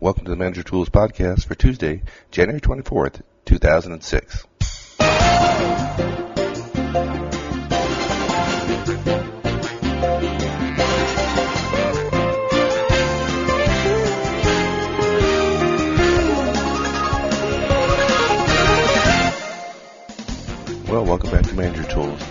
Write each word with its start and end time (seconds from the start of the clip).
Welcome 0.00 0.26
to 0.26 0.30
the 0.30 0.36
Manager 0.36 0.62
Tools 0.62 0.90
Podcast 0.90 1.44
for 1.44 1.56
Tuesday, 1.56 2.02
January 2.30 2.60
24th, 2.60 3.20
2006. 3.46 4.46
Well, 20.88 21.04
welcome 21.04 21.30
back 21.32 21.42
to 21.42 21.54
Manager 21.56 21.82
Tools. 21.90 22.22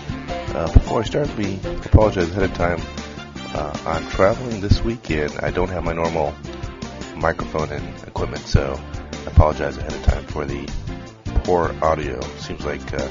Uh, 0.55 0.71
before 0.71 1.01
I 1.01 1.03
start, 1.03 1.35
we 1.35 1.55
apologize 1.83 2.29
ahead 2.29 2.43
of 2.43 2.53
time. 2.53 2.79
Uh, 3.53 3.77
I'm 3.85 4.07
traveling 4.07 4.61
this 4.61 4.81
weekend. 4.81 5.37
I 5.39 5.51
don't 5.51 5.67
have 5.67 5.83
my 5.83 5.91
normal 5.91 6.33
microphone 7.17 7.71
and 7.71 8.03
equipment, 8.03 8.45
so 8.45 8.79
I 9.11 9.29
apologize 9.29 9.77
ahead 9.77 9.93
of 9.93 10.03
time 10.03 10.25
for 10.25 10.45
the 10.45 10.69
poor 11.43 11.75
audio. 11.81 12.21
Seems 12.37 12.65
like 12.65 12.93
uh, 12.93 13.07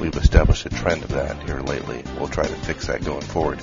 we've 0.00 0.16
established 0.16 0.66
a 0.66 0.70
trend 0.70 1.02
of 1.02 1.10
that 1.10 1.42
here 1.44 1.60
lately. 1.60 2.02
We'll 2.18 2.28
try 2.28 2.44
to 2.44 2.54
fix 2.54 2.86
that 2.88 3.04
going 3.04 3.22
forward. 3.22 3.62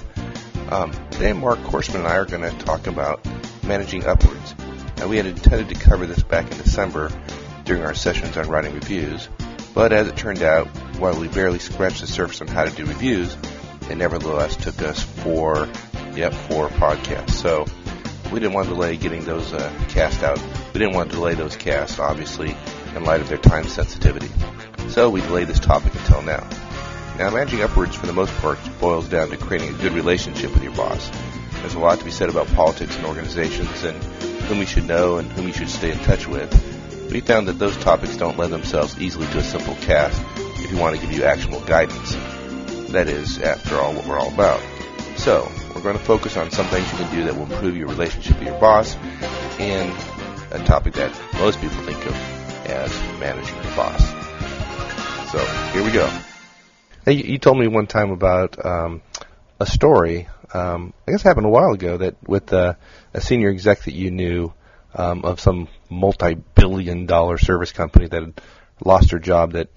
Um, 0.70 0.92
today, 1.12 1.34
Mark 1.34 1.60
Horstman 1.60 1.96
and 1.96 2.08
I 2.08 2.16
are 2.18 2.26
going 2.26 2.44
to 2.44 2.66
talk 2.66 2.88
about 2.88 3.28
managing 3.64 4.06
upwards. 4.06 4.56
Now, 4.98 5.08
we 5.08 5.18
had 5.18 5.26
intended 5.26 5.70
to 5.70 5.76
cover 5.76 6.06
this 6.06 6.24
back 6.24 6.50
in 6.52 6.58
December 6.58 7.12
during 7.66 7.84
our 7.84 7.94
sessions 7.94 8.38
on 8.38 8.48
writing 8.48 8.74
reviews, 8.74 9.28
but 9.74 9.92
as 9.92 10.08
it 10.08 10.16
turned 10.16 10.44
out, 10.44 10.68
while 10.98 11.20
we 11.20 11.28
barely 11.28 11.60
scratched 11.60 12.02
the 12.02 12.08
surface 12.08 12.42
on 12.42 12.48
how 12.48 12.66
to 12.66 12.72
do 12.72 12.86
reviews, 12.86 13.36
it 13.90 13.96
nevertheless 13.96 14.56
took 14.56 14.82
us 14.82 15.02
four, 15.02 15.68
yep, 16.14 16.34
four 16.34 16.70
podcasts. 16.70 17.32
So 17.32 17.66
we 18.32 18.40
didn't 18.40 18.54
want 18.54 18.68
to 18.70 18.74
delay 18.74 18.96
getting 18.98 19.26
those 19.26 19.54
uh, 19.54 19.72
cast 19.90 20.24
out. 20.24 20.42
We 20.74 20.80
didn't 20.80 20.96
want 20.96 21.10
to 21.10 21.18
delay 21.18 21.34
those 21.34 21.56
casts, 21.56 22.00
obviously, 22.00 22.56
in 22.96 23.04
light 23.04 23.22
of 23.22 23.28
their 23.28 23.38
time 23.38 23.68
sensitivity. 23.68 24.30
So 24.90 25.10
we 25.10 25.22
delayed 25.22 25.48
this 25.48 25.60
topic 25.60 25.94
until 25.96 26.22
now. 26.22 26.48
Now, 27.18 27.30
managing 27.30 27.62
upwards, 27.62 27.96
for 27.96 28.08
the 28.08 28.14
most 28.14 28.34
part, 28.36 28.58
boils 28.80 29.10
down 29.10 29.30
to 29.30 29.38
creating 29.38 29.76
a 29.76 29.78
good 29.78 29.92
relationship 29.94 30.54
with 30.54 30.64
your 30.64 30.74
boss. 30.74 31.12
There's 31.60 31.76
a 31.76 31.80
lot 31.80 32.00
to 32.00 32.06
be 32.06 32.12
said 32.12 32.30
about 32.30 32.48
politics 32.48 32.96
and 32.96 33.06
organizations 33.06 33.84
and 33.84 34.02
whom 34.44 34.60
you 34.60 34.66
should 34.66 34.88
know 34.88 35.18
and 35.18 35.32
whom 35.32 35.48
you 35.48 35.54
should 35.54 35.70
stay 35.70 35.92
in 35.92 36.00
touch 36.00 36.28
with. 36.28 36.52
We 37.12 37.20
found 37.20 37.48
that 37.50 37.60
those 37.60 37.78
topics 37.78 38.16
don't 38.16 38.38
lend 38.38 38.54
themselves 38.54 39.00
easily 39.00 39.28
to 39.28 39.40
a 39.40 39.44
simple 39.44 39.76
cast 39.76 40.22
if 40.38 40.72
you 40.72 40.78
want 40.78 40.96
to 40.96 41.02
give 41.02 41.16
you 41.16 41.26
actionable 41.26 41.62
guidance. 41.62 42.16
That 42.92 43.08
is, 43.08 43.40
after 43.40 43.76
all, 43.76 43.94
what 43.94 44.08
we're 44.08 44.18
all 44.18 44.34
about. 44.34 44.62
So, 45.18 45.52
we're 45.76 45.82
going 45.82 45.98
to 45.98 46.04
focus 46.04 46.38
on 46.38 46.52
some 46.52 46.66
things 46.68 46.92
you 46.92 46.98
can 46.98 47.16
do 47.16 47.24
that 47.26 47.36
will 47.36 47.44
improve 47.52 47.76
your 47.76 47.88
relationship 47.88 48.38
with 48.40 48.48
your 48.48 48.60
boss 48.60 48.96
and 49.60 49.92
a 50.52 50.64
topic 50.66 50.94
that 50.94 51.12
most 51.36 51.60
people 51.62 51.78
think 51.84 52.06
of 52.06 52.14
as 52.66 52.92
managing 53.20 53.56
your 53.56 53.76
boss. 53.76 54.02
So, 55.32 55.40
here 55.74 55.84
we 55.84 55.92
go. 55.92 56.10
Hey, 57.06 57.14
you 57.14 57.38
told 57.38 57.58
me 57.58 57.68
one 57.68 57.88
time 57.88 58.12
about 58.12 58.64
um, 58.64 59.02
a 59.60 59.66
story, 59.66 60.28
um, 60.54 60.94
I 61.08 61.12
guess 61.12 61.22
it 61.22 61.28
happened 61.28 61.46
a 61.46 61.50
while 61.50 61.72
ago, 61.72 61.98
that 61.98 62.16
with 62.28 62.52
uh, 62.54 62.76
a 63.14 63.22
senior 63.22 63.50
exec 63.50 63.84
that 63.84 63.94
you 63.94 64.12
knew 64.12 64.54
um, 64.94 65.24
of 65.24 65.40
some 65.40 65.68
multi-billion 65.90 67.06
dollar 67.06 67.38
service 67.38 67.72
company 67.72 68.08
that 68.08 68.22
had 68.22 68.42
lost 68.84 69.12
her 69.12 69.20
job 69.20 69.54
that 69.54 69.70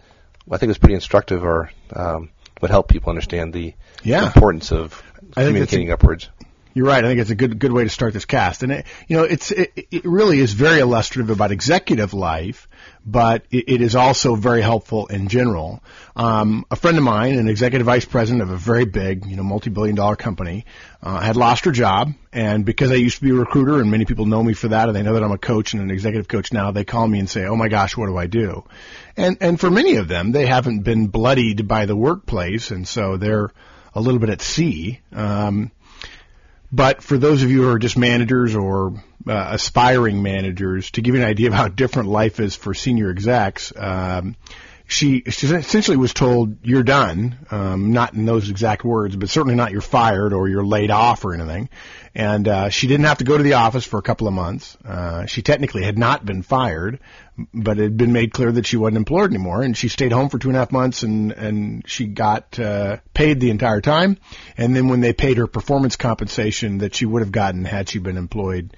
I 0.50 0.56
think 0.58 0.68
was 0.68 0.78
pretty 0.78 0.96
instructive 0.96 1.44
or 1.44 1.70
um, 1.94 2.30
would 2.60 2.70
help 2.70 2.88
people 2.88 3.10
understand 3.10 3.52
the 3.52 3.74
Yeah. 4.02 4.26
importance 4.26 4.72
of 4.72 5.00
I 5.36 5.42
think 5.42 5.54
communicating 5.54 5.88
that's 5.88 6.02
upwards. 6.02 6.28
You're 6.74 6.86
right. 6.86 7.04
I 7.04 7.06
think 7.06 7.20
it's 7.20 7.30
a 7.30 7.36
good 7.36 7.60
good 7.60 7.70
way 7.70 7.84
to 7.84 7.88
start 7.88 8.14
this 8.14 8.24
cast, 8.24 8.64
and 8.64 8.72
it, 8.72 8.86
you 9.06 9.16
know, 9.16 9.22
it's 9.22 9.52
it, 9.52 9.86
it 9.92 10.04
really 10.04 10.40
is 10.40 10.52
very 10.52 10.80
illustrative 10.80 11.30
about 11.30 11.52
executive 11.52 12.14
life, 12.14 12.68
but 13.06 13.44
it, 13.52 13.68
it 13.68 13.80
is 13.80 13.94
also 13.94 14.34
very 14.34 14.60
helpful 14.60 15.06
in 15.06 15.28
general. 15.28 15.84
Um, 16.16 16.66
a 16.72 16.76
friend 16.76 16.98
of 16.98 17.04
mine, 17.04 17.38
an 17.38 17.46
executive 17.46 17.86
vice 17.86 18.04
president 18.04 18.42
of 18.42 18.50
a 18.50 18.56
very 18.56 18.86
big, 18.86 19.24
you 19.24 19.36
know, 19.36 19.44
multi-billion 19.44 19.94
dollar 19.94 20.16
company, 20.16 20.66
uh, 21.00 21.20
had 21.20 21.36
lost 21.36 21.64
her 21.66 21.70
job, 21.70 22.12
and 22.32 22.64
because 22.64 22.90
I 22.90 22.96
used 22.96 23.18
to 23.18 23.22
be 23.22 23.30
a 23.30 23.34
recruiter, 23.34 23.80
and 23.80 23.88
many 23.88 24.04
people 24.04 24.26
know 24.26 24.42
me 24.42 24.52
for 24.52 24.66
that, 24.66 24.88
and 24.88 24.96
they 24.96 25.04
know 25.04 25.14
that 25.14 25.22
I'm 25.22 25.30
a 25.30 25.38
coach 25.38 25.74
and 25.74 25.82
an 25.82 25.92
executive 25.92 26.26
coach 26.26 26.52
now, 26.52 26.72
they 26.72 26.84
call 26.84 27.06
me 27.06 27.20
and 27.20 27.30
say, 27.30 27.44
"Oh 27.44 27.54
my 27.54 27.68
gosh, 27.68 27.96
what 27.96 28.06
do 28.06 28.16
I 28.16 28.26
do?" 28.26 28.64
And 29.16 29.38
and 29.40 29.60
for 29.60 29.70
many 29.70 29.94
of 29.94 30.08
them, 30.08 30.32
they 30.32 30.46
haven't 30.46 30.80
been 30.80 31.06
bloodied 31.06 31.68
by 31.68 31.86
the 31.86 31.94
workplace, 31.94 32.72
and 32.72 32.88
so 32.88 33.16
they're 33.16 33.52
a 33.94 34.00
little 34.00 34.20
bit 34.20 34.30
at 34.30 34.42
sea. 34.42 35.00
Um, 35.12 35.70
but 36.72 37.02
for 37.02 37.16
those 37.16 37.42
of 37.42 37.50
you 37.50 37.62
who 37.62 37.68
are 37.68 37.78
just 37.78 37.96
managers 37.96 38.56
or 38.56 39.02
uh, 39.28 39.48
aspiring 39.52 40.22
managers, 40.22 40.90
to 40.92 41.02
give 41.02 41.14
you 41.14 41.20
an 41.22 41.26
idea 41.26 41.48
of 41.48 41.54
how 41.54 41.68
different 41.68 42.08
life 42.08 42.40
is 42.40 42.56
for 42.56 42.74
senior 42.74 43.10
execs, 43.10 43.72
um, 43.76 44.36
she, 44.86 45.22
she 45.28 45.46
essentially 45.46 45.96
was 45.96 46.12
told, 46.12 46.58
"You're 46.62 46.82
done." 46.82 47.38
Um, 47.50 47.92
not 47.92 48.14
in 48.14 48.26
those 48.26 48.50
exact 48.50 48.84
words, 48.84 49.16
but 49.16 49.30
certainly 49.30 49.54
not 49.54 49.72
"you're 49.72 49.80
fired" 49.80 50.32
or 50.32 50.48
"you're 50.48 50.64
laid 50.64 50.90
off" 50.90 51.24
or 51.24 51.32
anything. 51.32 51.70
And 52.14 52.46
uh, 52.46 52.68
she 52.68 52.86
didn't 52.86 53.06
have 53.06 53.18
to 53.18 53.24
go 53.24 53.36
to 53.36 53.42
the 53.42 53.54
office 53.54 53.84
for 53.84 53.98
a 53.98 54.02
couple 54.02 54.28
of 54.28 54.34
months. 54.34 54.76
Uh, 54.84 55.26
she 55.26 55.42
technically 55.42 55.82
had 55.82 55.98
not 55.98 56.24
been 56.24 56.42
fired, 56.42 57.00
but 57.52 57.78
it 57.78 57.82
had 57.82 57.96
been 57.96 58.12
made 58.12 58.32
clear 58.32 58.52
that 58.52 58.66
she 58.66 58.76
wasn't 58.76 58.98
employed 58.98 59.30
anymore. 59.30 59.62
And 59.62 59.76
she 59.76 59.88
stayed 59.88 60.12
home 60.12 60.28
for 60.28 60.38
two 60.38 60.48
and 60.48 60.56
a 60.56 60.60
half 60.60 60.70
months, 60.70 61.02
and 61.02 61.32
and 61.32 61.88
she 61.88 62.06
got 62.06 62.58
uh, 62.60 62.98
paid 63.14 63.40
the 63.40 63.50
entire 63.50 63.80
time. 63.80 64.18
And 64.58 64.76
then 64.76 64.88
when 64.88 65.00
they 65.00 65.14
paid 65.14 65.38
her 65.38 65.46
performance 65.46 65.96
compensation 65.96 66.78
that 66.78 66.94
she 66.94 67.06
would 67.06 67.22
have 67.22 67.32
gotten 67.32 67.64
had 67.64 67.88
she 67.88 68.00
been 68.00 68.18
employed 68.18 68.76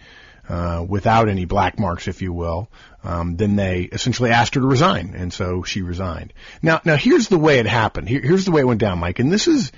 uh, 0.48 0.84
without 0.88 1.28
any 1.28 1.44
black 1.44 1.78
marks, 1.78 2.08
if 2.08 2.22
you 2.22 2.32
will, 2.32 2.68
um, 3.04 3.36
then 3.36 3.56
they 3.56 3.82
essentially 3.82 4.30
asked 4.30 4.54
her 4.54 4.60
to 4.60 4.66
resign, 4.66 5.14
and 5.16 5.32
so 5.32 5.62
she 5.62 5.82
resigned. 5.82 6.32
Now, 6.62 6.80
now 6.84 6.96
here's 6.96 7.28
the 7.28 7.38
way 7.38 7.58
it 7.58 7.66
happened. 7.66 8.08
Here, 8.08 8.20
here's 8.20 8.44
the 8.44 8.52
way 8.52 8.60
it 8.60 8.66
went 8.66 8.80
down, 8.80 8.98
Mike, 8.98 9.18
and 9.18 9.32
this 9.32 9.48
is 9.48 9.72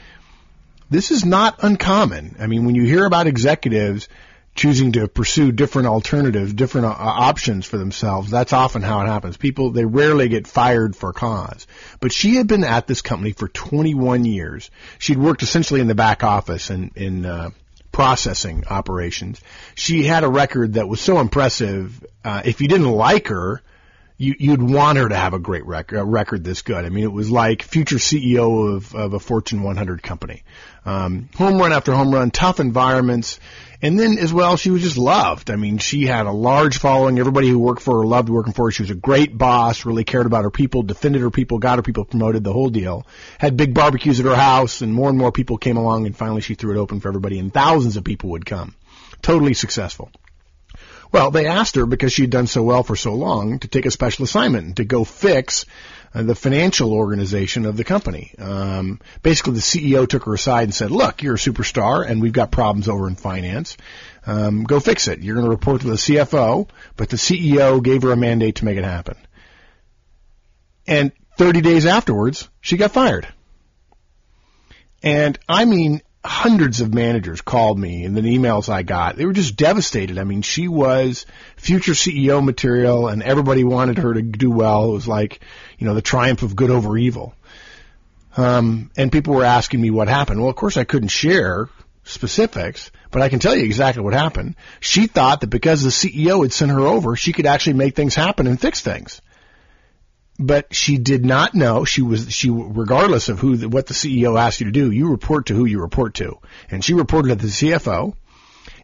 this 0.90 1.10
is 1.10 1.24
not 1.24 1.62
uncommon. 1.62 2.36
I 2.38 2.46
mean, 2.46 2.64
when 2.64 2.74
you 2.74 2.84
hear 2.84 3.04
about 3.04 3.26
executives 3.26 4.08
choosing 4.54 4.92
to 4.92 5.06
pursue 5.06 5.52
different 5.52 5.86
alternatives, 5.86 6.52
different 6.52 6.86
uh, 6.86 6.94
options 6.98 7.64
for 7.64 7.78
themselves, 7.78 8.30
that's 8.30 8.52
often 8.52 8.82
how 8.82 9.00
it 9.02 9.06
happens. 9.06 9.36
People, 9.36 9.70
they 9.70 9.84
rarely 9.84 10.28
get 10.28 10.48
fired 10.48 10.96
for 10.96 11.12
cause. 11.12 11.66
But 12.00 12.12
she 12.12 12.34
had 12.34 12.48
been 12.48 12.64
at 12.64 12.86
this 12.86 13.00
company 13.00 13.32
for 13.32 13.48
21 13.48 14.24
years. 14.24 14.70
She'd 14.98 15.18
worked 15.18 15.42
essentially 15.42 15.80
in 15.80 15.86
the 15.86 15.94
back 15.94 16.24
office 16.24 16.70
and 16.70 16.90
in, 16.96 17.24
uh, 17.24 17.50
processing 17.98 18.62
operations. 18.70 19.40
She 19.74 20.04
had 20.04 20.22
a 20.22 20.28
record 20.28 20.74
that 20.74 20.88
was 20.88 21.00
so 21.00 21.18
impressive. 21.18 22.06
Uh, 22.22 22.42
if 22.44 22.60
you 22.60 22.68
didn't 22.68 22.92
like 22.92 23.26
her, 23.26 23.60
you, 24.16 24.36
you'd 24.38 24.62
want 24.62 24.98
her 24.98 25.08
to 25.08 25.16
have 25.16 25.34
a 25.34 25.40
great 25.40 25.66
record, 25.66 25.98
a 25.98 26.04
record 26.04 26.44
this 26.44 26.62
good. 26.62 26.84
I 26.84 26.90
mean, 26.90 27.02
it 27.02 27.10
was 27.10 27.28
like 27.28 27.64
future 27.64 27.96
CEO 27.96 28.72
of, 28.76 28.94
of 28.94 29.14
a 29.14 29.18
Fortune 29.18 29.64
100 29.64 30.00
company. 30.00 30.44
Um, 30.88 31.28
home 31.36 31.58
run 31.58 31.74
after 31.74 31.92
home 31.92 32.14
run, 32.14 32.30
tough 32.30 32.60
environments. 32.60 33.40
And 33.82 34.00
then 34.00 34.16
as 34.16 34.32
well, 34.32 34.56
she 34.56 34.70
was 34.70 34.80
just 34.80 34.96
loved. 34.96 35.50
I 35.50 35.56
mean, 35.56 35.76
she 35.76 36.06
had 36.06 36.24
a 36.24 36.32
large 36.32 36.78
following. 36.78 37.18
Everybody 37.18 37.46
who 37.50 37.58
worked 37.58 37.82
for 37.82 37.98
her 37.98 38.06
loved 38.06 38.30
working 38.30 38.54
for 38.54 38.68
her. 38.68 38.70
She 38.70 38.84
was 38.84 38.90
a 38.90 38.94
great 38.94 39.36
boss, 39.36 39.84
really 39.84 40.04
cared 40.04 40.24
about 40.24 40.44
her 40.44 40.50
people, 40.50 40.82
defended 40.82 41.20
her 41.20 41.30
people, 41.30 41.58
got 41.58 41.76
her 41.76 41.82
people 41.82 42.06
promoted, 42.06 42.42
the 42.42 42.54
whole 42.54 42.70
deal. 42.70 43.06
Had 43.36 43.54
big 43.58 43.74
barbecues 43.74 44.18
at 44.18 44.24
her 44.24 44.34
house 44.34 44.80
and 44.80 44.94
more 44.94 45.10
and 45.10 45.18
more 45.18 45.30
people 45.30 45.58
came 45.58 45.76
along 45.76 46.06
and 46.06 46.16
finally 46.16 46.40
she 46.40 46.54
threw 46.54 46.74
it 46.74 46.80
open 46.80 47.00
for 47.00 47.08
everybody 47.08 47.38
and 47.38 47.52
thousands 47.52 47.98
of 47.98 48.04
people 48.04 48.30
would 48.30 48.46
come. 48.46 48.74
Totally 49.20 49.52
successful. 49.52 50.10
Well, 51.12 51.30
they 51.30 51.46
asked 51.46 51.74
her 51.76 51.84
because 51.84 52.14
she 52.14 52.22
had 52.22 52.30
done 52.30 52.46
so 52.46 52.62
well 52.62 52.82
for 52.82 52.96
so 52.96 53.14
long 53.14 53.58
to 53.58 53.68
take 53.68 53.84
a 53.84 53.90
special 53.90 54.24
assignment 54.24 54.76
to 54.76 54.84
go 54.84 55.04
fix 55.04 55.66
uh, 56.14 56.22
the 56.22 56.34
financial 56.34 56.92
organization 56.92 57.66
of 57.66 57.76
the 57.76 57.84
company. 57.84 58.34
Um, 58.38 59.00
basically, 59.22 59.54
the 59.54 59.60
CEO 59.60 60.08
took 60.08 60.24
her 60.24 60.34
aside 60.34 60.64
and 60.64 60.74
said, 60.74 60.90
"Look, 60.90 61.22
you're 61.22 61.34
a 61.34 61.38
superstar, 61.38 62.08
and 62.08 62.20
we've 62.22 62.32
got 62.32 62.50
problems 62.50 62.88
over 62.88 63.08
in 63.08 63.14
finance. 63.14 63.76
Um, 64.26 64.64
go 64.64 64.80
fix 64.80 65.08
it. 65.08 65.22
You're 65.22 65.34
going 65.34 65.46
to 65.46 65.50
report 65.50 65.82
to 65.82 65.88
the 65.88 65.94
CFO." 65.94 66.68
But 66.96 67.08
the 67.08 67.16
CEO 67.16 67.82
gave 67.82 68.02
her 68.02 68.12
a 68.12 68.16
mandate 68.16 68.56
to 68.56 68.64
make 68.64 68.78
it 68.78 68.84
happen. 68.84 69.16
And 70.86 71.12
30 71.36 71.60
days 71.60 71.86
afterwards, 71.86 72.48
she 72.60 72.76
got 72.76 72.92
fired. 72.92 73.28
And 75.02 75.38
I 75.48 75.64
mean, 75.64 76.02
hundreds 76.24 76.80
of 76.80 76.92
managers 76.92 77.40
called 77.40 77.78
me 77.78 78.04
and 78.04 78.16
the 78.16 78.20
emails 78.20 78.68
I 78.68 78.82
got, 78.82 79.16
they 79.16 79.24
were 79.24 79.32
just 79.32 79.56
devastated. 79.56 80.18
I 80.18 80.24
mean, 80.24 80.42
she 80.42 80.66
was 80.66 81.26
future 81.56 81.92
CEO 81.92 82.44
material 82.44 83.08
and 83.08 83.22
everybody 83.22 83.64
wanted 83.64 83.98
her 83.98 84.14
to 84.14 84.22
do 84.22 84.50
well. 84.50 84.90
It 84.90 84.94
was 84.94 85.08
like, 85.08 85.40
you 85.78 85.86
know, 85.86 85.94
the 85.94 86.02
triumph 86.02 86.42
of 86.42 86.56
good 86.56 86.70
over 86.70 86.96
evil. 86.98 87.34
Um, 88.36 88.90
and 88.96 89.10
people 89.10 89.34
were 89.34 89.44
asking 89.44 89.80
me 89.80 89.90
what 89.90 90.08
happened. 90.08 90.40
Well, 90.40 90.50
of 90.50 90.56
course 90.56 90.76
I 90.76 90.84
couldn't 90.84 91.08
share 91.08 91.68
specifics, 92.04 92.90
but 93.10 93.22
I 93.22 93.28
can 93.28 93.38
tell 93.38 93.54
you 93.54 93.64
exactly 93.64 94.02
what 94.02 94.14
happened. 94.14 94.56
She 94.80 95.06
thought 95.06 95.40
that 95.40 95.48
because 95.48 95.82
the 95.82 95.90
CEO 95.90 96.42
had 96.42 96.52
sent 96.52 96.70
her 96.70 96.80
over, 96.80 97.16
she 97.16 97.32
could 97.32 97.46
actually 97.46 97.74
make 97.74 97.96
things 97.96 98.14
happen 98.14 98.46
and 98.46 98.60
fix 98.60 98.80
things 98.80 99.20
but 100.40 100.72
she 100.72 100.98
did 100.98 101.24
not 101.24 101.52
know 101.52 101.84
she 101.84 102.00
was 102.00 102.32
she 102.32 102.48
regardless 102.48 103.28
of 103.28 103.40
who 103.40 103.56
the, 103.56 103.68
what 103.68 103.86
the 103.86 103.94
CEO 103.94 104.38
asked 104.38 104.60
you 104.60 104.66
to 104.66 104.72
do 104.72 104.90
you 104.92 105.10
report 105.10 105.46
to 105.46 105.54
who 105.54 105.64
you 105.64 105.80
report 105.80 106.14
to 106.14 106.38
and 106.70 106.84
she 106.84 106.94
reported 106.94 107.40
to 107.40 107.46
the 107.46 107.50
CFO 107.50 108.14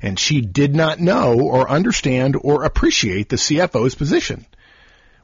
And 0.03 0.19
she 0.19 0.41
did 0.41 0.75
not 0.75 1.01
know 1.01 1.41
or 1.41 1.71
understand 1.71 2.37
or 2.41 2.65
appreciate 2.65 3.29
the 3.29 3.37
CFO's 3.37 3.95
position. 3.95 4.47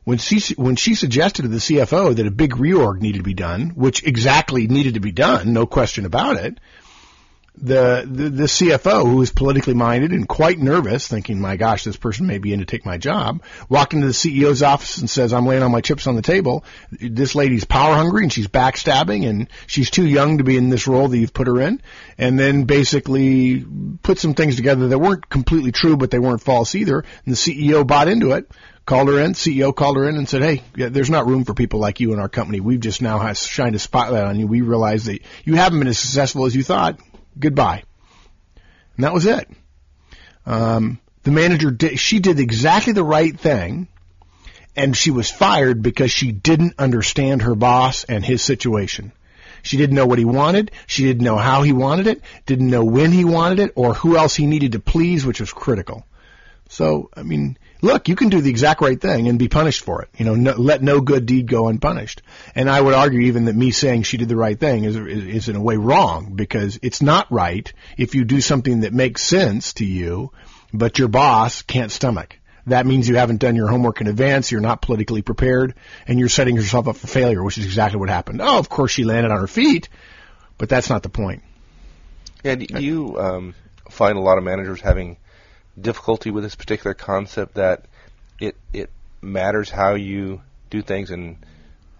When 0.04 0.18
she, 0.18 0.54
when 0.54 0.76
she 0.76 0.94
suggested 0.94 1.42
to 1.42 1.48
the 1.48 1.58
CFO 1.58 2.16
that 2.16 2.26
a 2.26 2.30
big 2.30 2.52
reorg 2.52 3.00
needed 3.00 3.18
to 3.18 3.24
be 3.24 3.34
done, 3.34 3.70
which 3.70 4.04
exactly 4.04 4.66
needed 4.66 4.94
to 4.94 5.00
be 5.00 5.12
done, 5.12 5.52
no 5.52 5.66
question 5.66 6.06
about 6.06 6.36
it, 6.36 6.58
the, 7.62 8.06
the, 8.10 8.30
the 8.30 8.44
CFO, 8.44 9.02
who 9.08 9.16
was 9.16 9.30
politically 9.30 9.74
minded 9.74 10.12
and 10.12 10.26
quite 10.26 10.58
nervous, 10.58 11.06
thinking, 11.06 11.40
my 11.40 11.56
gosh, 11.56 11.84
this 11.84 11.96
person 11.96 12.26
may 12.26 12.38
be 12.38 12.52
in 12.52 12.60
to 12.60 12.64
take 12.64 12.86
my 12.86 12.98
job, 12.98 13.42
walked 13.68 13.92
into 13.92 14.06
the 14.06 14.12
CEO's 14.12 14.62
office 14.62 14.98
and 14.98 15.08
says, 15.08 15.32
I'm 15.32 15.46
laying 15.46 15.62
all 15.62 15.68
my 15.68 15.80
chips 15.80 16.06
on 16.06 16.16
the 16.16 16.22
table. 16.22 16.64
This 16.90 17.34
lady's 17.34 17.64
power 17.64 17.94
hungry 17.94 18.24
and 18.24 18.32
she's 18.32 18.48
backstabbing 18.48 19.28
and 19.28 19.48
she's 19.66 19.90
too 19.90 20.06
young 20.06 20.38
to 20.38 20.44
be 20.44 20.56
in 20.56 20.70
this 20.70 20.86
role 20.86 21.08
that 21.08 21.18
you've 21.18 21.34
put 21.34 21.46
her 21.46 21.60
in. 21.60 21.82
And 22.16 22.38
then 22.38 22.64
basically 22.64 23.64
put 24.02 24.18
some 24.18 24.34
things 24.34 24.56
together 24.56 24.88
that 24.88 24.98
weren't 24.98 25.28
completely 25.28 25.72
true, 25.72 25.96
but 25.96 26.10
they 26.10 26.18
weren't 26.18 26.42
false 26.42 26.74
either. 26.74 27.04
And 27.24 27.34
the 27.34 27.38
CEO 27.38 27.86
bought 27.86 28.08
into 28.08 28.32
it 28.32 28.50
called 28.86 29.08
her 29.08 29.20
in, 29.20 29.34
CEO 29.34 29.76
called 29.76 29.96
her 29.96 30.08
in 30.08 30.16
and 30.16 30.28
said, 30.28 30.42
Hey, 30.42 30.62
there's 30.74 31.10
not 31.10 31.26
room 31.26 31.44
for 31.44 31.54
people 31.54 31.78
like 31.78 32.00
you 32.00 32.12
in 32.12 32.18
our 32.18 32.28
company. 32.28 32.58
We've 32.58 32.80
just 32.80 33.00
now 33.00 33.32
shined 33.34 33.76
a 33.76 33.78
spotlight 33.78 34.24
on 34.24 34.40
you. 34.40 34.48
We 34.48 34.62
realize 34.62 35.04
that 35.04 35.20
you 35.44 35.54
haven't 35.54 35.78
been 35.78 35.86
as 35.86 35.98
successful 35.98 36.46
as 36.46 36.56
you 36.56 36.64
thought 36.64 36.98
goodbye. 37.40 37.82
And 38.96 39.04
that 39.04 39.14
was 39.14 39.26
it. 39.26 39.48
Um, 40.46 41.00
the 41.22 41.30
manager 41.30 41.70
did, 41.70 41.98
she 41.98 42.18
did 42.18 42.38
exactly 42.38 42.92
the 42.92 43.04
right 43.04 43.38
thing 43.38 43.88
and 44.76 44.96
she 44.96 45.10
was 45.10 45.30
fired 45.30 45.82
because 45.82 46.10
she 46.10 46.32
didn't 46.32 46.74
understand 46.78 47.42
her 47.42 47.54
boss 47.54 48.04
and 48.04 48.24
his 48.24 48.42
situation. 48.42 49.12
She 49.62 49.76
didn't 49.76 49.96
know 49.96 50.06
what 50.06 50.18
he 50.18 50.24
wanted. 50.24 50.70
She 50.86 51.04
didn't 51.04 51.24
know 51.24 51.36
how 51.36 51.62
he 51.62 51.72
wanted 51.72 52.06
it, 52.06 52.22
didn't 52.46 52.70
know 52.70 52.84
when 52.84 53.12
he 53.12 53.24
wanted 53.24 53.58
it, 53.60 53.72
or 53.74 53.94
who 53.94 54.16
else 54.16 54.34
he 54.34 54.46
needed 54.46 54.72
to 54.72 54.80
please, 54.80 55.26
which 55.26 55.40
was 55.40 55.52
critical. 55.52 56.06
So, 56.68 57.10
I 57.14 57.22
mean, 57.22 57.58
look, 57.82 58.08
you 58.08 58.16
can 58.16 58.28
do 58.28 58.40
the 58.40 58.50
exact 58.50 58.80
right 58.80 59.00
thing 59.00 59.28
and 59.28 59.38
be 59.38 59.48
punished 59.48 59.84
for 59.84 60.02
it. 60.02 60.08
You 60.16 60.24
know, 60.24 60.34
no, 60.34 60.52
let 60.52 60.82
no 60.82 61.00
good 61.00 61.26
deed 61.26 61.46
go 61.46 61.68
unpunished. 61.68 62.22
And 62.54 62.68
I 62.68 62.80
would 62.80 62.94
argue 62.94 63.20
even 63.20 63.46
that 63.46 63.56
me 63.56 63.70
saying 63.70 64.02
she 64.02 64.16
did 64.16 64.28
the 64.28 64.36
right 64.36 64.58
thing 64.58 64.84
is, 64.84 64.96
is, 64.96 65.24
is 65.24 65.48
in 65.48 65.56
a 65.56 65.62
way 65.62 65.76
wrong 65.76 66.34
because 66.34 66.78
it's 66.82 67.02
not 67.02 67.30
right 67.30 67.72
if 67.96 68.14
you 68.14 68.24
do 68.24 68.40
something 68.40 68.80
that 68.80 68.92
makes 68.92 69.22
sense 69.22 69.74
to 69.74 69.84
you, 69.84 70.32
but 70.72 70.98
your 70.98 71.08
boss 71.08 71.62
can't 71.62 71.90
stomach. 71.90 72.38
That 72.66 72.86
means 72.86 73.08
you 73.08 73.16
haven't 73.16 73.40
done 73.40 73.56
your 73.56 73.68
homework 73.68 74.00
in 74.00 74.06
advance, 74.06 74.52
you're 74.52 74.60
not 74.60 74.82
politically 74.82 75.22
prepared, 75.22 75.74
and 76.06 76.18
you're 76.18 76.28
setting 76.28 76.56
yourself 76.56 76.88
up 76.88 76.96
for 76.96 77.06
failure, 77.06 77.42
which 77.42 77.58
is 77.58 77.64
exactly 77.64 77.98
what 77.98 78.10
happened. 78.10 78.40
Oh, 78.42 78.58
of 78.58 78.68
course 78.68 78.92
she 78.92 79.04
landed 79.04 79.32
on 79.32 79.40
her 79.40 79.46
feet, 79.46 79.88
but 80.58 80.68
that's 80.68 80.90
not 80.90 81.02
the 81.02 81.08
point. 81.08 81.42
Yeah, 82.44 82.54
do 82.54 82.66
you 82.82 83.18
um, 83.18 83.54
find 83.90 84.16
a 84.16 84.20
lot 84.20 84.38
of 84.38 84.44
managers 84.44 84.80
having– 84.80 85.16
difficulty 85.78 86.30
with 86.30 86.44
this 86.44 86.54
particular 86.54 86.94
concept 86.94 87.54
that 87.54 87.84
it 88.40 88.56
it 88.72 88.90
matters 89.22 89.70
how 89.70 89.94
you 89.94 90.40
do 90.70 90.82
things 90.82 91.10
and 91.10 91.36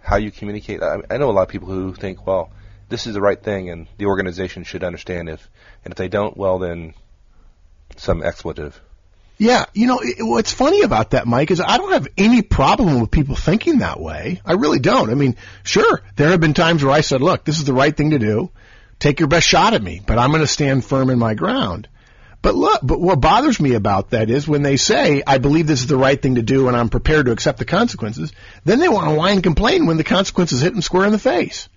how 0.03 0.17
you 0.17 0.31
communicate. 0.31 0.83
I, 0.83 0.99
I 1.11 1.19
know 1.19 1.31
a 1.31 1.33
lot 1.33 1.43
of 1.43 1.49
people 1.49 1.69
who 1.69 1.95
think, 1.95 2.27
well, 2.27 2.51
this 2.89 3.07
is 3.07 3.15
the 3.15 3.21
right 3.21 3.41
thing, 3.41 3.71
and 3.71 3.87
the 3.99 4.07
organization 4.07 4.65
should 4.65 4.85
understand 4.85 5.29
if, 5.29 5.49
and 5.85 5.93
if 5.93 5.99
they 5.99 6.09
don't, 6.09 6.37
well, 6.37 6.59
then 6.59 6.95
some 7.97 8.23
expletive. 8.23 8.81
Yeah, 9.39 9.65
you 9.73 9.87
know, 9.87 10.01
it, 10.03 10.17
what's 10.21 10.53
funny 10.53 10.83
about 10.83 11.11
that, 11.11 11.27
Mike, 11.27 11.51
is 11.51 11.61
I 11.61 11.79
don't 11.79 11.93
have 11.93 12.09
any 12.19 12.43
problem 12.43 13.01
with 13.01 13.11
people 13.11 13.37
thinking 13.37 13.79
that 13.79 13.99
way. 13.99 14.43
I 14.45 14.53
really 14.53 14.81
don't. 14.81 15.09
I 15.09 15.15
mean, 15.15 15.37
sure, 15.63 16.03
there 16.17 16.29
have 16.29 16.41
been 16.41 16.53
times 16.53 16.85
where 16.85 16.93
I 16.93 17.01
said, 17.01 17.23
look, 17.23 17.45
this 17.45 17.59
is 17.59 17.65
the 17.65 17.73
right 17.73 17.97
thing 17.97 18.11
to 18.11 18.19
do. 18.19 18.51
Take 18.99 19.19
your 19.19 19.29
best 19.29 19.47
shot 19.47 19.73
at 19.73 19.83
me, 19.83 20.03
but 20.05 20.19
I'm 20.19 20.31
going 20.31 20.43
to 20.43 20.47
stand 20.47 20.85
firm 20.85 21.09
in 21.09 21.19
my 21.19 21.33
ground. 21.33 21.89
But 22.43 22.55
look, 22.55 22.81
but 22.83 23.01
what 23.01 23.21
bothers 23.21 23.61
me 23.61 23.75
about 23.75 24.11
that 24.11 24.31
is 24.31 24.49
when 24.49 24.63
they 24.63 24.77
say, 24.77 25.23
I 25.27 25.39
believe 25.39 25.67
this 25.67 25.81
is 25.81 25.87
the 25.87 25.97
right 25.97 26.21
thing 26.21 26.37
to 26.37 26.43
do 26.43 26.69
and 26.69 26.77
I'm 26.77 26.89
prepared 26.89 27.27
to 27.27 27.33
accept 27.33 27.59
the 27.59 27.67
consequences, 27.67 28.33
then 28.65 28.79
they 28.79 28.89
want 28.89 29.09
to 29.09 29.15
whine 29.15 29.35
and 29.35 29.43
complain 29.43 29.87
when 29.87 29.99
the 29.99 30.05
consequences 30.05 30.63
hit 30.63 30.73
them 30.73 30.83
square 30.83 31.05
in 31.05 31.13
the 31.13 31.19
face. 31.19 31.69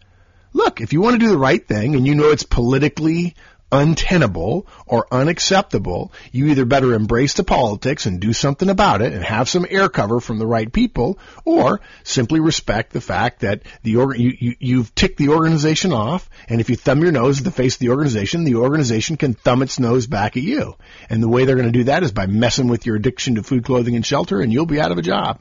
Look, 0.54 0.80
if 0.80 0.94
you 0.94 1.02
want 1.02 1.16
to 1.16 1.26
do 1.26 1.32
the 1.32 1.38
right 1.38 1.66
thing 1.66 1.96
and 1.96 2.08
you 2.08 2.16
know 2.16 2.30
it's 2.30 2.44
politically 2.44 3.36
untenable 3.74 4.68
or 4.86 5.08
unacceptable, 5.12 6.14
you 6.32 6.46
either 6.48 6.64
better 6.64 6.94
embrace 6.94 7.34
the 7.34 7.44
politics 7.44 8.06
and 8.06 8.20
do 8.20 8.32
something 8.32 8.70
about 8.70 9.02
it 9.02 9.14
and 9.14 9.24
have 9.24 9.50
some 9.50 9.66
air 9.68 9.90
cover 9.90 10.20
from 10.20 10.38
the 10.38 10.46
right 10.46 10.72
people, 10.72 11.18
or 11.44 11.82
simply 12.04 12.40
respect 12.40 12.94
the 12.94 13.02
fact 13.02 13.40
that 13.40 13.64
the 13.82 13.92
you, 13.92 14.14
you, 14.14 14.56
you've 14.60 14.94
ticked 14.94 15.18
the 15.18 15.30
organization 15.30 15.92
off, 15.92 16.30
and 16.48 16.62
if 16.62 16.70
you 16.70 16.76
thumb 16.76 17.02
your 17.02 17.12
nose 17.12 17.40
at 17.40 17.46
the 17.46 17.52
face 17.52 17.76
of 17.76 17.80
the 17.80 17.90
organization, 17.90 18.44
the 18.44 18.56
organization 18.56 19.18
can 19.18 19.34
thumb 19.34 19.64
its 19.64 19.80
nose 19.80 20.06
back 20.06 20.38
at 20.38 20.44
you. 20.44 20.76
And 21.10 21.22
the 21.22 21.28
way 21.28 21.46
they're 21.46 21.56
going 21.56 21.72
to 21.72 21.80
do 21.80 21.86
that 21.86 22.04
is 22.04 22.12
by 22.12 22.28
messing 22.28 22.68
with 22.68 22.86
your 22.86 22.96
addiction 22.96 23.36
to 23.36 23.44
food, 23.44 23.66
clothing, 23.66 23.96
and 23.96 24.06
shelter, 24.06 24.40
and 24.40 24.54
you'll 24.54 24.68
be 24.68 24.80
out 24.80 24.92
of 24.92 25.00
a 25.00 25.02
job. 25.02 25.40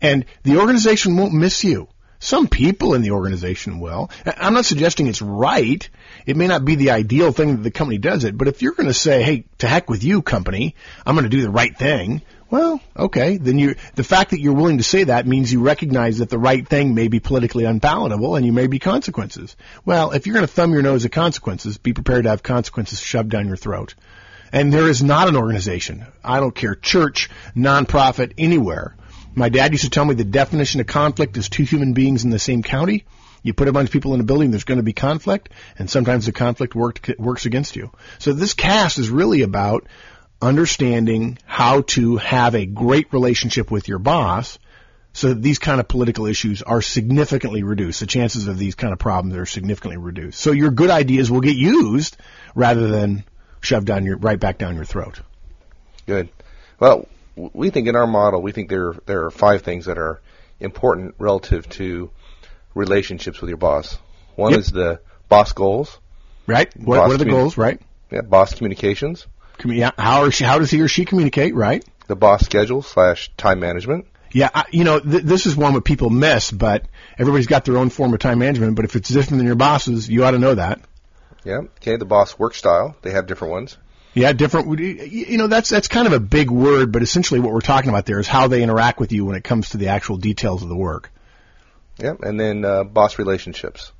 And 0.00 0.24
the 0.42 0.58
organization 0.58 1.16
won't 1.16 1.32
miss 1.32 1.62
you. 1.62 1.86
Some 2.22 2.46
people 2.46 2.94
in 2.94 3.02
the 3.02 3.10
organization 3.10 3.80
will. 3.80 4.08
I'm 4.24 4.54
not 4.54 4.64
suggesting 4.64 5.08
it's 5.08 5.20
right. 5.20 5.88
It 6.24 6.36
may 6.36 6.46
not 6.46 6.64
be 6.64 6.76
the 6.76 6.92
ideal 6.92 7.32
thing 7.32 7.56
that 7.56 7.62
the 7.62 7.72
company 7.72 7.98
does 7.98 8.22
it, 8.22 8.38
but 8.38 8.46
if 8.46 8.62
you're 8.62 8.74
going 8.74 8.86
to 8.86 8.94
say, 8.94 9.24
hey, 9.24 9.44
to 9.58 9.66
heck 9.66 9.90
with 9.90 10.04
you, 10.04 10.22
company, 10.22 10.76
I'm 11.04 11.16
going 11.16 11.24
to 11.24 11.36
do 11.36 11.42
the 11.42 11.50
right 11.50 11.76
thing, 11.76 12.22
well, 12.48 12.80
okay, 12.96 13.38
then 13.38 13.58
you, 13.58 13.74
the 13.96 14.04
fact 14.04 14.30
that 14.30 14.40
you're 14.40 14.54
willing 14.54 14.78
to 14.78 14.84
say 14.84 15.02
that 15.02 15.26
means 15.26 15.52
you 15.52 15.62
recognize 15.62 16.18
that 16.18 16.30
the 16.30 16.38
right 16.38 16.66
thing 16.66 16.94
may 16.94 17.08
be 17.08 17.18
politically 17.18 17.64
unpalatable 17.64 18.36
and 18.36 18.46
you 18.46 18.52
may 18.52 18.68
be 18.68 18.78
consequences. 18.78 19.56
Well, 19.84 20.12
if 20.12 20.24
you're 20.24 20.34
going 20.34 20.46
to 20.46 20.52
thumb 20.52 20.72
your 20.72 20.82
nose 20.82 21.04
at 21.04 21.10
consequences, 21.10 21.76
be 21.76 21.92
prepared 21.92 22.22
to 22.22 22.30
have 22.30 22.44
consequences 22.44 23.00
shoved 23.00 23.30
down 23.30 23.48
your 23.48 23.56
throat. 23.56 23.96
And 24.52 24.72
there 24.72 24.88
is 24.88 25.02
not 25.02 25.26
an 25.26 25.34
organization, 25.34 26.06
I 26.22 26.38
don't 26.38 26.54
care, 26.54 26.76
church, 26.76 27.30
nonprofit, 27.56 28.34
anywhere, 28.38 28.94
my 29.34 29.48
dad 29.48 29.72
used 29.72 29.84
to 29.84 29.90
tell 29.90 30.04
me 30.04 30.14
the 30.14 30.24
definition 30.24 30.80
of 30.80 30.86
conflict 30.86 31.36
is 31.36 31.48
two 31.48 31.64
human 31.64 31.92
beings 31.92 32.24
in 32.24 32.30
the 32.30 32.38
same 32.38 32.62
county. 32.62 33.04
You 33.42 33.54
put 33.54 33.68
a 33.68 33.72
bunch 33.72 33.88
of 33.88 33.92
people 33.92 34.14
in 34.14 34.20
a 34.20 34.24
building, 34.24 34.50
there's 34.50 34.64
going 34.64 34.78
to 34.78 34.84
be 34.84 34.92
conflict, 34.92 35.48
and 35.78 35.90
sometimes 35.90 36.26
the 36.26 36.32
conflict 36.32 36.74
worked, 36.74 37.10
works 37.18 37.44
against 37.44 37.74
you. 37.74 37.90
So 38.18 38.32
this 38.32 38.54
cast 38.54 38.98
is 38.98 39.10
really 39.10 39.42
about 39.42 39.86
understanding 40.40 41.38
how 41.44 41.82
to 41.82 42.16
have 42.18 42.54
a 42.54 42.66
great 42.66 43.12
relationship 43.12 43.70
with 43.70 43.88
your 43.88 43.98
boss 43.98 44.58
so 45.12 45.28
that 45.28 45.42
these 45.42 45.58
kind 45.58 45.80
of 45.80 45.88
political 45.88 46.26
issues 46.26 46.62
are 46.62 46.80
significantly 46.80 47.62
reduced. 47.62 48.00
The 48.00 48.06
chances 48.06 48.48
of 48.48 48.58
these 48.58 48.74
kind 48.74 48.92
of 48.92 48.98
problems 48.98 49.36
are 49.36 49.46
significantly 49.46 49.98
reduced. 49.98 50.40
So 50.40 50.52
your 50.52 50.70
good 50.70 50.90
ideas 50.90 51.30
will 51.30 51.40
get 51.40 51.56
used 51.56 52.16
rather 52.54 52.88
than 52.88 53.24
shoved 53.60 53.86
down 53.86 54.04
your 54.04 54.16
right 54.16 54.40
back 54.40 54.58
down 54.58 54.74
your 54.74 54.84
throat. 54.84 55.20
Good. 56.06 56.28
Well, 56.78 57.06
we 57.36 57.70
think 57.70 57.88
in 57.88 57.96
our 57.96 58.06
model, 58.06 58.42
we 58.42 58.52
think 58.52 58.68
there 58.68 58.94
there 59.06 59.24
are 59.24 59.30
five 59.30 59.62
things 59.62 59.86
that 59.86 59.98
are 59.98 60.20
important 60.60 61.14
relative 61.18 61.68
to 61.70 62.10
relationships 62.74 63.40
with 63.40 63.48
your 63.48 63.58
boss. 63.58 63.98
One 64.36 64.52
yep. 64.52 64.60
is 64.60 64.68
the 64.68 65.00
boss 65.28 65.52
goals. 65.52 65.98
Right. 66.46 66.74
What, 66.76 66.98
what 66.98 67.10
are 67.12 67.16
the 67.16 67.24
goals? 67.24 67.56
Right. 67.56 67.80
Yeah. 68.10 68.22
Boss 68.22 68.54
communications. 68.54 69.26
Yeah. 69.64 69.92
How, 69.96 70.30
she, 70.30 70.44
how 70.44 70.58
does 70.58 70.70
he 70.70 70.80
or 70.80 70.88
she 70.88 71.04
communicate? 71.04 71.54
Right. 71.54 71.84
The 72.08 72.16
boss 72.16 72.44
schedule 72.44 72.82
slash 72.82 73.30
time 73.36 73.60
management. 73.60 74.06
Yeah, 74.32 74.48
I, 74.54 74.64
you 74.70 74.84
know, 74.84 74.98
th- 74.98 75.22
this 75.22 75.44
is 75.44 75.54
one 75.54 75.74
that 75.74 75.84
people 75.84 76.08
miss, 76.08 76.50
but 76.50 76.86
everybody's 77.18 77.46
got 77.46 77.66
their 77.66 77.76
own 77.76 77.90
form 77.90 78.14
of 78.14 78.20
time 78.20 78.38
management. 78.38 78.76
But 78.76 78.86
if 78.86 78.96
it's 78.96 79.10
different 79.10 79.38
than 79.38 79.46
your 79.46 79.56
boss's, 79.56 80.08
you 80.08 80.24
ought 80.24 80.30
to 80.30 80.38
know 80.38 80.54
that. 80.54 80.80
Yeah. 81.44 81.58
Okay. 81.76 81.96
The 81.96 82.06
boss 82.06 82.38
work 82.38 82.54
style. 82.54 82.96
They 83.02 83.10
have 83.10 83.26
different 83.26 83.52
ones. 83.52 83.76
Yeah, 84.14 84.32
different. 84.32 84.78
You 84.78 85.38
know, 85.38 85.46
that's 85.46 85.70
that's 85.70 85.88
kind 85.88 86.06
of 86.06 86.12
a 86.12 86.20
big 86.20 86.50
word, 86.50 86.92
but 86.92 87.02
essentially 87.02 87.40
what 87.40 87.52
we're 87.52 87.60
talking 87.60 87.88
about 87.88 88.04
there 88.04 88.20
is 88.20 88.28
how 88.28 88.48
they 88.48 88.62
interact 88.62 89.00
with 89.00 89.12
you 89.12 89.24
when 89.24 89.36
it 89.36 89.44
comes 89.44 89.70
to 89.70 89.78
the 89.78 89.88
actual 89.88 90.18
details 90.18 90.62
of 90.62 90.68
the 90.68 90.76
work. 90.76 91.10
Yeah, 91.98 92.14
and 92.20 92.38
then 92.38 92.64
uh, 92.64 92.84
boss 92.84 93.18
relationships. 93.18 93.92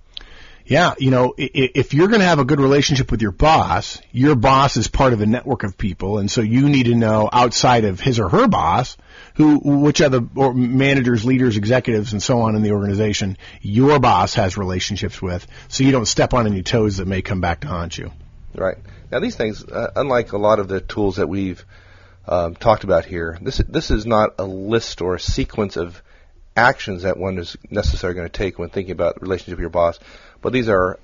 Yeah, 0.64 0.94
you 0.98 1.10
know, 1.10 1.34
if 1.36 1.92
you're 1.92 2.06
going 2.06 2.20
to 2.20 2.26
have 2.26 2.38
a 2.38 2.44
good 2.44 2.60
relationship 2.60 3.10
with 3.10 3.20
your 3.20 3.32
boss, 3.32 4.00
your 4.12 4.36
boss 4.36 4.76
is 4.76 4.86
part 4.86 5.12
of 5.12 5.20
a 5.20 5.26
network 5.26 5.64
of 5.64 5.76
people, 5.76 6.18
and 6.18 6.30
so 6.30 6.40
you 6.40 6.68
need 6.68 6.84
to 6.84 6.94
know 6.94 7.28
outside 7.32 7.84
of 7.84 7.98
his 7.98 8.20
or 8.20 8.28
her 8.28 8.46
boss 8.46 8.96
who, 9.34 9.58
which 9.58 10.00
other 10.00 10.20
managers, 10.20 11.24
leaders, 11.24 11.56
executives, 11.56 12.12
and 12.12 12.22
so 12.22 12.42
on 12.42 12.54
in 12.54 12.62
the 12.62 12.72
organization 12.72 13.38
your 13.60 13.98
boss 13.98 14.34
has 14.34 14.56
relationships 14.56 15.20
with, 15.20 15.46
so 15.66 15.82
you 15.82 15.90
don't 15.90 16.06
step 16.06 16.32
on 16.32 16.46
any 16.46 16.62
toes 16.62 16.98
that 16.98 17.08
may 17.08 17.22
come 17.22 17.40
back 17.40 17.60
to 17.60 17.66
haunt 17.66 17.98
you. 17.98 18.12
Right. 18.54 18.76
Now, 19.10 19.20
these 19.20 19.36
things, 19.36 19.64
uh, 19.64 19.92
unlike 19.96 20.32
a 20.32 20.38
lot 20.38 20.58
of 20.58 20.68
the 20.68 20.80
tools 20.80 21.16
that 21.16 21.28
we've 21.28 21.64
um, 22.26 22.54
talked 22.54 22.84
about 22.84 23.04
here, 23.04 23.38
this 23.40 23.58
this 23.68 23.90
is 23.90 24.06
not 24.06 24.34
a 24.38 24.44
list 24.44 25.00
or 25.00 25.14
a 25.14 25.20
sequence 25.20 25.76
of 25.76 26.02
actions 26.56 27.02
that 27.02 27.16
one 27.16 27.38
is 27.38 27.56
necessarily 27.70 28.14
going 28.14 28.28
to 28.28 28.32
take 28.32 28.58
when 28.58 28.68
thinking 28.68 28.92
about 28.92 29.14
the 29.14 29.20
relationship 29.20 29.56
with 29.56 29.60
your 29.60 29.70
boss, 29.70 29.98
but 30.42 30.52
these 30.52 30.68
are 30.68 30.98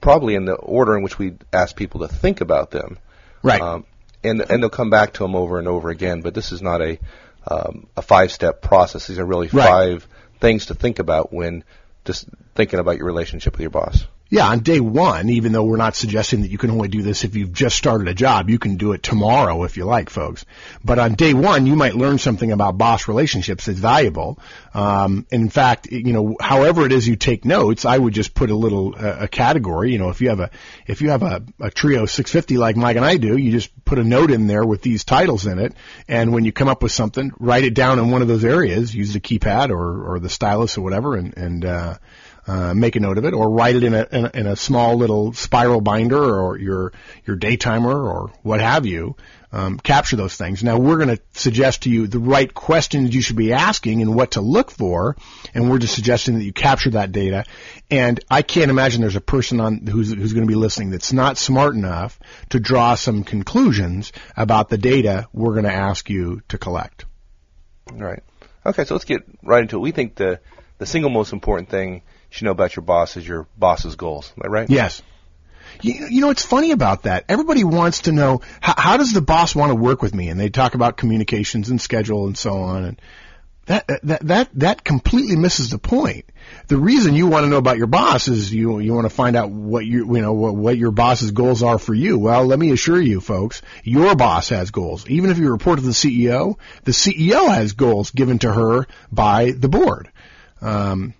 probably 0.00 0.34
in 0.34 0.44
the 0.44 0.54
order 0.54 0.96
in 0.96 1.02
which 1.02 1.18
we 1.18 1.34
ask 1.52 1.76
people 1.76 2.00
to 2.00 2.08
think 2.08 2.40
about 2.40 2.70
them. 2.70 2.98
Right. 3.42 3.60
Um, 3.60 3.84
and 4.24 4.40
and 4.40 4.62
they'll 4.62 4.70
come 4.70 4.90
back 4.90 5.14
to 5.14 5.22
them 5.22 5.36
over 5.36 5.58
and 5.58 5.68
over 5.68 5.90
again. 5.90 6.22
But 6.22 6.34
this 6.34 6.52
is 6.52 6.62
not 6.62 6.80
a 6.80 6.98
um, 7.46 7.86
a 7.96 8.02
five 8.02 8.32
step 8.32 8.62
process. 8.62 9.06
These 9.06 9.18
are 9.18 9.26
really 9.26 9.48
right. 9.48 9.68
five 9.68 10.08
things 10.40 10.66
to 10.66 10.74
think 10.74 10.98
about 10.98 11.32
when 11.32 11.64
just 12.04 12.28
thinking 12.54 12.78
about 12.78 12.96
your 12.96 13.06
relationship 13.06 13.54
with 13.54 13.60
your 13.60 13.70
boss. 13.70 14.06
Yeah, 14.28 14.48
on 14.48 14.60
day 14.60 14.80
one, 14.80 15.28
even 15.28 15.52
though 15.52 15.62
we're 15.62 15.76
not 15.76 15.94
suggesting 15.94 16.42
that 16.42 16.50
you 16.50 16.58
can 16.58 16.72
only 16.72 16.88
do 16.88 17.00
this 17.00 17.22
if 17.22 17.36
you've 17.36 17.52
just 17.52 17.76
started 17.76 18.08
a 18.08 18.14
job, 18.14 18.50
you 18.50 18.58
can 18.58 18.76
do 18.76 18.90
it 18.90 19.02
tomorrow 19.02 19.62
if 19.62 19.76
you 19.76 19.84
like, 19.84 20.10
folks. 20.10 20.44
But 20.84 20.98
on 20.98 21.14
day 21.14 21.32
one, 21.32 21.66
you 21.66 21.76
might 21.76 21.94
learn 21.94 22.18
something 22.18 22.50
about 22.50 22.76
boss 22.76 23.06
relationships 23.06 23.66
that's 23.66 23.78
valuable. 23.78 24.40
Um, 24.74 25.26
in 25.30 25.48
fact, 25.48 25.86
you 25.92 26.12
know, 26.12 26.36
however 26.40 26.84
it 26.84 26.90
is 26.90 27.06
you 27.06 27.14
take 27.14 27.44
notes, 27.44 27.84
I 27.84 27.96
would 27.96 28.14
just 28.14 28.34
put 28.34 28.50
a 28.50 28.56
little 28.56 28.96
uh, 28.96 29.16
a 29.20 29.28
category. 29.28 29.92
You 29.92 29.98
know, 29.98 30.08
if 30.08 30.20
you 30.20 30.30
have 30.30 30.40
a 30.40 30.50
if 30.88 31.02
you 31.02 31.10
have 31.10 31.22
a, 31.22 31.44
a 31.60 31.70
Treo 31.70 32.08
650 32.08 32.58
like 32.58 32.76
Mike 32.76 32.96
and 32.96 33.04
I 33.04 33.18
do, 33.18 33.36
you 33.36 33.52
just 33.52 33.70
put 33.84 34.00
a 34.00 34.04
note 34.04 34.32
in 34.32 34.48
there 34.48 34.66
with 34.66 34.82
these 34.82 35.04
titles 35.04 35.46
in 35.46 35.60
it, 35.60 35.72
and 36.08 36.32
when 36.32 36.44
you 36.44 36.50
come 36.50 36.68
up 36.68 36.82
with 36.82 36.90
something, 36.90 37.30
write 37.38 37.62
it 37.62 37.74
down 37.74 38.00
in 38.00 38.10
one 38.10 38.22
of 38.22 38.28
those 38.28 38.44
areas. 38.44 38.92
Use 38.92 39.12
the 39.12 39.20
keypad 39.20 39.70
or 39.70 40.14
or 40.14 40.18
the 40.18 40.28
stylus 40.28 40.76
or 40.76 40.82
whatever, 40.82 41.14
and 41.14 41.36
and 41.36 41.64
uh, 41.64 41.98
uh, 42.46 42.74
make 42.74 42.96
a 42.96 43.00
note 43.00 43.18
of 43.18 43.24
it, 43.24 43.34
or 43.34 43.50
write 43.50 43.76
it 43.76 43.82
in 43.82 43.94
a, 43.94 44.06
in 44.12 44.24
a, 44.26 44.30
in 44.34 44.46
a 44.46 44.56
small 44.56 44.96
little 44.96 45.32
spiral 45.32 45.80
binder, 45.80 46.22
or 46.22 46.58
your 46.58 46.92
your 47.24 47.36
daytimer, 47.36 47.94
or 47.94 48.32
what 48.42 48.60
have 48.60 48.86
you. 48.86 49.16
Um, 49.52 49.78
capture 49.78 50.16
those 50.16 50.36
things. 50.36 50.62
Now 50.62 50.76
we're 50.78 50.96
going 50.96 51.16
to 51.16 51.22
suggest 51.32 51.84
to 51.84 51.90
you 51.90 52.08
the 52.08 52.18
right 52.18 52.52
questions 52.52 53.14
you 53.14 53.22
should 53.22 53.36
be 53.36 53.54
asking 53.54 54.02
and 54.02 54.14
what 54.14 54.32
to 54.32 54.42
look 54.42 54.70
for, 54.70 55.16
and 55.54 55.70
we're 55.70 55.78
just 55.78 55.94
suggesting 55.94 56.38
that 56.38 56.44
you 56.44 56.52
capture 56.52 56.90
that 56.90 57.10
data. 57.10 57.44
And 57.90 58.20
I 58.30 58.42
can't 58.42 58.70
imagine 58.70 59.00
there's 59.00 59.16
a 59.16 59.20
person 59.20 59.60
on 59.60 59.86
who's 59.86 60.12
who's 60.12 60.32
going 60.34 60.46
to 60.46 60.50
be 60.50 60.56
listening 60.56 60.90
that's 60.90 61.12
not 61.12 61.38
smart 61.38 61.74
enough 61.74 62.18
to 62.50 62.60
draw 62.60 62.96
some 62.96 63.24
conclusions 63.24 64.12
about 64.36 64.68
the 64.68 64.78
data 64.78 65.28
we're 65.32 65.52
going 65.52 65.64
to 65.64 65.72
ask 65.72 66.10
you 66.10 66.42
to 66.48 66.58
collect. 66.58 67.06
Right. 67.92 68.22
Okay, 68.66 68.84
so 68.84 68.94
let's 68.94 69.04
get 69.04 69.22
right 69.42 69.62
into 69.62 69.76
it. 69.76 69.80
We 69.80 69.92
think 69.92 70.16
the 70.16 70.40
the 70.78 70.86
single 70.86 71.10
most 71.10 71.32
important 71.32 71.70
thing 71.70 72.02
should 72.30 72.44
know 72.44 72.50
about 72.50 72.76
your 72.76 72.82
boss 72.82 73.16
is 73.16 73.26
your 73.26 73.46
boss's 73.56 73.96
goals. 73.96 74.32
Right? 74.36 74.68
Yes. 74.68 75.02
You, 75.82 76.06
you 76.10 76.20
know, 76.20 76.30
it's 76.30 76.44
funny 76.44 76.70
about 76.70 77.02
that. 77.02 77.24
Everybody 77.28 77.64
wants 77.64 78.02
to 78.02 78.12
know 78.12 78.40
how, 78.60 78.74
how 78.76 78.96
does 78.96 79.12
the 79.12 79.20
boss 79.20 79.54
want 79.54 79.70
to 79.70 79.74
work 79.74 80.02
with 80.02 80.14
me, 80.14 80.28
and 80.28 80.40
they 80.40 80.48
talk 80.48 80.74
about 80.74 80.96
communications 80.96 81.68
and 81.70 81.80
schedule 81.80 82.26
and 82.26 82.36
so 82.36 82.52
on. 82.54 82.84
And 82.84 83.02
that 83.66 83.86
that 84.04 84.26
that 84.26 84.48
that 84.54 84.84
completely 84.84 85.36
misses 85.36 85.70
the 85.70 85.78
point. 85.78 86.26
The 86.68 86.76
reason 86.76 87.14
you 87.14 87.26
want 87.26 87.44
to 87.44 87.50
know 87.50 87.56
about 87.56 87.78
your 87.78 87.88
boss 87.88 88.28
is 88.28 88.52
you 88.52 88.78
you 88.78 88.94
want 88.94 89.06
to 89.06 89.14
find 89.14 89.34
out 89.34 89.50
what 89.50 89.84
you 89.84 90.14
you 90.14 90.22
know 90.22 90.32
what, 90.32 90.54
what 90.54 90.78
your 90.78 90.92
boss's 90.92 91.32
goals 91.32 91.62
are 91.64 91.78
for 91.78 91.92
you. 91.92 92.18
Well, 92.18 92.46
let 92.46 92.58
me 92.58 92.70
assure 92.70 93.00
you, 93.00 93.20
folks, 93.20 93.62
your 93.82 94.14
boss 94.14 94.50
has 94.50 94.70
goals. 94.70 95.08
Even 95.08 95.30
if 95.30 95.38
you 95.38 95.50
report 95.50 95.80
to 95.80 95.84
the 95.84 95.90
CEO, 95.90 96.58
the 96.84 96.92
CEO 96.92 97.48
has 97.48 97.72
goals 97.72 98.12
given 98.12 98.38
to 98.40 98.52
her 98.52 98.86
by 99.10 99.50
the 99.50 99.68
board. 99.68 100.10
Um, 100.60 101.14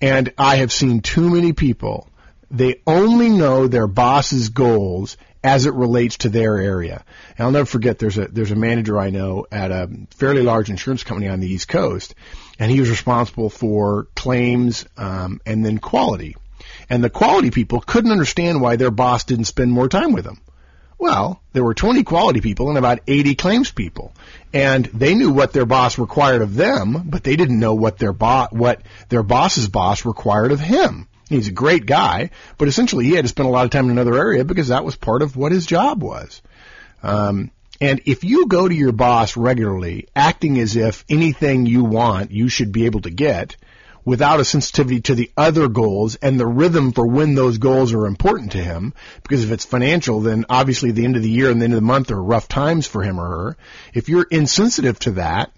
and 0.00 0.32
I 0.36 0.56
have 0.56 0.72
seen 0.72 1.00
too 1.00 1.30
many 1.30 1.52
people, 1.52 2.08
they 2.50 2.82
only 2.86 3.28
know 3.28 3.66
their 3.66 3.86
boss's 3.86 4.50
goals 4.50 5.16
as 5.42 5.66
it 5.66 5.74
relates 5.74 6.18
to 6.18 6.28
their 6.28 6.58
area. 6.58 7.04
And 7.36 7.46
I'll 7.46 7.52
never 7.52 7.66
forget 7.66 7.98
there's 7.98 8.18
a 8.18 8.26
there's 8.26 8.50
a 8.50 8.56
manager 8.56 8.98
I 8.98 9.10
know 9.10 9.46
at 9.52 9.70
a 9.70 9.88
fairly 10.16 10.42
large 10.42 10.70
insurance 10.70 11.04
company 11.04 11.28
on 11.28 11.40
the 11.40 11.48
East 11.48 11.68
Coast, 11.68 12.14
and 12.58 12.70
he 12.70 12.80
was 12.80 12.90
responsible 12.90 13.48
for 13.48 14.08
claims 14.16 14.86
um, 14.96 15.40
and 15.46 15.64
then 15.64 15.78
quality. 15.78 16.36
And 16.90 17.02
the 17.02 17.10
quality 17.10 17.50
people 17.50 17.80
couldn't 17.80 18.10
understand 18.10 18.60
why 18.60 18.76
their 18.76 18.90
boss 18.90 19.24
didn't 19.24 19.44
spend 19.44 19.72
more 19.72 19.88
time 19.88 20.12
with 20.12 20.24
them. 20.24 20.40
Well, 20.98 21.42
there 21.52 21.64
were 21.64 21.74
20 21.74 22.04
quality 22.04 22.40
people 22.40 22.68
and 22.68 22.78
about 22.78 23.00
80 23.06 23.34
claims 23.34 23.70
people. 23.70 24.12
And 24.52 24.86
they 24.86 25.14
knew 25.14 25.30
what 25.30 25.52
their 25.52 25.66
boss 25.66 25.98
required 25.98 26.42
of 26.42 26.54
them, 26.54 27.02
but 27.06 27.22
they 27.22 27.36
didn't 27.36 27.60
know 27.60 27.74
what 27.74 27.98
their 27.98 28.12
bo- 28.12 28.48
what 28.50 28.80
their 29.08 29.22
boss's 29.22 29.68
boss 29.68 30.04
required 30.06 30.52
of 30.52 30.60
him. 30.60 31.08
He's 31.28 31.48
a 31.48 31.52
great 31.52 31.86
guy, 31.86 32.30
but 32.56 32.68
essentially 32.68 33.04
he 33.04 33.12
had 33.12 33.24
to 33.24 33.28
spend 33.28 33.48
a 33.48 33.52
lot 33.52 33.64
of 33.64 33.70
time 33.70 33.86
in 33.86 33.90
another 33.90 34.16
area 34.16 34.44
because 34.44 34.68
that 34.68 34.84
was 34.84 34.96
part 34.96 35.22
of 35.22 35.36
what 35.36 35.52
his 35.52 35.66
job 35.66 36.02
was. 36.02 36.40
Um, 37.02 37.50
and 37.80 38.00
if 38.06 38.24
you 38.24 38.46
go 38.46 38.66
to 38.66 38.74
your 38.74 38.92
boss 38.92 39.36
regularly, 39.36 40.08
acting 40.14 40.58
as 40.58 40.76
if 40.76 41.04
anything 41.08 41.66
you 41.66 41.84
want 41.84 42.30
you 42.30 42.48
should 42.48 42.72
be 42.72 42.86
able 42.86 43.00
to 43.02 43.10
get, 43.10 43.56
without 44.06 44.40
a 44.40 44.44
sensitivity 44.44 45.00
to 45.00 45.14
the 45.16 45.30
other 45.36 45.68
goals 45.68 46.14
and 46.14 46.38
the 46.38 46.46
rhythm 46.46 46.92
for 46.92 47.06
when 47.06 47.34
those 47.34 47.58
goals 47.58 47.92
are 47.92 48.06
important 48.06 48.52
to 48.52 48.62
him. 48.62 48.94
Because 49.22 49.44
if 49.44 49.50
it's 49.50 49.66
financial, 49.66 50.20
then 50.20 50.46
obviously 50.48 50.92
the 50.92 51.04
end 51.04 51.16
of 51.16 51.22
the 51.22 51.28
year 51.28 51.50
and 51.50 51.60
the 51.60 51.64
end 51.64 51.74
of 51.74 51.78
the 51.78 51.86
month 51.86 52.10
are 52.12 52.22
rough 52.22 52.48
times 52.48 52.86
for 52.86 53.02
him 53.02 53.20
or 53.20 53.26
her. 53.26 53.56
If 53.92 54.08
you're 54.08 54.26
insensitive 54.30 54.98
to 55.00 55.10
that, 55.12 55.50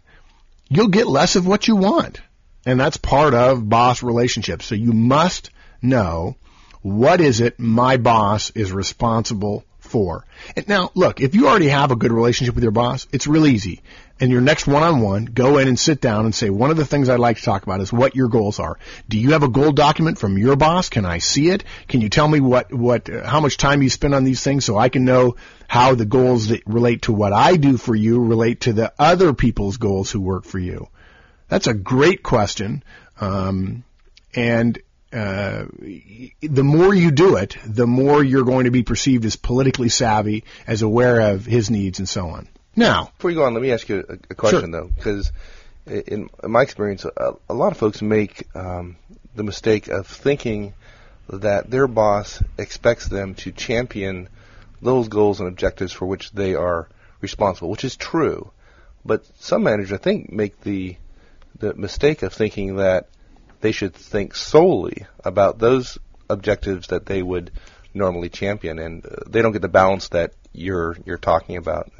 you'll 0.68 0.88
get 0.88 1.06
less 1.06 1.36
of 1.36 1.46
what 1.46 1.68
you 1.68 1.76
want. 1.76 2.20
And 2.66 2.80
that's 2.80 2.96
part 2.96 3.34
of 3.34 3.68
boss 3.68 4.02
relationships. 4.02 4.64
So 4.64 4.74
you 4.74 4.92
must 4.92 5.50
know 5.82 6.36
what 6.80 7.20
is 7.20 7.40
it 7.40 7.60
my 7.60 7.98
boss 7.98 8.50
is 8.50 8.72
responsible 8.72 9.64
for. 9.78 10.24
And 10.56 10.66
now, 10.68 10.90
look, 10.94 11.20
if 11.20 11.34
you 11.34 11.48
already 11.48 11.68
have 11.68 11.90
a 11.90 11.96
good 11.96 12.12
relationship 12.12 12.54
with 12.54 12.64
your 12.64 12.72
boss, 12.72 13.06
it's 13.12 13.26
real 13.26 13.46
easy 13.46 13.82
in 14.20 14.30
your 14.30 14.40
next 14.40 14.66
one-on-one, 14.66 15.26
go 15.26 15.58
in 15.58 15.68
and 15.68 15.78
sit 15.78 16.00
down 16.00 16.24
and 16.24 16.34
say, 16.34 16.50
one 16.50 16.70
of 16.70 16.76
the 16.76 16.84
things 16.84 17.08
I'd 17.08 17.20
like 17.20 17.36
to 17.36 17.42
talk 17.42 17.62
about 17.62 17.80
is 17.80 17.92
what 17.92 18.16
your 18.16 18.28
goals 18.28 18.58
are. 18.58 18.78
Do 19.08 19.18
you 19.18 19.32
have 19.32 19.42
a 19.42 19.48
goal 19.48 19.72
document 19.72 20.18
from 20.18 20.38
your 20.38 20.56
boss? 20.56 20.88
Can 20.88 21.04
I 21.04 21.18
see 21.18 21.50
it? 21.50 21.64
Can 21.86 22.00
you 22.00 22.08
tell 22.08 22.26
me 22.26 22.40
what, 22.40 22.72
what, 22.72 23.08
how 23.08 23.40
much 23.40 23.56
time 23.56 23.82
you 23.82 23.90
spend 23.90 24.14
on 24.14 24.24
these 24.24 24.42
things 24.42 24.64
so 24.64 24.76
I 24.76 24.88
can 24.88 25.04
know 25.04 25.36
how 25.68 25.94
the 25.94 26.06
goals 26.06 26.48
that 26.48 26.66
relate 26.66 27.02
to 27.02 27.12
what 27.12 27.32
I 27.32 27.56
do 27.56 27.76
for 27.76 27.94
you 27.94 28.20
relate 28.20 28.62
to 28.62 28.72
the 28.72 28.92
other 28.98 29.32
people's 29.32 29.76
goals 29.76 30.10
who 30.10 30.20
work 30.20 30.44
for 30.44 30.58
you? 30.58 30.88
That's 31.48 31.66
a 31.66 31.74
great 31.74 32.22
question. 32.22 32.82
Um, 33.20 33.84
and 34.34 34.78
uh, 35.12 35.64
the 36.40 36.64
more 36.64 36.94
you 36.94 37.10
do 37.10 37.36
it, 37.36 37.56
the 37.64 37.86
more 37.86 38.22
you're 38.22 38.44
going 38.44 38.64
to 38.64 38.70
be 38.70 38.82
perceived 38.82 39.24
as 39.24 39.36
politically 39.36 39.88
savvy, 39.88 40.44
as 40.66 40.82
aware 40.82 41.32
of 41.32 41.46
his 41.46 41.70
needs, 41.70 41.98
and 41.98 42.08
so 42.08 42.28
on. 42.28 42.48
Now, 42.76 43.10
before 43.16 43.30
you 43.30 43.36
go 43.36 43.44
on, 43.44 43.54
let 43.54 43.62
me 43.62 43.72
ask 43.72 43.88
you 43.88 44.04
a, 44.08 44.12
a 44.30 44.34
question 44.34 44.72
sure. 44.72 44.82
though, 44.82 44.90
because 44.94 45.32
in, 45.86 46.28
in, 46.42 46.50
my 46.50 46.62
experience, 46.62 47.04
a, 47.04 47.34
a, 47.48 47.54
lot 47.54 47.72
of 47.72 47.78
folks 47.78 48.02
make 48.02 48.46
um, 48.54 48.96
the 49.34 49.42
mistake 49.42 49.88
of 49.88 50.06
thinking 50.06 50.74
that 51.28 51.70
their 51.70 51.86
boss 51.86 52.42
expects 52.56 53.08
them 53.08 53.34
to 53.34 53.52
champion 53.52 54.28
those 54.80 55.08
goals 55.08 55.40
and 55.40 55.48
objectives 55.48 55.92
for 55.92 56.06
which 56.06 56.30
they 56.32 56.54
are 56.54 56.88
responsible, 57.20 57.70
which 57.70 57.84
is 57.84 57.96
true. 57.96 58.50
But 59.04 59.24
some 59.40 59.62
managers, 59.62 59.92
I 59.92 59.98
think, 59.98 60.32
make 60.32 60.60
the 60.60 60.96
the 61.58 61.74
mistake 61.74 62.22
of 62.22 62.32
thinking 62.32 62.76
that 62.76 63.08
they 63.60 63.72
should 63.72 63.94
think 63.94 64.34
solely 64.34 65.06
about 65.24 65.58
those 65.58 65.98
objectives 66.30 66.88
that 66.88 67.06
they 67.06 67.22
would 67.22 67.50
normally 67.94 68.28
champion, 68.28 68.78
and 68.78 69.04
uh, 69.04 69.24
they 69.26 69.42
don't 69.42 69.52
get 69.52 69.62
the 69.62 69.68
balance 69.68 70.08
that 70.08 70.32
you're 70.52 70.96
you're 71.04 71.18
talking 71.18 71.56
about. 71.56 71.90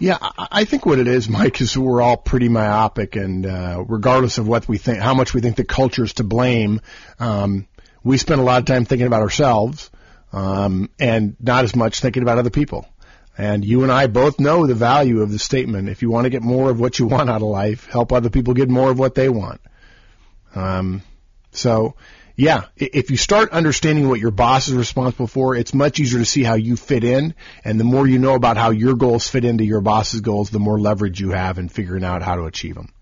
Yeah, 0.00 0.16
I 0.20 0.64
think 0.64 0.86
what 0.86 1.00
it 1.00 1.08
is, 1.08 1.28
Mike, 1.28 1.60
is 1.60 1.76
we're 1.76 2.00
all 2.00 2.16
pretty 2.16 2.48
myopic, 2.48 3.16
and 3.16 3.44
uh, 3.44 3.82
regardless 3.86 4.38
of 4.38 4.46
what 4.46 4.68
we 4.68 4.78
think, 4.78 5.00
how 5.00 5.12
much 5.12 5.34
we 5.34 5.40
think 5.40 5.56
the 5.56 5.64
culture 5.64 6.04
is 6.04 6.12
to 6.14 6.24
blame, 6.24 6.80
um, 7.18 7.66
we 8.04 8.16
spend 8.16 8.40
a 8.40 8.44
lot 8.44 8.60
of 8.60 8.64
time 8.66 8.84
thinking 8.84 9.08
about 9.08 9.22
ourselves, 9.22 9.90
um, 10.32 10.88
and 11.00 11.36
not 11.40 11.64
as 11.64 11.74
much 11.74 11.98
thinking 11.98 12.22
about 12.22 12.38
other 12.38 12.50
people. 12.50 12.86
And 13.36 13.64
you 13.64 13.82
and 13.82 13.90
I 13.90 14.06
both 14.06 14.38
know 14.38 14.68
the 14.68 14.74
value 14.76 15.20
of 15.20 15.32
the 15.32 15.38
statement: 15.38 15.88
if 15.88 16.00
you 16.00 16.10
want 16.10 16.26
to 16.26 16.30
get 16.30 16.42
more 16.42 16.70
of 16.70 16.78
what 16.78 17.00
you 17.00 17.06
want 17.06 17.28
out 17.28 17.42
of 17.42 17.48
life, 17.48 17.86
help 17.86 18.12
other 18.12 18.30
people 18.30 18.54
get 18.54 18.68
more 18.68 18.92
of 18.92 19.00
what 19.00 19.16
they 19.16 19.28
want. 19.28 19.60
Um, 20.54 21.02
so 21.50 21.96
yeah, 22.38 22.66
if 22.76 23.10
you 23.10 23.16
start 23.16 23.50
understanding 23.50 24.08
what 24.08 24.20
your 24.20 24.30
boss 24.30 24.68
is 24.68 24.74
responsible 24.74 25.26
for, 25.26 25.56
it's 25.56 25.74
much 25.74 25.98
easier 25.98 26.20
to 26.20 26.24
see 26.24 26.44
how 26.44 26.54
you 26.54 26.76
fit 26.76 27.02
in. 27.02 27.34
And 27.64 27.80
the 27.80 27.84
more 27.84 28.06
you 28.06 28.20
know 28.20 28.36
about 28.36 28.56
how 28.56 28.70
your 28.70 28.94
goals 28.94 29.26
fit 29.26 29.44
into 29.44 29.64
your 29.64 29.80
boss's 29.80 30.20
goals, 30.20 30.48
the 30.48 30.60
more 30.60 30.78
leverage 30.78 31.20
you 31.20 31.30
have 31.30 31.58
in 31.58 31.68
figuring 31.68 32.04
out 32.04 32.22
how 32.22 32.36
to 32.36 32.44
achieve 32.44 32.76
them. 32.76 32.92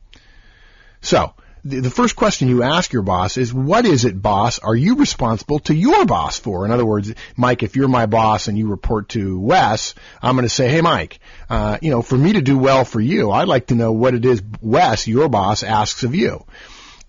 So, 1.02 1.34
the 1.64 1.90
first 1.90 2.16
question 2.16 2.48
you 2.48 2.62
ask 2.62 2.94
your 2.94 3.02
boss 3.02 3.36
is, 3.36 3.52
what 3.52 3.84
is 3.84 4.06
it, 4.06 4.22
boss, 4.22 4.58
are 4.58 4.74
you 4.74 4.96
responsible 4.96 5.58
to 5.60 5.74
your 5.74 6.06
boss 6.06 6.38
for? 6.38 6.64
In 6.64 6.70
other 6.70 6.86
words, 6.86 7.12
Mike, 7.36 7.62
if 7.62 7.76
you're 7.76 7.88
my 7.88 8.06
boss 8.06 8.48
and 8.48 8.56
you 8.56 8.68
report 8.68 9.10
to 9.10 9.38
Wes, 9.38 9.94
I'm 10.22 10.36
going 10.36 10.46
to 10.46 10.48
say, 10.48 10.70
hey, 10.70 10.80
Mike, 10.80 11.18
uh, 11.50 11.76
you 11.82 11.90
know, 11.90 12.00
for 12.00 12.16
me 12.16 12.32
to 12.32 12.40
do 12.40 12.56
well 12.56 12.86
for 12.86 13.02
you, 13.02 13.32
I'd 13.32 13.48
like 13.48 13.66
to 13.66 13.74
know 13.74 13.92
what 13.92 14.14
it 14.14 14.24
is 14.24 14.42
Wes, 14.62 15.06
your 15.06 15.28
boss, 15.28 15.62
asks 15.62 16.04
of 16.04 16.14
you. 16.14 16.46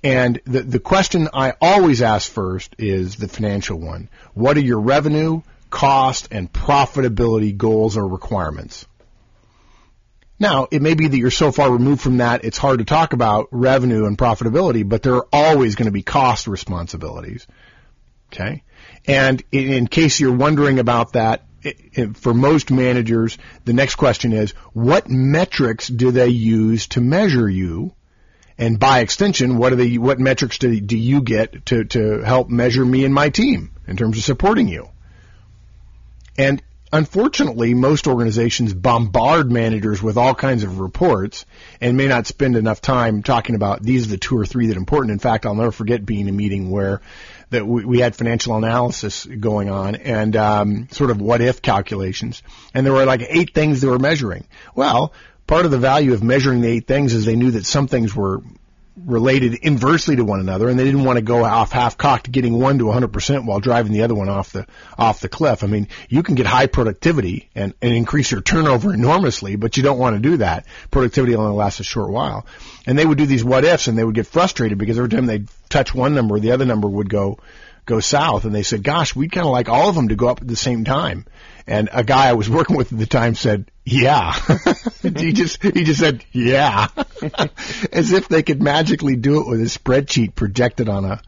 And 0.04 0.40
the, 0.46 0.62
the 0.62 0.80
question 0.80 1.28
I 1.34 1.54
always 1.60 2.02
ask 2.02 2.32
first 2.32 2.76
is 2.78 3.16
the 3.16 3.28
financial 3.28 3.80
one. 3.80 4.10
What 4.34 4.58
are 4.58 4.62
your 4.62 4.80
revenue, 4.80 5.42
cost, 5.70 6.28
and 6.32 6.52
profitability 6.52 7.56
goals 7.56 7.98
or 7.98 8.08
requirements? 8.08 8.86
Now, 10.40 10.68
it 10.70 10.84
may 10.84 10.94
be 10.94 11.08
that 11.08 11.18
you're 11.18 11.32
so 11.32 11.52
far 11.52 11.72
removed 11.72 12.02
from 12.02 12.18
that, 12.18 12.46
it's 12.46 12.60
hard 12.60 12.80
to 12.80 12.86
talk 12.86 13.14
about 13.14 13.48
revenue 13.52 14.06
and 14.06 14.18
profitability, 14.18 14.88
but 14.88 15.02
there 15.02 15.16
are 15.16 15.28
always 15.34 15.76
going 15.76 15.88
to 15.88 15.92
be 15.92 16.04
cost 16.04 16.48
responsibilities. 16.48 17.48
Okay? 18.32 18.64
And 19.08 19.44
in, 19.52 19.88
case 19.88 20.20
you're 20.20 20.36
wondering 20.36 20.78
about 20.78 21.14
that, 21.14 21.44
for 22.14 22.34
most 22.34 22.70
managers, 22.70 23.38
the 23.66 23.74
next 23.74 23.96
question 23.96 24.32
is, 24.32 24.52
what 24.74 25.10
metrics 25.10 25.88
do 25.88 26.12
they 26.12 26.28
use 26.28 26.88
to 26.88 27.02
measure 27.02 27.50
you? 27.50 27.94
And 28.58 28.80
by 28.80 29.00
extension, 29.00 29.58
what 29.58 29.72
are 29.72 29.76
the 29.76 29.98
what 30.00 30.20
metrics 30.20 30.58
do, 30.58 30.80
do 30.80 30.98
you 30.98 31.22
get 31.22 31.66
to 31.68 31.84
to 31.86 32.22
help 32.22 32.50
measure 32.50 32.86
me 32.86 33.06
and 33.06 33.14
my 33.14 33.30
team 33.30 33.72
in 33.88 33.98
terms 33.98 34.18
of 34.18 34.24
supporting 34.24 34.68
you? 34.68 34.90
And 36.38 36.62
unfortunately, 36.92 37.74
most 37.74 38.08
organizations 38.08 38.74
bombard 38.74 39.52
managers 39.52 40.02
with 40.02 40.18
all 40.18 40.34
kinds 40.34 40.64
of 40.64 40.80
reports 40.80 41.46
and 41.82 41.98
may 41.98 42.08
not 42.08 42.26
spend 42.28 42.56
enough 42.56 42.82
time 42.82 43.24
talking 43.24 43.56
about 43.56 43.84
these 43.84 44.08
are 44.08 44.12
the 44.12 44.18
two 44.18 44.38
or 44.38 44.46
three 44.46 44.68
that 44.68 44.76
are 44.76 44.80
important. 44.80 45.12
In 45.12 45.20
fact, 45.20 45.46
I'll 45.46 45.56
never 45.56 45.72
forget 45.72 46.06
being 46.06 46.22
in 46.22 46.30
a 46.30 46.38
meeting 46.38 46.72
where 46.72 47.02
that 47.50 47.66
we, 47.66 47.86
we 47.86 48.00
had 48.00 48.16
financial 48.16 48.58
analysis 48.58 49.26
going 49.26 49.70
on 49.70 49.96
and 49.96 50.36
um, 50.36 50.88
sort 50.92 51.12
of 51.12 51.22
what 51.22 51.42
if 51.42 51.62
calculations, 51.62 52.44
and 52.74 52.86
there 52.86 52.94
were 52.94 53.06
like 53.06 53.22
eight 53.28 53.54
things 53.54 53.82
they 53.82 53.88
were 53.88 54.00
measuring. 54.00 54.48
Well, 54.76 55.14
part 55.48 55.66
of 55.66 55.72
the 55.72 55.80
value 55.80 56.14
of 56.14 56.22
measuring 56.24 56.62
the 56.62 56.70
eight 56.70 56.88
things 56.88 57.14
is 57.14 57.26
they 57.26 57.36
knew 57.36 57.52
that 57.52 57.66
some 57.66 57.88
things 57.88 58.14
were 58.16 58.42
related 59.06 59.54
inversely 59.62 60.16
to 60.16 60.24
one 60.24 60.40
another, 60.40 60.68
and 60.70 60.80
they 60.80 60.84
didn't 60.84 61.04
want 61.04 61.18
to 61.18 61.22
go 61.22 61.44
off 61.44 61.72
half 61.72 61.98
cocked, 61.98 62.32
getting 62.32 62.60
one 62.60 62.80
to 62.80 62.86
100% 62.86 63.46
while 63.46 63.60
driving 63.60 63.92
the 63.92 64.02
other 64.02 64.16
one 64.16 64.30
off 64.30 64.52
the 64.52 64.66
off 64.98 65.20
the 65.20 65.30
cliff. 65.30 65.64
I 65.64 65.68
mean, 65.68 65.88
you 66.10 66.24
can 66.24 66.36
get 66.36 66.46
high 66.46 66.66
productivity 66.66 67.50
and, 67.54 67.74
and 67.82 67.94
increase 67.94 68.32
your 68.32 68.42
turnover 68.42 68.94
enormously, 68.94 69.56
but 69.56 69.78
you 69.78 69.84
don't 69.84 70.00
want 70.00 70.16
to 70.16 70.22
do 70.22 70.38
that. 70.38 70.66
Productivity 70.92 71.36
only 71.36 71.56
lasts 71.56 71.80
a 71.80 71.84
short 71.84 72.12
while. 72.12 72.46
And 72.86 72.98
they 72.98 73.06
would 73.06 73.18
do 73.18 73.26
these 73.26 73.44
what 73.44 73.66
ifs, 73.66 73.88
and 73.88 73.98
they 73.98 74.04
would 74.04 74.16
get 74.16 74.28
frustrated 74.28 74.78
because 74.78 74.98
every 74.98 75.10
time 75.10 75.26
they'd 75.26 75.48
touch 75.70 75.94
one 75.94 76.16
number, 76.16 76.40
the 76.40 76.52
other 76.52 76.66
number 76.66 76.88
would 76.88 77.10
go 77.10 77.40
go 77.86 78.00
south. 78.00 78.46
And 78.46 78.54
they 78.54 78.64
said, 78.64 78.84
"Gosh, 78.84 79.16
we'd 79.16 79.32
kind 79.32 79.46
of 79.46 79.54
like 79.54 79.70
all 79.70 79.90
of 79.90 79.96
them 79.96 80.10
to 80.10 80.16
go 80.16 80.28
up 80.28 80.42
at 80.42 80.48
the 80.48 80.56
same 80.56 80.84
time." 80.84 81.26
And 81.68 81.90
a 81.92 82.04
guy 82.04 82.30
I 82.30 82.34
was 82.34 82.50
working 82.50 82.78
with 82.78 82.94
at 82.94 82.98
the 82.98 83.06
time 83.06 83.36
said, 83.36 83.70
"Yeah." 83.84 84.32
he 85.02 85.34
just 85.34 85.62
he 85.62 85.84
just 85.84 86.00
said, 86.00 86.24
"Yeah," 86.32 86.88
as 87.92 88.14
if 88.14 88.30
they 88.30 88.42
could 88.42 88.64
magically 88.64 89.18
do 89.18 89.42
it 89.42 89.48
with 89.48 89.60
a 89.60 89.66
spreadsheet 89.66 90.34
projected 90.34 90.88
on 90.88 91.04
a 91.04 91.22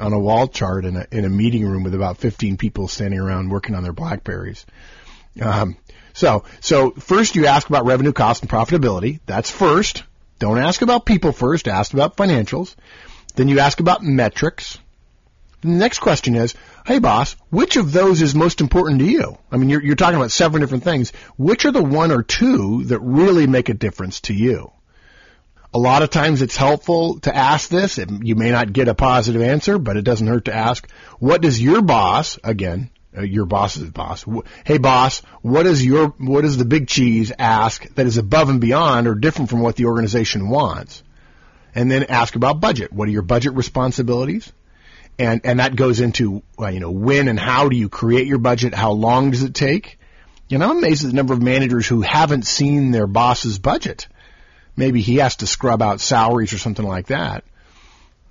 on 0.00 0.12
a 0.12 0.18
wall 0.18 0.48
chart 0.48 0.84
in 0.84 0.96
a 0.96 1.06
in 1.12 1.24
a 1.24 1.28
meeting 1.28 1.64
room 1.64 1.84
with 1.84 1.94
about 1.94 2.18
15 2.18 2.56
people 2.56 2.88
standing 2.88 3.20
around 3.20 3.48
working 3.48 3.76
on 3.76 3.84
their 3.84 3.92
Blackberries. 3.92 4.66
Um, 5.40 5.76
so 6.14 6.42
so 6.60 6.90
first 6.90 7.36
you 7.36 7.46
ask 7.46 7.68
about 7.68 7.86
revenue, 7.86 8.12
cost, 8.12 8.42
and 8.42 8.50
profitability. 8.50 9.20
That's 9.26 9.50
first. 9.50 10.02
Don't 10.40 10.58
ask 10.58 10.82
about 10.82 11.06
people 11.06 11.30
first. 11.30 11.68
Ask 11.68 11.94
about 11.94 12.16
financials. 12.16 12.74
Then 13.36 13.48
you 13.48 13.60
ask 13.60 13.80
about 13.80 14.02
metrics. 14.02 14.78
The 15.66 15.72
next 15.72 15.98
question 15.98 16.36
is, 16.36 16.54
hey 16.86 17.00
boss, 17.00 17.34
which 17.50 17.76
of 17.76 17.90
those 17.90 18.22
is 18.22 18.36
most 18.36 18.60
important 18.60 19.00
to 19.00 19.04
you? 19.04 19.36
I 19.50 19.56
mean, 19.56 19.68
you're, 19.68 19.82
you're 19.82 19.96
talking 19.96 20.16
about 20.16 20.30
seven 20.30 20.60
different 20.60 20.84
things. 20.84 21.10
Which 21.36 21.64
are 21.64 21.72
the 21.72 21.82
one 21.82 22.12
or 22.12 22.22
two 22.22 22.84
that 22.84 23.00
really 23.00 23.48
make 23.48 23.68
a 23.68 23.74
difference 23.74 24.20
to 24.22 24.32
you? 24.32 24.70
A 25.74 25.78
lot 25.78 26.04
of 26.04 26.10
times 26.10 26.40
it's 26.40 26.56
helpful 26.56 27.18
to 27.20 27.34
ask 27.34 27.68
this. 27.68 27.98
You 27.98 28.36
may 28.36 28.52
not 28.52 28.72
get 28.72 28.86
a 28.86 28.94
positive 28.94 29.42
answer, 29.42 29.76
but 29.76 29.96
it 29.96 30.02
doesn't 30.02 30.28
hurt 30.28 30.44
to 30.44 30.54
ask, 30.54 30.88
what 31.18 31.42
does 31.42 31.60
your 31.60 31.82
boss, 31.82 32.38
again, 32.44 32.90
uh, 33.18 33.22
your 33.22 33.44
boss's 33.44 33.90
boss, 33.90 34.24
hey 34.64 34.78
boss, 34.78 35.18
what 35.42 35.66
is 35.66 35.84
your, 35.84 36.10
what 36.10 36.42
does 36.42 36.58
the 36.58 36.64
big 36.64 36.86
cheese 36.86 37.32
ask 37.40 37.92
that 37.96 38.06
is 38.06 38.18
above 38.18 38.50
and 38.50 38.60
beyond 38.60 39.08
or 39.08 39.16
different 39.16 39.50
from 39.50 39.62
what 39.62 39.74
the 39.74 39.86
organization 39.86 40.48
wants? 40.48 41.02
And 41.74 41.90
then 41.90 42.04
ask 42.04 42.36
about 42.36 42.60
budget. 42.60 42.92
What 42.92 43.08
are 43.08 43.12
your 43.12 43.22
budget 43.22 43.54
responsibilities? 43.54 44.52
And 45.18 45.40
and 45.44 45.60
that 45.60 45.76
goes 45.76 46.00
into 46.00 46.42
well, 46.58 46.70
you 46.70 46.80
know 46.80 46.90
when 46.90 47.28
and 47.28 47.38
how 47.38 47.68
do 47.68 47.76
you 47.76 47.88
create 47.88 48.26
your 48.26 48.38
budget? 48.38 48.74
How 48.74 48.92
long 48.92 49.30
does 49.30 49.42
it 49.42 49.54
take? 49.54 49.98
You 50.48 50.58
know, 50.58 50.70
I'm 50.70 50.78
amazed 50.78 51.04
at 51.04 51.10
the 51.10 51.16
number 51.16 51.34
of 51.34 51.42
managers 51.42 51.86
who 51.86 52.02
haven't 52.02 52.46
seen 52.46 52.92
their 52.92 53.06
boss's 53.06 53.58
budget. 53.58 54.06
Maybe 54.76 55.00
he 55.00 55.16
has 55.16 55.36
to 55.36 55.46
scrub 55.46 55.82
out 55.82 56.00
salaries 56.00 56.52
or 56.52 56.58
something 56.58 56.86
like 56.86 57.06
that. 57.06 57.44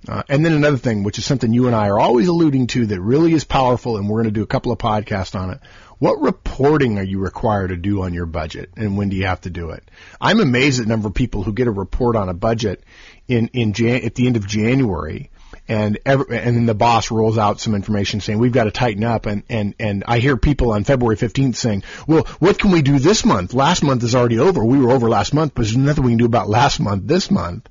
Uh, 0.08 0.22
and 0.28 0.44
then 0.44 0.52
another 0.52 0.76
thing, 0.76 1.02
which 1.02 1.18
is 1.18 1.26
something 1.26 1.52
you 1.52 1.66
and 1.66 1.74
I 1.74 1.88
are 1.88 1.98
always 1.98 2.28
alluding 2.28 2.68
to 2.68 2.86
that 2.86 3.00
really 3.00 3.32
is 3.32 3.44
powerful, 3.44 3.96
and 3.96 4.08
we're 4.08 4.22
going 4.22 4.32
to 4.32 4.38
do 4.38 4.44
a 4.44 4.46
couple 4.46 4.70
of 4.70 4.78
podcasts 4.78 5.38
on 5.38 5.50
it. 5.50 5.60
What 5.98 6.20
reporting 6.20 6.98
are 6.98 7.04
you 7.04 7.18
required 7.18 7.68
to 7.68 7.76
do 7.76 8.02
on 8.02 8.14
your 8.14 8.26
budget, 8.26 8.70
and 8.76 8.96
when 8.96 9.08
do 9.08 9.16
you 9.16 9.26
have 9.26 9.40
to 9.42 9.50
do 9.50 9.70
it? 9.70 9.82
I'm 10.20 10.40
amazed 10.40 10.78
at 10.78 10.84
the 10.84 10.90
number 10.90 11.08
of 11.08 11.14
people 11.14 11.42
who 11.42 11.52
get 11.52 11.66
a 11.66 11.72
report 11.72 12.14
on 12.14 12.28
a 12.28 12.34
budget 12.34 12.84
in 13.26 13.48
in 13.48 13.72
Jan- 13.72 14.04
at 14.04 14.14
the 14.14 14.26
end 14.26 14.36
of 14.36 14.46
January, 14.46 15.30
and 15.68 15.98
every, 16.06 16.38
and 16.38 16.56
then 16.56 16.66
the 16.66 16.74
boss 16.74 17.10
rolls 17.10 17.38
out 17.38 17.60
some 17.60 17.74
information 17.74 18.20
saying 18.20 18.38
we've 18.38 18.52
got 18.52 18.64
to 18.64 18.70
tighten 18.70 19.04
up 19.04 19.26
and 19.26 19.42
and 19.48 19.74
and 19.78 20.04
I 20.06 20.18
hear 20.18 20.36
people 20.36 20.72
on 20.72 20.84
February 20.84 21.16
15th 21.16 21.56
saying, 21.56 21.82
"Well, 22.06 22.24
what 22.38 22.58
can 22.58 22.70
we 22.70 22.82
do 22.82 22.98
this 22.98 23.24
month? 23.24 23.54
Last 23.54 23.82
month 23.82 24.02
is 24.02 24.14
already 24.14 24.38
over. 24.38 24.64
We 24.64 24.78
were 24.78 24.92
over 24.92 25.08
last 25.08 25.34
month, 25.34 25.54
but 25.54 25.62
there's 25.62 25.76
nothing 25.76 26.04
we 26.04 26.12
can 26.12 26.18
do 26.18 26.26
about 26.26 26.48
last 26.48 26.78
month 26.78 27.06
this 27.06 27.30
month." 27.30 27.68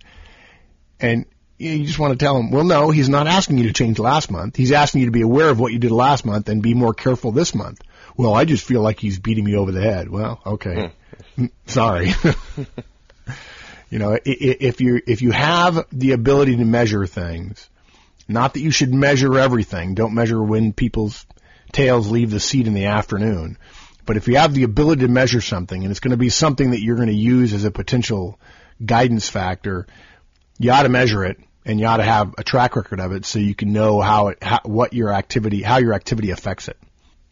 And 0.99 1.25
you 1.57 1.85
just 1.85 1.99
want 1.99 2.11
to 2.11 2.23
tell 2.23 2.37
him, 2.37 2.51
"Well, 2.51 2.65
no, 2.65 2.89
he's 2.89 3.09
not 3.09 3.27
asking 3.27 3.59
you 3.59 3.67
to 3.67 3.73
change 3.73 3.97
last 3.97 4.29
month. 4.29 4.57
He's 4.57 4.73
asking 4.73 5.01
you 5.01 5.07
to 5.07 5.11
be 5.11 5.21
aware 5.21 5.49
of 5.49 5.59
what 5.59 5.71
you 5.71 5.79
did 5.79 5.91
last 5.91 6.25
month 6.25 6.49
and 6.49 6.61
be 6.61 6.73
more 6.73 6.93
careful 6.93 7.31
this 7.31 7.55
month." 7.55 7.81
Well, 8.17 8.33
I 8.33 8.45
just 8.45 8.65
feel 8.65 8.81
like 8.81 8.99
he's 8.99 9.19
beating 9.19 9.43
me 9.43 9.55
over 9.55 9.71
the 9.71 9.81
head. 9.81 10.09
Well, 10.09 10.41
okay. 10.45 10.91
Hmm. 11.35 11.45
Sorry. 11.65 12.13
you 13.89 13.99
know, 13.99 14.17
if 14.25 14.81
you 14.81 15.01
if 15.05 15.21
you 15.21 15.31
have 15.31 15.85
the 15.91 16.11
ability 16.11 16.57
to 16.57 16.65
measure 16.65 17.05
things, 17.05 17.69
not 18.27 18.53
that 18.53 18.61
you 18.61 18.71
should 18.71 18.93
measure 18.93 19.37
everything. 19.37 19.95
Don't 19.95 20.13
measure 20.13 20.41
when 20.41 20.73
people's 20.73 21.25
tails 21.71 22.09
leave 22.09 22.31
the 22.31 22.39
seat 22.39 22.67
in 22.67 22.73
the 22.73 22.85
afternoon. 22.85 23.57
But 24.05 24.17
if 24.17 24.27
you 24.27 24.37
have 24.37 24.53
the 24.53 24.63
ability 24.63 25.01
to 25.01 25.07
measure 25.07 25.41
something 25.41 25.81
and 25.81 25.91
it's 25.91 25.99
going 25.99 26.11
to 26.11 26.17
be 26.17 26.29
something 26.29 26.71
that 26.71 26.81
you're 26.81 26.95
going 26.95 27.07
to 27.07 27.13
use 27.13 27.53
as 27.53 27.65
a 27.65 27.71
potential 27.71 28.39
guidance 28.83 29.29
factor, 29.29 29.87
you 30.57 30.71
ought 30.71 30.83
to 30.83 30.89
measure 30.89 31.25
it 31.25 31.39
and 31.65 31.79
you 31.79 31.87
ought 31.87 31.97
to 31.97 32.03
have 32.03 32.35
a 32.37 32.43
track 32.43 32.75
record 32.75 32.99
of 32.99 33.11
it 33.11 33.25
so 33.25 33.39
you 33.39 33.55
can 33.55 33.73
know 33.73 33.99
how 34.01 34.29
it, 34.29 34.43
how, 34.43 34.59
what 34.63 34.93
your 34.93 35.11
activity, 35.11 35.61
how 35.61 35.77
your 35.77 35.93
activity 35.93 36.31
affects 36.31 36.67
it. 36.67 36.77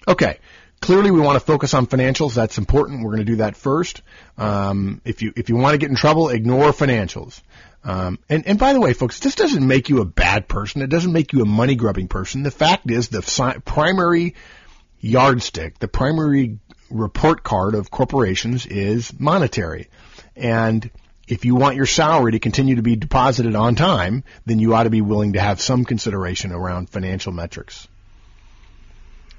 Okay. 0.07 0.39
Clearly, 0.81 1.11
we 1.11 1.21
want 1.21 1.39
to 1.39 1.45
focus 1.45 1.73
on 1.73 1.87
financials. 1.87 2.33
That's 2.33 2.57
important. 2.57 3.03
We're 3.03 3.11
going 3.11 3.25
to 3.25 3.31
do 3.31 3.35
that 3.37 3.55
first. 3.55 4.01
Um, 4.37 4.99
if 5.05 5.21
you 5.21 5.31
if 5.37 5.47
you 5.47 5.55
want 5.55 5.75
to 5.75 5.77
get 5.77 5.89
in 5.89 5.95
trouble, 5.95 6.27
ignore 6.27 6.73
financials. 6.73 7.41
Um, 7.83 8.19
and, 8.29 8.47
and 8.47 8.57
by 8.57 8.73
the 8.73 8.79
way, 8.79 8.93
folks, 8.93 9.19
this 9.19 9.35
doesn't 9.35 9.65
make 9.65 9.89
you 9.89 10.01
a 10.01 10.05
bad 10.05 10.47
person. 10.47 10.81
It 10.81 10.89
doesn't 10.89 11.11
make 11.11 11.33
you 11.33 11.41
a 11.41 11.45
money 11.45 11.75
grubbing 11.75 12.07
person. 12.07 12.43
The 12.43 12.51
fact 12.51 12.89
is, 12.89 13.09
the 13.09 13.21
si- 13.21 13.59
primary 13.65 14.35
yardstick, 14.99 15.79
the 15.79 15.89
primary 15.89 16.59
report 16.89 17.43
card 17.43 17.75
of 17.75 17.91
corporations 17.91 18.65
is 18.65 19.17
monetary. 19.19 19.89
And 20.35 20.89
if 21.27 21.45
you 21.45 21.55
want 21.55 21.75
your 21.75 21.85
salary 21.85 22.33
to 22.33 22.39
continue 22.39 22.75
to 22.75 22.81
be 22.81 22.95
deposited 22.95 23.55
on 23.55 23.75
time, 23.75 24.23
then 24.45 24.59
you 24.59 24.73
ought 24.75 24.83
to 24.83 24.89
be 24.89 25.01
willing 25.01 25.33
to 25.33 25.39
have 25.39 25.59
some 25.59 25.83
consideration 25.83 26.51
around 26.51 26.89
financial 26.89 27.33
metrics. 27.33 27.87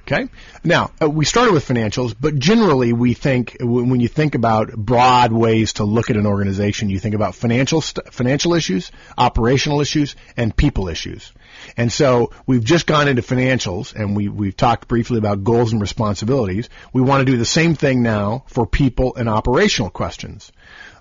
Okay. 0.06 0.28
Now 0.62 0.90
uh, 1.00 1.08
we 1.08 1.24
started 1.24 1.54
with 1.54 1.66
financials, 1.66 2.14
but 2.18 2.38
generally 2.38 2.92
we 2.92 3.14
think 3.14 3.56
when 3.60 4.00
you 4.00 4.08
think 4.08 4.34
about 4.34 4.70
broad 4.72 5.32
ways 5.32 5.74
to 5.74 5.84
look 5.84 6.10
at 6.10 6.16
an 6.18 6.26
organization, 6.26 6.90
you 6.90 6.98
think 6.98 7.14
about 7.14 7.34
financial 7.34 7.80
st- 7.80 8.12
financial 8.12 8.52
issues, 8.52 8.92
operational 9.16 9.80
issues, 9.80 10.14
and 10.36 10.54
people 10.54 10.88
issues. 10.88 11.32
And 11.78 11.90
so 11.90 12.32
we've 12.46 12.62
just 12.62 12.86
gone 12.86 13.08
into 13.08 13.22
financials, 13.22 13.94
and 13.94 14.14
we 14.14 14.28
we've 14.28 14.56
talked 14.56 14.88
briefly 14.88 15.16
about 15.16 15.42
goals 15.42 15.72
and 15.72 15.80
responsibilities. 15.80 16.68
We 16.92 17.00
want 17.00 17.20
to 17.20 17.32
do 17.32 17.38
the 17.38 17.46
same 17.46 17.74
thing 17.74 18.02
now 18.02 18.44
for 18.48 18.66
people 18.66 19.14
and 19.16 19.26
operational 19.26 19.88
questions. 19.88 20.52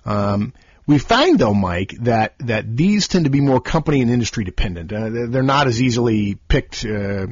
Um, 0.06 0.54
we 0.86 0.98
find 0.98 1.38
though, 1.38 1.52
Mike, 1.52 1.94
that 2.00 2.36
that 2.38 2.74
these 2.74 3.06
tend 3.08 3.26
to 3.26 3.30
be 3.30 3.42
more 3.42 3.60
company 3.60 4.00
and 4.00 4.10
industry 4.10 4.44
dependent. 4.44 4.94
Uh, 4.94 5.10
they're, 5.10 5.42
not 5.42 5.66
as 5.66 5.82
easily 5.82 6.36
picked. 6.48 6.86
Uh, 6.86 7.26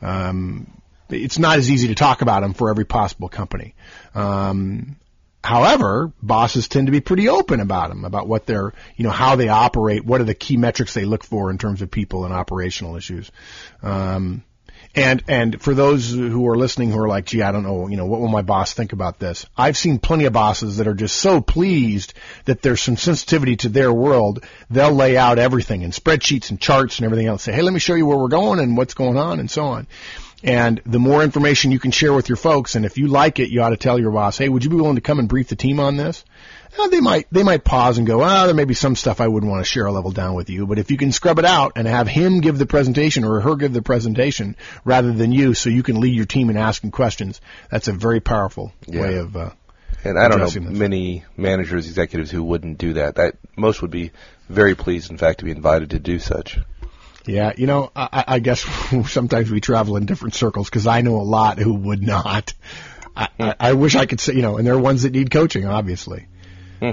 um, 0.00 0.78
it's 1.10 1.38
not 1.38 1.58
as 1.58 1.70
easy 1.70 1.88
to 1.88 1.94
talk 1.94 2.22
about 2.22 2.42
them 2.42 2.54
for 2.54 2.70
every 2.70 2.84
possible 2.84 3.28
company. 3.28 3.74
Um, 4.14 4.96
however, 5.42 6.12
bosses 6.22 6.68
tend 6.68 6.86
to 6.86 6.92
be 6.92 7.00
pretty 7.00 7.28
open 7.28 7.60
about 7.60 7.88
them, 7.88 8.04
about 8.04 8.28
what 8.28 8.46
they're, 8.46 8.72
you 8.96 9.04
know, 9.04 9.10
how 9.10 9.36
they 9.36 9.48
operate, 9.48 10.04
what 10.04 10.20
are 10.20 10.24
the 10.24 10.34
key 10.34 10.56
metrics 10.56 10.94
they 10.94 11.04
look 11.04 11.24
for 11.24 11.50
in 11.50 11.58
terms 11.58 11.82
of 11.82 11.90
people 11.90 12.24
and 12.24 12.34
operational 12.34 12.96
issues. 12.96 13.30
Um, 13.82 14.44
and 14.94 15.22
and 15.28 15.60
for 15.60 15.74
those 15.74 16.10
who 16.10 16.48
are 16.48 16.56
listening 16.56 16.90
who 16.90 16.98
are 16.98 17.08
like, 17.08 17.26
gee, 17.26 17.42
I 17.42 17.52
don't 17.52 17.62
know, 17.62 17.88
you 17.88 17.96
know, 17.96 18.06
what 18.06 18.20
will 18.20 18.28
my 18.28 18.42
boss 18.42 18.72
think 18.72 18.92
about 18.92 19.18
this? 19.18 19.46
I've 19.56 19.76
seen 19.76 19.98
plenty 19.98 20.24
of 20.24 20.32
bosses 20.32 20.78
that 20.78 20.88
are 20.88 20.94
just 20.94 21.16
so 21.16 21.40
pleased 21.40 22.14
that 22.46 22.62
there's 22.62 22.80
some 22.80 22.96
sensitivity 22.96 23.56
to 23.56 23.68
their 23.68 23.92
world. 23.92 24.44
They'll 24.70 24.92
lay 24.92 25.16
out 25.16 25.38
everything 25.38 25.82
in 25.82 25.90
spreadsheets 25.90 26.50
and 26.50 26.60
charts 26.60 26.98
and 26.98 27.04
everything 27.04 27.26
else. 27.26 27.42
Say, 27.42 27.52
hey, 27.52 27.62
let 27.62 27.72
me 27.72 27.80
show 27.80 27.94
you 27.94 28.06
where 28.06 28.18
we're 28.18 28.28
going 28.28 28.60
and 28.60 28.76
what's 28.76 28.94
going 28.94 29.18
on 29.18 29.40
and 29.40 29.50
so 29.50 29.66
on. 29.66 29.86
And 30.42 30.80
the 30.86 31.00
more 31.00 31.24
information 31.24 31.72
you 31.72 31.80
can 31.80 31.90
share 31.90 32.12
with 32.12 32.28
your 32.28 32.36
folks, 32.36 32.76
and 32.76 32.84
if 32.84 32.96
you 32.96 33.08
like 33.08 33.40
it, 33.40 33.50
you 33.50 33.60
ought 33.60 33.70
to 33.70 33.76
tell 33.76 33.98
your 33.98 34.12
boss, 34.12 34.38
hey, 34.38 34.48
would 34.48 34.62
you 34.62 34.70
be 34.70 34.76
willing 34.76 34.94
to 34.94 35.00
come 35.00 35.18
and 35.18 35.28
brief 35.28 35.48
the 35.48 35.56
team 35.56 35.80
on 35.80 35.96
this? 35.96 36.24
Uh, 36.78 36.86
they 36.88 37.00
might 37.00 37.26
they 37.32 37.42
might 37.42 37.64
pause 37.64 37.98
and 37.98 38.06
go, 38.06 38.22
ah, 38.22 38.42
oh, 38.42 38.46
there 38.46 38.54
may 38.54 38.64
be 38.64 38.74
some 38.74 38.94
stuff 38.94 39.20
I 39.20 39.26
wouldn't 39.26 39.50
want 39.50 39.64
to 39.64 39.70
share 39.70 39.86
a 39.86 39.92
level 39.92 40.12
down 40.12 40.34
with 40.34 40.48
you. 40.48 40.66
But 40.66 40.78
if 40.78 40.90
you 40.90 40.96
can 40.96 41.10
scrub 41.10 41.38
it 41.40 41.44
out 41.44 41.72
and 41.74 41.88
have 41.88 42.06
him 42.06 42.40
give 42.40 42.56
the 42.56 42.66
presentation 42.66 43.24
or 43.24 43.40
her 43.40 43.56
give 43.56 43.72
the 43.72 43.82
presentation 43.82 44.54
rather 44.84 45.12
than 45.12 45.32
you, 45.32 45.54
so 45.54 45.70
you 45.70 45.82
can 45.82 45.98
lead 45.98 46.14
your 46.14 46.26
team 46.26 46.50
in 46.50 46.56
asking 46.56 46.92
questions, 46.92 47.40
that's 47.70 47.88
a 47.88 47.92
very 47.92 48.20
powerful 48.20 48.72
yeah. 48.86 49.02
way 49.02 49.16
of 49.16 49.36
uh, 49.36 49.50
And 50.04 50.18
I 50.18 50.28
don't 50.28 50.38
know 50.38 50.48
this. 50.48 50.78
many 50.78 51.24
managers, 51.36 51.86
executives 51.86 52.30
who 52.30 52.44
wouldn't 52.44 52.78
do 52.78 52.92
that. 52.92 53.16
That 53.16 53.36
most 53.56 53.82
would 53.82 53.90
be 53.90 54.12
very 54.48 54.76
pleased, 54.76 55.10
in 55.10 55.18
fact, 55.18 55.40
to 55.40 55.46
be 55.46 55.50
invited 55.50 55.90
to 55.90 55.98
do 55.98 56.18
such. 56.20 56.58
Yeah, 57.28 57.52
you 57.56 57.66
know, 57.66 57.90
I, 57.94 58.24
I 58.26 58.38
guess 58.38 58.60
sometimes 59.10 59.50
we 59.50 59.60
travel 59.60 59.96
in 59.96 60.06
different 60.06 60.34
circles 60.34 60.68
because 60.70 60.86
I 60.86 61.02
know 61.02 61.16
a 61.16 61.22
lot 61.22 61.58
who 61.58 61.74
would 61.74 62.02
not. 62.02 62.54
I, 63.14 63.28
I, 63.38 63.54
I 63.60 63.72
wish 63.74 63.96
I 63.96 64.06
could 64.06 64.18
say, 64.20 64.34
you 64.34 64.42
know, 64.42 64.56
and 64.56 64.66
there 64.66 64.74
are 64.74 64.78
ones 64.80 65.02
that 65.02 65.12
need 65.12 65.30
coaching, 65.30 65.66
obviously. 65.66 66.26
Hmm. 66.80 66.90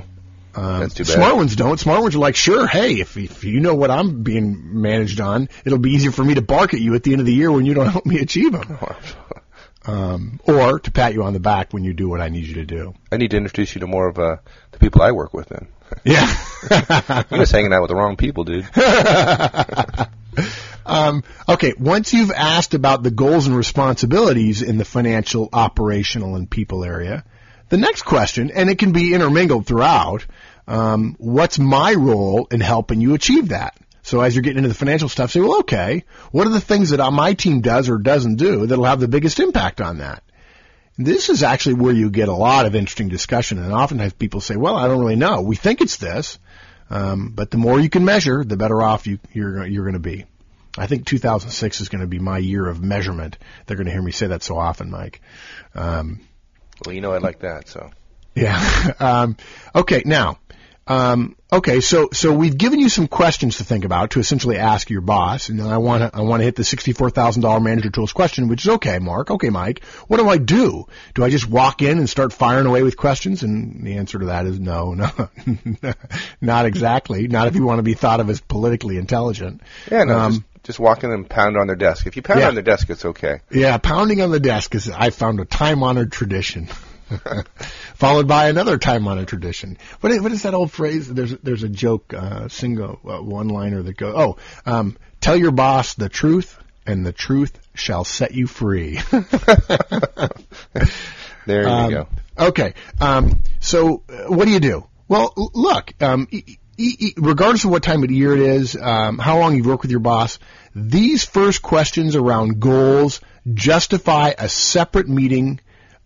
Um, 0.54 0.80
That's 0.82 0.94
too 0.94 1.04
bad. 1.06 1.14
Smart 1.14 1.36
ones 1.36 1.56
don't. 1.56 1.80
Smart 1.80 2.02
ones 2.02 2.16
are 2.16 2.20
like, 2.20 2.36
sure, 2.36 2.68
hey, 2.68 3.00
if, 3.00 3.16
if 3.18 3.44
you 3.44 3.60
know 3.60 3.76
what 3.76 3.92
I'm 3.92 4.24
being 4.24 4.82
managed 4.82 5.20
on, 5.22 5.50
it'll 5.64 5.80
be 5.80 5.92
easier 5.92 6.12
for 6.12 6.24
me 6.24 6.34
to 6.36 6.42
bark 6.42 6.74
at 6.74 6.80
you 6.82 6.96
at 6.96 7.04
the 7.04 7.12
end 7.14 7.22
of 7.22 7.26
the 7.26 7.34
year 7.34 7.52
when 7.52 7.66
you 7.66 7.74
don't 7.74 7.88
help 7.92 8.06
me 8.06 8.20
achieve 8.20 8.52
them. 8.52 8.78
Um, 9.88 10.40
or 10.46 10.80
to 10.80 10.92
pat 10.92 11.14
you 11.14 11.22
on 11.22 11.34
the 11.34 11.40
back 11.40 11.72
when 11.72 11.84
you 11.84 11.94
do 11.94 12.10
what 12.10 12.20
I 12.20 12.30
need 12.30 12.46
you 12.46 12.56
to 12.56 12.66
do. 12.66 12.96
I 13.12 13.18
need 13.18 13.30
to 13.30 13.38
introduce 13.38 13.76
you 13.76 13.82
to 13.82 13.86
more 13.86 14.08
of 14.08 14.18
uh, 14.18 14.38
the 14.72 14.80
people 14.80 15.04
I 15.04 15.12
work 15.12 15.32
with. 15.32 15.48
Then 15.50 15.68
Yeah. 16.04 16.26
you're 17.30 17.40
just 17.42 17.52
hanging 17.52 17.72
out 17.72 17.84
with 17.84 17.90
the 17.90 17.96
wrong 17.96 18.18
people, 18.18 18.46
dude. 18.46 18.66
Um, 20.86 21.24
okay, 21.50 21.74
once 21.80 22.14
you've 22.14 22.32
asked 22.32 22.76
about 22.76 23.02
the 23.02 23.10
goals 23.10 23.48
and 23.48 23.58
responsibilities 23.58 24.62
in 24.62 24.78
the 24.78 24.86
financial, 24.86 25.50
operational, 25.52 26.36
and 26.36 26.50
people 26.50 26.84
area, 26.84 27.24
the 27.70 27.78
next 27.78 28.04
question, 28.04 28.52
and 28.52 28.70
it 28.70 28.78
can 28.78 28.92
be 28.92 29.14
intermingled 29.14 29.66
throughout, 29.66 30.26
um, 30.68 31.16
what's 31.18 31.58
my 31.58 31.94
role 31.94 32.48
in 32.52 32.60
helping 32.60 33.02
you 33.02 33.16
achieve 33.16 33.50
that? 33.50 33.76
So 34.04 34.22
as 34.22 34.36
you're 34.36 34.44
getting 34.44 34.60
into 34.60 34.70
the 34.70 34.76
financial 34.76 35.10
stuff, 35.10 35.32
say, 35.32 35.40
well, 35.40 35.62
okay, 35.62 36.04
what 36.32 36.46
are 36.46 36.52
the 36.52 36.62
things 36.62 36.92
that 36.92 37.12
my 37.12 37.34
team 37.34 37.62
does 37.62 37.90
or 37.90 37.98
doesn't 37.98 38.36
do 38.36 38.68
that'll 38.68 38.86
have 38.86 39.00
the 39.00 39.08
biggest 39.08 39.40
impact 39.40 39.82
on 39.82 39.98
that? 39.98 40.22
This 40.98 41.30
is 41.30 41.42
actually 41.42 41.76
where 41.76 41.94
you 41.94 42.12
get 42.12 42.30
a 42.30 42.34
lot 42.34 42.68
of 42.68 42.76
interesting 42.76 43.10
discussion, 43.10 43.58
and 43.58 43.74
oftentimes 43.74 44.14
people 44.14 44.42
say, 44.42 44.56
well, 44.56 44.76
I 44.76 44.88
don't 44.88 45.00
really 45.00 45.16
know. 45.16 45.42
We 45.42 45.56
think 45.56 45.82
it's 45.82 45.98
this, 45.98 46.38
um, 46.90 47.32
but 47.34 47.52
the 47.52 47.58
more 47.58 47.80
you 47.80 47.90
can 47.90 48.06
measure, 48.06 48.44
the 48.44 48.58
better 48.58 48.82
off 48.82 49.08
you, 49.08 49.20
you're, 49.34 49.66
you're 49.66 49.84
going 49.84 49.94
to 49.94 50.00
be. 50.00 50.26
I 50.78 50.88
think 50.88 51.06
2006 51.06 51.82
is 51.82 51.90
going 51.90 52.02
to 52.02 52.08
be 52.08 52.20
my 52.20 52.38
year 52.38 52.68
of 52.68 52.82
measurement. 52.82 53.38
They're 53.66 53.78
going 53.78 53.88
to 53.88 53.94
hear 53.94 54.02
me 54.02 54.12
say 54.12 54.28
that 54.28 54.44
so 54.44 54.58
often, 54.58 54.92
Mike. 54.92 55.22
Um, 55.74 56.20
Well, 56.86 56.94
you 56.94 57.02
know 57.02 57.14
I 57.14 57.20
like 57.20 57.40
that, 57.40 57.70
so 57.70 57.92
yeah. 58.36 58.92
um, 59.00 59.38
okay. 59.74 60.04
Now, 60.06 60.40
um, 60.88 61.36
okay. 61.52 61.82
So, 61.82 62.10
so 62.14 62.32
we've 62.34 62.58
given 62.58 62.80
you 62.80 62.90
some 62.90 63.08
questions 63.08 63.58
to 63.58 63.64
think 63.64 63.86
about 63.86 64.12
to 64.12 64.20
essentially 64.20 64.58
ask 64.58 64.90
your 64.90 65.02
boss. 65.02 65.50
And 65.50 65.62
I 65.62 65.78
want 65.78 66.04
to, 66.04 66.16
I 66.18 66.22
want 66.22 66.42
to 66.42 66.44
hit 66.46 66.56
the 66.56 66.64
sixty-four 66.64 67.10
thousand 67.10 67.42
dollar 67.42 67.60
manager 67.60 67.90
tools 67.90 68.14
question, 68.14 68.48
which 68.48 68.64
is 68.66 68.70
okay, 68.76 69.00
Mark. 69.00 69.32
Okay, 69.32 69.50
Mike. 69.50 69.84
What 70.08 70.18
do 70.18 70.30
I 70.30 70.38
do? 70.38 70.86
Do 71.16 71.24
I 71.24 71.30
just 71.30 71.50
walk 71.50 71.82
in 71.82 71.98
and 71.98 72.10
start 72.10 72.34
firing 72.34 72.68
away 72.68 72.84
with 72.84 72.98
questions? 72.98 73.42
And 73.44 73.86
the 73.86 73.98
answer 73.98 74.20
to 74.20 74.26
that 74.28 74.46
is 74.46 74.60
no, 74.60 74.94
no, 75.82 75.94
not 76.42 76.66
exactly. 76.66 77.28
Not 77.28 77.48
if 77.48 77.56
you 77.56 77.66
want 77.66 77.80
to 77.80 77.84
be 77.84 77.94
thought 77.96 78.20
of 78.20 78.30
as 78.30 78.40
politically 78.42 78.98
intelligent. 78.98 79.62
yeah, 79.92 80.04
no, 80.04 80.18
Um, 80.20 80.32
just 80.34 80.44
just 80.64 80.80
walk 80.80 81.04
in 81.04 81.12
and 81.12 81.30
pound 81.30 81.58
on 81.58 81.68
their 81.68 81.76
desk. 81.76 82.08
If 82.08 82.16
you 82.16 82.22
pound 82.24 82.40
Yeah. 82.40 82.48
on 82.48 82.56
their 82.56 82.64
desk, 82.64 82.90
it's 82.90 83.06
okay. 83.06 83.42
Yeah, 83.52 83.78
pounding 83.78 84.22
on 84.22 84.32
the 84.32 84.40
desk 84.40 84.74
is 84.76 84.90
I 84.90 85.12
found 85.12 85.40
a 85.40 85.46
time 85.46 85.84
honored 85.84 86.12
tradition. 86.12 86.68
Followed 87.96 88.28
by 88.28 88.48
another 88.50 88.78
time 88.78 89.08
honored 89.08 89.28
tradition. 89.28 89.78
What 90.02 90.12
is, 90.12 90.22
what 90.22 90.32
is 90.32 90.44
that 90.44 90.54
old 90.54 90.72
phrase? 90.72 91.12
There's 91.12 91.32
there's 91.38 91.64
a 91.64 91.70
joke, 91.70 92.14
uh, 92.14 92.48
single 92.50 93.00
uh, 93.06 93.22
one 93.22 93.48
liner 93.50 93.82
that 93.84 93.98
goes, 93.98 94.14
"Oh, 94.18 94.38
um, 94.66 94.98
tell 95.22 95.36
your 95.36 95.52
boss 95.52 95.94
the 95.94 96.10
truth, 96.10 96.58
and 96.86 97.06
the 97.06 97.14
truth 97.14 97.58
shall 97.76 98.04
set 98.04 98.34
you 98.34 98.48
free." 98.48 99.00
There 101.48 101.62
you 101.62 101.68
Um, 101.70 101.92
go. 101.92 102.08
Okay. 102.40 102.74
Um, 103.00 103.40
so 103.60 104.02
uh, 104.10 104.34
what 104.34 104.46
do 104.46 104.52
you 104.52 104.60
do? 104.60 104.88
Well, 105.08 105.32
look, 105.54 105.94
um, 106.02 106.28
e- 106.32 106.58
e- 106.78 106.96
e- 107.00 107.14
regardless 107.18 107.64
of 107.66 107.70
what 107.70 107.84
time 107.84 108.04
of 108.04 108.10
year 108.10 108.34
it 108.34 108.40
is, 108.42 108.76
um, 108.76 109.20
how 109.20 109.38
long 109.38 109.56
you've 109.56 109.68
worked 109.68 109.84
with 109.84 109.92
your 109.92 110.00
boss, 110.00 110.40
these 110.74 111.24
first 111.24 111.62
questions 111.62 112.16
around 112.16 112.60
goals 112.60 113.22
justify 113.54 114.34
a 114.38 114.50
separate 114.50 115.08
meeting 115.08 115.60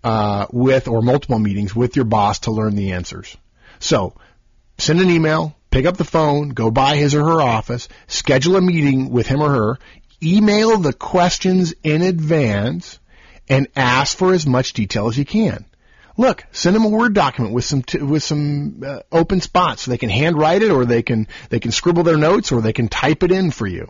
uh, 0.03 0.45
with 0.51 0.87
or 0.87 1.01
multiple 1.01 1.39
meetings 1.39 1.75
with 1.75 1.95
your 1.95 2.05
boss 2.05 2.39
to 2.39 2.51
learn 2.51 2.75
the 2.75 2.93
answers. 2.93 3.35
So 3.79 4.13
send 4.77 5.01
an 5.01 5.09
email, 5.09 5.55
pick 5.71 5.85
up 5.85 5.97
the 5.97 6.03
phone, 6.03 6.49
go 6.49 6.71
by 6.71 6.95
his 6.95 7.15
or 7.15 7.23
her 7.23 7.41
office, 7.41 7.89
schedule 8.07 8.55
a 8.55 8.61
meeting 8.61 9.09
with 9.09 9.27
him 9.27 9.41
or 9.41 9.49
her, 9.49 9.79
email 10.21 10.77
the 10.77 10.93
questions 10.93 11.73
in 11.83 12.01
advance, 12.01 12.99
and 13.47 13.67
ask 13.75 14.17
for 14.17 14.33
as 14.33 14.45
much 14.45 14.73
detail 14.73 15.07
as 15.07 15.17
you 15.17 15.25
can. 15.25 15.65
Look, 16.17 16.45
send 16.51 16.75
them 16.75 16.83
a 16.85 16.89
Word 16.89 17.13
document 17.13 17.55
with 17.55 17.63
some 17.63 17.81
t- 17.81 17.99
with 17.99 18.21
some 18.21 18.83
uh, 18.85 18.99
open 19.09 19.39
spots 19.39 19.83
so 19.83 19.91
they 19.91 19.97
can 19.97 20.09
handwrite 20.09 20.61
it, 20.61 20.69
or 20.69 20.85
they 20.85 21.01
can 21.01 21.27
they 21.49 21.61
can 21.61 21.71
scribble 21.71 22.03
their 22.03 22.17
notes, 22.17 22.51
or 22.51 22.61
they 22.61 22.73
can 22.73 22.89
type 22.89 23.23
it 23.23 23.31
in 23.31 23.51
for 23.51 23.65
you. 23.65 23.89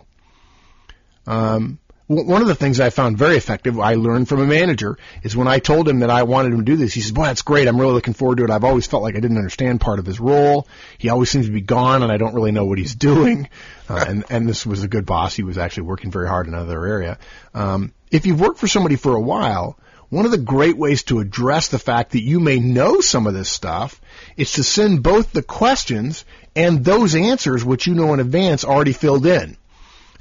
Um, 1.25 1.79
one 2.09 2.41
of 2.41 2.47
the 2.47 2.55
things 2.55 2.79
I 2.79 2.89
found 2.89 3.19
very 3.19 3.37
effective, 3.37 3.79
I 3.79 3.93
learned 3.93 4.27
from 4.27 4.41
a 4.41 4.45
manager, 4.47 4.97
is 5.21 5.37
when 5.37 5.47
I 5.47 5.59
told 5.59 5.87
him 5.87 5.99
that 5.99 6.09
I 6.09 6.23
wanted 6.23 6.53
him 6.53 6.57
to 6.57 6.63
do 6.63 6.75
this. 6.75 6.91
He 6.91 7.01
says, 7.01 7.11
"Boy, 7.11 7.25
that's 7.25 7.43
great. 7.43 7.67
I'm 7.67 7.79
really 7.79 7.93
looking 7.93 8.15
forward 8.15 8.39
to 8.39 8.45
it. 8.45 8.49
I've 8.49 8.63
always 8.63 8.87
felt 8.87 9.03
like 9.03 9.15
I 9.15 9.19
didn't 9.19 9.37
understand 9.37 9.79
part 9.79 9.99
of 9.99 10.07
his 10.07 10.19
role. 10.19 10.67
He 10.97 11.09
always 11.09 11.29
seems 11.29 11.45
to 11.45 11.51
be 11.51 11.61
gone, 11.61 12.01
and 12.01 12.11
I 12.11 12.17
don't 12.17 12.33
really 12.33 12.51
know 12.51 12.65
what 12.65 12.79
he's 12.79 12.95
doing." 13.09 13.47
Uh, 13.87 14.03
and 14.07 14.25
and 14.31 14.49
this 14.49 14.65
was 14.65 14.81
a 14.81 14.87
good 14.87 15.05
boss. 15.05 15.35
He 15.35 15.43
was 15.43 15.59
actually 15.59 15.83
working 15.83 16.09
very 16.09 16.27
hard 16.27 16.47
in 16.47 16.55
another 16.55 16.83
area. 16.83 17.19
Um, 17.53 17.93
if 18.09 18.25
you've 18.25 18.41
worked 18.41 18.59
for 18.59 18.67
somebody 18.67 18.95
for 18.95 19.15
a 19.15 19.21
while, 19.21 19.77
one 20.09 20.25
of 20.25 20.31
the 20.31 20.39
great 20.39 20.77
ways 20.77 21.03
to 21.03 21.19
address 21.19 21.67
the 21.67 21.77
fact 21.77 22.13
that 22.13 22.23
you 22.23 22.39
may 22.39 22.59
know 22.59 23.01
some 23.01 23.27
of 23.27 23.35
this 23.35 23.49
stuff 23.49 24.01
is 24.35 24.53
to 24.53 24.63
send 24.63 25.03
both 25.03 25.31
the 25.31 25.43
questions 25.43 26.25
and 26.55 26.83
those 26.83 27.13
answers, 27.13 27.63
which 27.63 27.85
you 27.85 27.93
know 27.93 28.15
in 28.15 28.19
advance, 28.19 28.65
already 28.65 28.93
filled 28.93 29.27
in. 29.27 29.58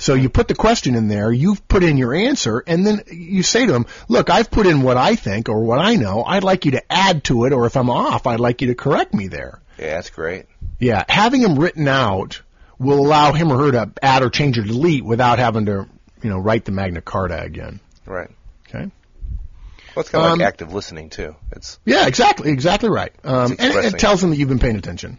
So 0.00 0.14
you 0.14 0.28
put 0.28 0.46
the 0.46 0.54
question 0.54 0.94
in 0.94 1.08
there, 1.08 1.32
you've 1.32 1.66
put 1.66 1.82
in 1.82 1.96
your 1.96 2.14
answer, 2.14 2.62
and 2.66 2.86
then 2.86 3.02
you 3.10 3.42
say 3.42 3.66
to 3.66 3.72
them, 3.72 3.86
look, 4.08 4.30
I've 4.30 4.48
put 4.50 4.66
in 4.66 4.82
what 4.82 4.96
I 4.96 5.16
think 5.16 5.48
or 5.48 5.64
what 5.64 5.80
I 5.80 5.96
know. 5.96 6.22
I'd 6.24 6.44
like 6.44 6.64
you 6.64 6.70
to 6.72 6.92
add 6.92 7.24
to 7.24 7.44
it, 7.46 7.52
or 7.52 7.66
if 7.66 7.76
I'm 7.76 7.90
off, 7.90 8.26
I'd 8.26 8.38
like 8.38 8.60
you 8.62 8.68
to 8.68 8.76
correct 8.76 9.12
me 9.12 9.26
there. 9.26 9.60
Yeah, 9.76 9.96
that's 9.96 10.10
great. 10.10 10.46
Yeah, 10.78 11.04
having 11.08 11.42
them 11.42 11.58
written 11.58 11.88
out 11.88 12.42
will 12.78 13.00
allow 13.00 13.32
him 13.32 13.50
or 13.52 13.58
her 13.58 13.72
to 13.72 13.90
add 14.00 14.22
or 14.22 14.30
change 14.30 14.56
or 14.56 14.62
delete 14.62 15.04
without 15.04 15.40
having 15.40 15.66
to, 15.66 15.88
you 16.22 16.30
know, 16.30 16.38
write 16.38 16.64
the 16.64 16.72
Magna 16.72 17.00
Carta 17.00 17.42
again. 17.42 17.80
Right. 18.06 18.30
Okay. 18.68 18.90
Well, 19.96 20.02
it's 20.02 20.10
kind 20.10 20.24
of 20.24 20.32
Um, 20.32 20.38
like 20.38 20.46
active 20.46 20.72
listening 20.72 21.10
too. 21.10 21.34
It's 21.50 21.80
Yeah, 21.84 22.06
exactly, 22.06 22.52
exactly 22.52 22.88
right. 22.88 23.12
Um, 23.24 23.56
and 23.58 23.74
it 23.74 23.98
tells 23.98 24.20
them 24.20 24.30
that 24.30 24.36
you've 24.36 24.48
been 24.48 24.60
paying 24.60 24.76
attention. 24.76 25.18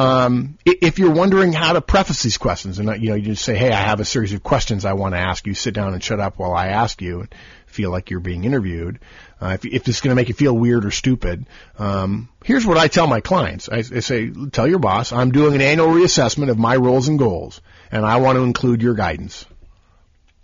Um, 0.00 0.56
if 0.64 0.98
you're 0.98 1.10
wondering 1.10 1.52
how 1.52 1.74
to 1.74 1.82
preface 1.82 2.22
these 2.22 2.38
questions, 2.38 2.78
and 2.78 3.02
you 3.02 3.10
know, 3.10 3.16
you 3.16 3.26
just 3.26 3.44
say, 3.44 3.54
"Hey, 3.54 3.70
I 3.70 3.82
have 3.82 4.00
a 4.00 4.04
series 4.06 4.32
of 4.32 4.42
questions 4.42 4.86
I 4.86 4.94
want 4.94 5.14
to 5.14 5.18
ask 5.18 5.46
you. 5.46 5.52
Sit 5.52 5.74
down 5.74 5.92
and 5.92 6.02
shut 6.02 6.20
up 6.20 6.38
while 6.38 6.54
I 6.54 6.68
ask 6.68 7.02
you." 7.02 7.20
And 7.20 7.34
feel 7.66 7.90
like 7.90 8.10
you're 8.10 8.20
being 8.20 8.44
interviewed. 8.44 8.98
Uh, 9.42 9.58
if, 9.60 9.64
if 9.66 9.88
it's 9.88 10.00
going 10.00 10.10
to 10.10 10.14
make 10.14 10.28
you 10.28 10.34
feel 10.34 10.56
weird 10.56 10.86
or 10.86 10.90
stupid, 10.90 11.46
um, 11.78 12.30
here's 12.44 12.66
what 12.66 12.78
I 12.78 12.88
tell 12.88 13.06
my 13.06 13.20
clients. 13.20 13.68
I, 13.68 13.78
I 13.78 14.00
say, 14.00 14.30
"Tell 14.30 14.66
your 14.66 14.78
boss 14.78 15.12
I'm 15.12 15.32
doing 15.32 15.54
an 15.54 15.60
annual 15.60 15.88
reassessment 15.88 16.48
of 16.48 16.58
my 16.58 16.76
roles 16.76 17.08
and 17.08 17.18
goals, 17.18 17.60
and 17.92 18.06
I 18.06 18.16
want 18.16 18.36
to 18.36 18.42
include 18.42 18.80
your 18.80 18.94
guidance." 18.94 19.44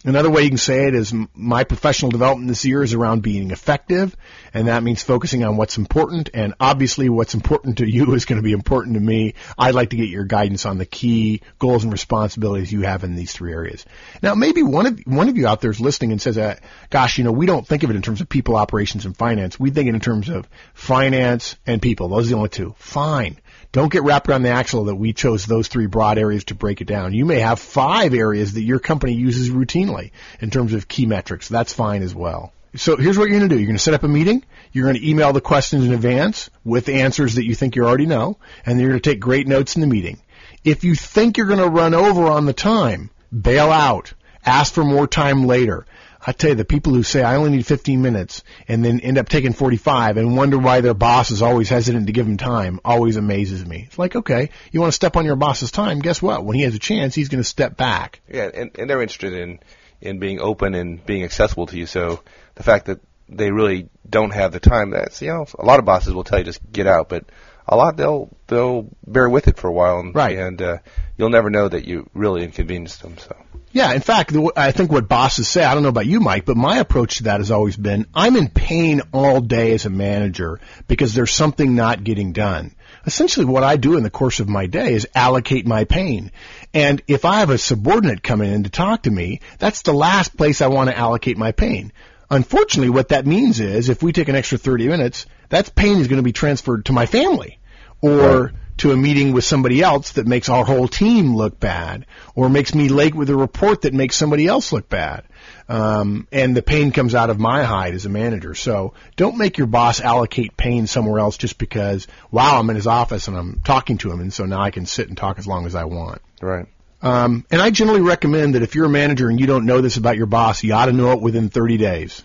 Another 0.07 0.31
way 0.31 0.45
you 0.45 0.51
can 0.51 0.57
say 0.57 0.87
it 0.87 0.95
is 0.95 1.13
my 1.35 1.65
professional 1.65 2.13
development 2.13 2.47
this 2.47 2.65
year 2.65 2.81
is 2.81 2.95
around 2.95 3.23
being 3.23 3.51
effective, 3.51 4.17
and 4.55 4.69
that 4.69 4.85
means 4.85 5.03
focusing 5.03 5.43
on 5.43 5.57
what's 5.57 5.79
important. 5.79 6.31
And 6.33 6.55
obviously, 6.61 7.09
what's 7.09 7.35
important 7.35 7.79
to 7.79 7.91
you 7.91 8.15
is 8.15 8.25
going 8.25 8.37
to 8.37 8.43
be 8.45 8.53
important 8.53 8.95
to 8.95 9.01
me. 9.01 9.35
I'd 9.59 9.75
like 9.75 9.91
to 9.91 9.97
get 9.97 10.09
your 10.09 10.25
guidance 10.25 10.65
on 10.65 10.79
the 10.79 10.87
key 10.87 11.43
goals 11.59 11.83
and 11.83 11.93
responsibilities 11.93 12.71
you 12.71 12.83
have 12.83 13.03
in 13.03 13.17
these 13.17 13.33
three 13.33 13.53
areas. 13.53 13.85
Now, 14.23 14.37
maybe 14.37 14.63
one 14.63 14.87
of 14.87 15.01
one 15.07 15.29
of 15.29 15.37
you 15.37 15.49
out 15.49 15.61
there 15.61 15.73
is 15.73 15.81
listening 15.81 16.13
and 16.13 16.23
says, 16.23 16.39
uh, 16.39 16.55
"Gosh, 16.89 17.19
you 17.19 17.25
know, 17.25 17.33
we 17.33 17.47
don't 17.47 17.67
think 17.67 17.83
of 17.83 17.91
it 17.91 17.97
in 17.97 18.03
terms 18.03 18.21
of 18.21 18.29
people, 18.29 18.55
operations, 18.55 19.07
and 19.07 19.17
finance. 19.17 19.59
We 19.59 19.71
think 19.71 19.89
it 19.89 19.95
in 19.97 20.01
terms 20.01 20.29
of 20.29 20.49
finance 20.73 21.57
and 21.67 21.83
people. 21.83 22.09
Those 22.09 22.27
are 22.27 22.31
the 22.31 22.37
only 22.37 22.49
two. 22.49 22.77
Fine." 22.79 23.39
Don't 23.73 23.93
get 23.93 24.03
wrapped 24.03 24.29
around 24.29 24.43
the 24.43 24.51
axle 24.51 24.85
that 24.85 24.95
we 24.95 25.13
chose 25.13 25.45
those 25.45 25.69
three 25.69 25.87
broad 25.87 26.19
areas 26.19 26.45
to 26.45 26.55
break 26.55 26.81
it 26.81 26.87
down. 26.87 27.15
You 27.15 27.25
may 27.25 27.41
have 27.41 27.59
five 27.59 28.15
areas 28.15 28.55
that 28.55 28.63
your 28.63 28.79
company 28.79 29.15
uses 29.15 29.51
routinely 29.51 30.13
in 30.41 30.51
terms 30.51 30.73
of 30.73 30.89
key 30.89 31.07
metrics. 31.07 31.49
That's 31.49 31.73
fine 31.73 32.03
as 32.03 32.15
well. 32.15 32.53
So 32.75 32.97
here's 32.97 33.17
what 33.17 33.29
you're 33.29 33.39
going 33.39 33.49
to 33.49 33.55
do. 33.55 33.59
You're 33.59 33.69
going 33.69 33.79
to 33.79 33.83
set 33.83 33.95
up 33.95 34.03
a 34.03 34.09
meeting. 34.09 34.45
You're 34.73 34.85
going 34.85 35.01
to 35.01 35.09
email 35.09 35.33
the 35.33 35.41
questions 35.41 35.85
in 35.85 35.93
advance 35.93 36.51
with 36.65 36.89
answers 36.89 37.35
that 37.37 37.47
you 37.47 37.55
think 37.55 37.77
you 37.77 37.85
already 37.85 38.07
know, 38.07 38.39
and 38.67 38.79
you're 38.79 38.91
going 38.91 39.01
to 39.01 39.11
take 39.11 39.21
great 39.21 39.49
notes 39.49 39.77
in 39.77 39.81
the 39.81 39.87
meeting. 39.87 40.21
If 40.65 40.85
you 40.85 40.95
think 40.95 41.37
you're 41.37 41.47
going 41.47 41.59
to 41.59 41.69
run 41.69 41.95
over 41.95 42.27
on 42.27 42.45
the 42.45 42.53
time, 42.53 43.11
bail 43.33 43.71
out. 43.71 44.13
Ask 44.45 44.75
for 44.75 44.85
more 44.85 45.07
time 45.07 45.47
later. 45.47 45.87
I 46.27 46.33
tell 46.33 46.51
you, 46.51 46.57
the 46.57 46.65
people 46.65 46.93
who 46.93 47.03
say 47.05 47.23
I 47.23 47.37
only 47.37 47.51
need 47.51 47.67
15 47.67 48.03
minutes 48.03 48.43
and 48.67 48.85
then 48.85 48.99
end 49.01 49.17
up 49.17 49.29
taking 49.29 49.53
45 49.53 50.17
and 50.17 50.37
wonder 50.37 50.59
why 50.59 50.81
their 50.81 50.93
boss 50.95 51.31
is 51.31 51.41
always 51.41 51.69
hesitant 51.69 52.07
to 52.09 52.13
give 52.13 52.27
them 52.27 52.37
time 52.37 52.81
always 52.85 53.17
amazes 53.17 53.65
me. 53.65 53.85
It's 53.87 53.99
like, 53.99 54.17
okay, 54.17 54.51
you 54.73 54.81
want 54.81 54.89
to 54.93 54.97
step 54.97 55.17
on 55.17 55.25
your 55.25 55.37
boss's 55.37 55.71
time? 55.71 56.01
Guess 56.01 56.21
what? 56.21 56.45
When 56.45 56.57
he 56.57 56.63
has 56.63 56.75
a 56.75 56.81
chance, 56.81 57.15
he's 57.15 57.29
going 57.29 57.43
to 57.43 57.49
step 57.49 57.77
back. 57.77 58.21
yeah, 58.29 58.51
and, 58.53 58.71
and 58.77 58.91
they're 58.91 59.03
interested 59.03 59.33
in 59.35 59.61
in 60.01 60.19
being 60.19 60.41
open 60.41 60.75
and 60.75 61.05
being 61.07 61.23
accessible 61.25 61.67
to 61.67 61.79
you. 61.79 61.87
So 61.87 62.23
the 62.57 62.63
fact 62.63 62.87
that 62.87 63.01
they 63.29 63.51
really 63.51 63.89
don't 64.09 64.33
have 64.33 64.53
the 64.53 64.61
time. 64.61 64.91
That's 64.91 65.21
you 65.23 65.29
know, 65.29 65.47
a 65.59 65.65
lot 65.65 65.79
of 65.79 65.85
bosses 65.85 66.13
will 66.13 66.25
tell 66.25 66.39
you 66.39 66.45
just 66.45 66.61
get 66.71 66.87
out, 66.87 67.09
but 67.09 67.25
a 67.67 67.77
lot 67.77 67.97
they'll 67.97 68.29
they'll 68.47 68.89
bear 69.07 69.29
with 69.29 69.49
it 69.49 69.57
for 69.57 69.69
a 69.69 69.73
while, 69.73 69.99
and, 70.01 70.15
Right. 70.15 70.39
and 70.39 70.61
uh, 70.63 70.79
you'll 71.17 71.31
never 71.31 71.51
know 71.51 71.69
that 71.69 71.85
you 71.87 72.09
really 72.15 72.45
inconvenienced 72.45 73.03
them. 73.03 73.17
So 73.19 73.35
Yeah, 73.77 73.93
in 73.93 74.01
fact, 74.01 74.35
I 74.57 74.73
think 74.73 74.91
what 74.91 75.07
bosses 75.07 75.49
say, 75.49 75.63
I 75.63 75.75
don't 75.75 75.83
know 75.83 75.91
about 75.91 76.07
you, 76.07 76.19
Mike, 76.19 76.47
but 76.47 76.57
my 76.57 76.79
approach 76.79 77.19
to 77.19 77.25
that 77.25 77.41
has 77.41 77.51
always 77.51 77.77
been, 77.77 78.07
I'm 78.15 78.35
in 78.35 78.49
pain 78.49 79.03
all 79.13 79.43
day 79.43 79.75
as 79.75 79.85
a 79.85 79.91
manager 79.91 80.61
because 80.89 81.13
there's 81.13 81.35
something 81.35 81.75
not 81.75 82.03
getting 82.03 82.33
done. 82.33 82.75
Essentially 83.05 83.45
what 83.45 83.65
I 83.65 83.77
do 83.77 83.99
in 83.99 84.03
the 84.03 84.09
course 84.09 84.41
of 84.41 84.49
my 84.49 84.65
day 84.65 84.95
is 84.95 85.07
allocate 85.15 85.67
my 85.67 85.85
pain. 85.85 86.33
And 86.73 87.03
if 87.07 87.27
I 87.27 87.41
have 87.41 87.51
a 87.51 87.59
subordinate 87.59 88.23
coming 88.23 88.51
in 88.51 88.63
to 88.63 88.71
talk 88.71 89.03
to 89.03 89.11
me, 89.11 89.41
that's 89.59 89.83
the 89.83 89.93
last 89.93 90.39
place 90.39 90.63
I 90.63 90.69
want 90.69 90.89
to 90.89 90.97
allocate 90.97 91.37
my 91.37 91.53
pain. 91.53 91.93
Unfortunately, 92.31 92.89
what 92.89 93.11
that 93.11 93.27
means 93.27 93.61
is 93.61 93.91
if 93.91 94.03
we 94.03 94.13
take 94.13 94.29
an 94.29 94.37
extra 94.37 94.57
30 94.57 94.89
minutes, 94.89 95.27
that 95.51 95.75
pain 95.75 95.99
is 95.99 96.09
going 96.09 96.17
to 96.17 96.23
be 96.23 96.33
transferred 96.33 96.87
to 96.87 96.95
my 96.95 97.05
family 97.05 97.59
or 98.01 98.41
Right. 98.41 98.53
To 98.79 98.93
a 98.93 98.97
meeting 98.97 99.33
with 99.33 99.45
somebody 99.45 99.83
else 99.83 100.13
that 100.13 100.27
makes 100.27 100.49
our 100.49 100.65
whole 100.65 100.89
team 100.89 101.35
look 101.35 101.59
bad, 101.59 102.07
or 102.35 102.49
makes 102.49 102.75
me 102.75 102.89
late 102.89 103.15
with 103.15 103.31
a 103.31 103.37
report 103.37 103.83
that 103.83 103.95
makes 103.95 104.17
somebody 104.17 104.47
else 104.47 104.73
look 104.73 104.89
bad. 104.89 105.25
Um, 105.69 106.29
and 106.31 106.57
the 106.57 106.63
pain 106.63 106.93
comes 106.93 107.15
out 107.15 107.31
of 107.31 107.39
my 107.39 107.65
hide 107.65 107.95
as 107.95 108.07
a 108.07 108.09
manager. 108.09 108.55
So 108.55 108.95
don't 109.17 109.39
make 109.39 109.59
your 109.59 109.67
boss 109.67 110.01
allocate 110.01 110.57
pain 110.57 110.87
somewhere 110.87 111.19
else 111.19 111.37
just 111.37 111.59
because, 111.59 112.07
wow, 112.31 112.59
I'm 112.59 112.71
in 112.71 112.77
his 112.77 112.87
office 112.87 113.29
and 113.29 113.37
I'm 113.37 113.61
talking 113.65 113.99
to 113.99 114.11
him, 114.11 114.21
and 114.21 114.33
so 114.33 114.45
now 114.45 114.61
I 114.61 114.71
can 114.71 114.87
sit 114.87 115.09
and 115.09 115.17
talk 115.17 115.39
as 115.39 115.47
long 115.47 115.67
as 115.67 115.75
I 115.75 115.85
want. 115.85 116.21
right. 116.41 116.67
Um, 117.03 117.45
and 117.51 117.61
I 117.61 117.71
generally 117.71 118.01
recommend 118.01 118.55
that 118.55 118.63
if 118.63 118.75
you're 118.75 118.87
a 118.87 118.91
manager 118.91 119.29
and 119.29 119.39
you 119.39 119.47
don't 119.47 119.67
know 119.67 119.83
this 119.83 119.99
about 119.99 120.17
your 120.17 120.27
boss, 120.27 120.65
you 120.65 120.73
ought 120.73 120.87
to 120.87 120.93
know 120.93 121.13
it 121.13 121.21
within 121.21 121.51
30 121.51 121.77
days, 121.77 122.25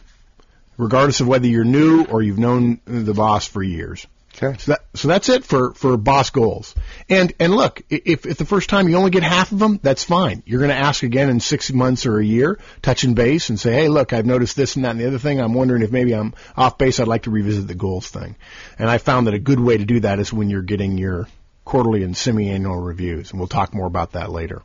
regardless 0.78 1.20
of 1.20 1.28
whether 1.28 1.46
you're 1.46 1.66
new 1.66 2.06
or 2.06 2.24
you've 2.24 2.40
known 2.40 2.80
the 2.86 3.14
boss 3.14 3.46
for 3.46 3.62
years. 3.62 4.08
Okay. 4.42 4.58
So, 4.58 4.72
that, 4.72 4.82
so 4.96 5.08
that's 5.08 5.30
it 5.30 5.46
for, 5.46 5.74
for 5.74 5.98
boss 5.98 6.32
goals. 6.32 6.74
And 7.10 7.34
and 7.40 7.54
look, 7.54 7.82
if, 7.90 8.26
if 8.26 8.38
the 8.38 8.46
first 8.46 8.70
time 8.70 8.90
you 8.90 8.96
only 8.96 9.12
get 9.12 9.24
half 9.24 9.52
of 9.52 9.60
them, 9.60 9.80
that's 9.84 10.04
fine. 10.04 10.42
You're 10.46 10.60
going 10.60 10.72
to 10.72 10.76
ask 10.76 11.04
again 11.04 11.30
in 11.30 11.40
six 11.40 11.72
months 11.72 12.06
or 12.06 12.20
a 12.20 12.26
year, 12.26 12.60
touch 12.82 13.04
and 13.04 13.16
base, 13.16 13.50
and 13.50 13.60
say, 13.60 13.74
hey, 13.74 13.88
look, 13.88 14.14
I've 14.14 14.26
noticed 14.26 14.56
this 14.56 14.76
and 14.76 14.86
that 14.86 14.92
and 14.92 15.00
the 15.00 15.08
other 15.08 15.20
thing. 15.20 15.40
I'm 15.40 15.54
wondering 15.54 15.84
if 15.84 15.92
maybe 15.92 16.14
I'm 16.14 16.34
off 16.58 16.78
base. 16.78 17.00
I'd 17.00 17.08
like 17.08 17.24
to 17.24 17.32
revisit 17.32 17.68
the 17.68 17.76
goals 17.76 18.10
thing. 18.10 18.36
And 18.80 18.90
I 18.90 18.98
found 18.98 19.28
that 19.28 19.36
a 19.36 19.40
good 19.40 19.60
way 19.60 19.78
to 19.78 19.86
do 19.86 20.00
that 20.00 20.20
is 20.20 20.34
when 20.34 20.50
you're 20.50 20.64
getting 20.64 20.98
your 20.98 21.28
quarterly 21.64 22.04
and 22.04 22.18
semi-annual 22.18 22.78
reviews, 22.78 23.32
and 23.32 23.40
we'll 23.40 23.48
talk 23.48 23.74
more 23.74 23.88
about 23.88 24.14
that 24.14 24.32
later. 24.32 24.64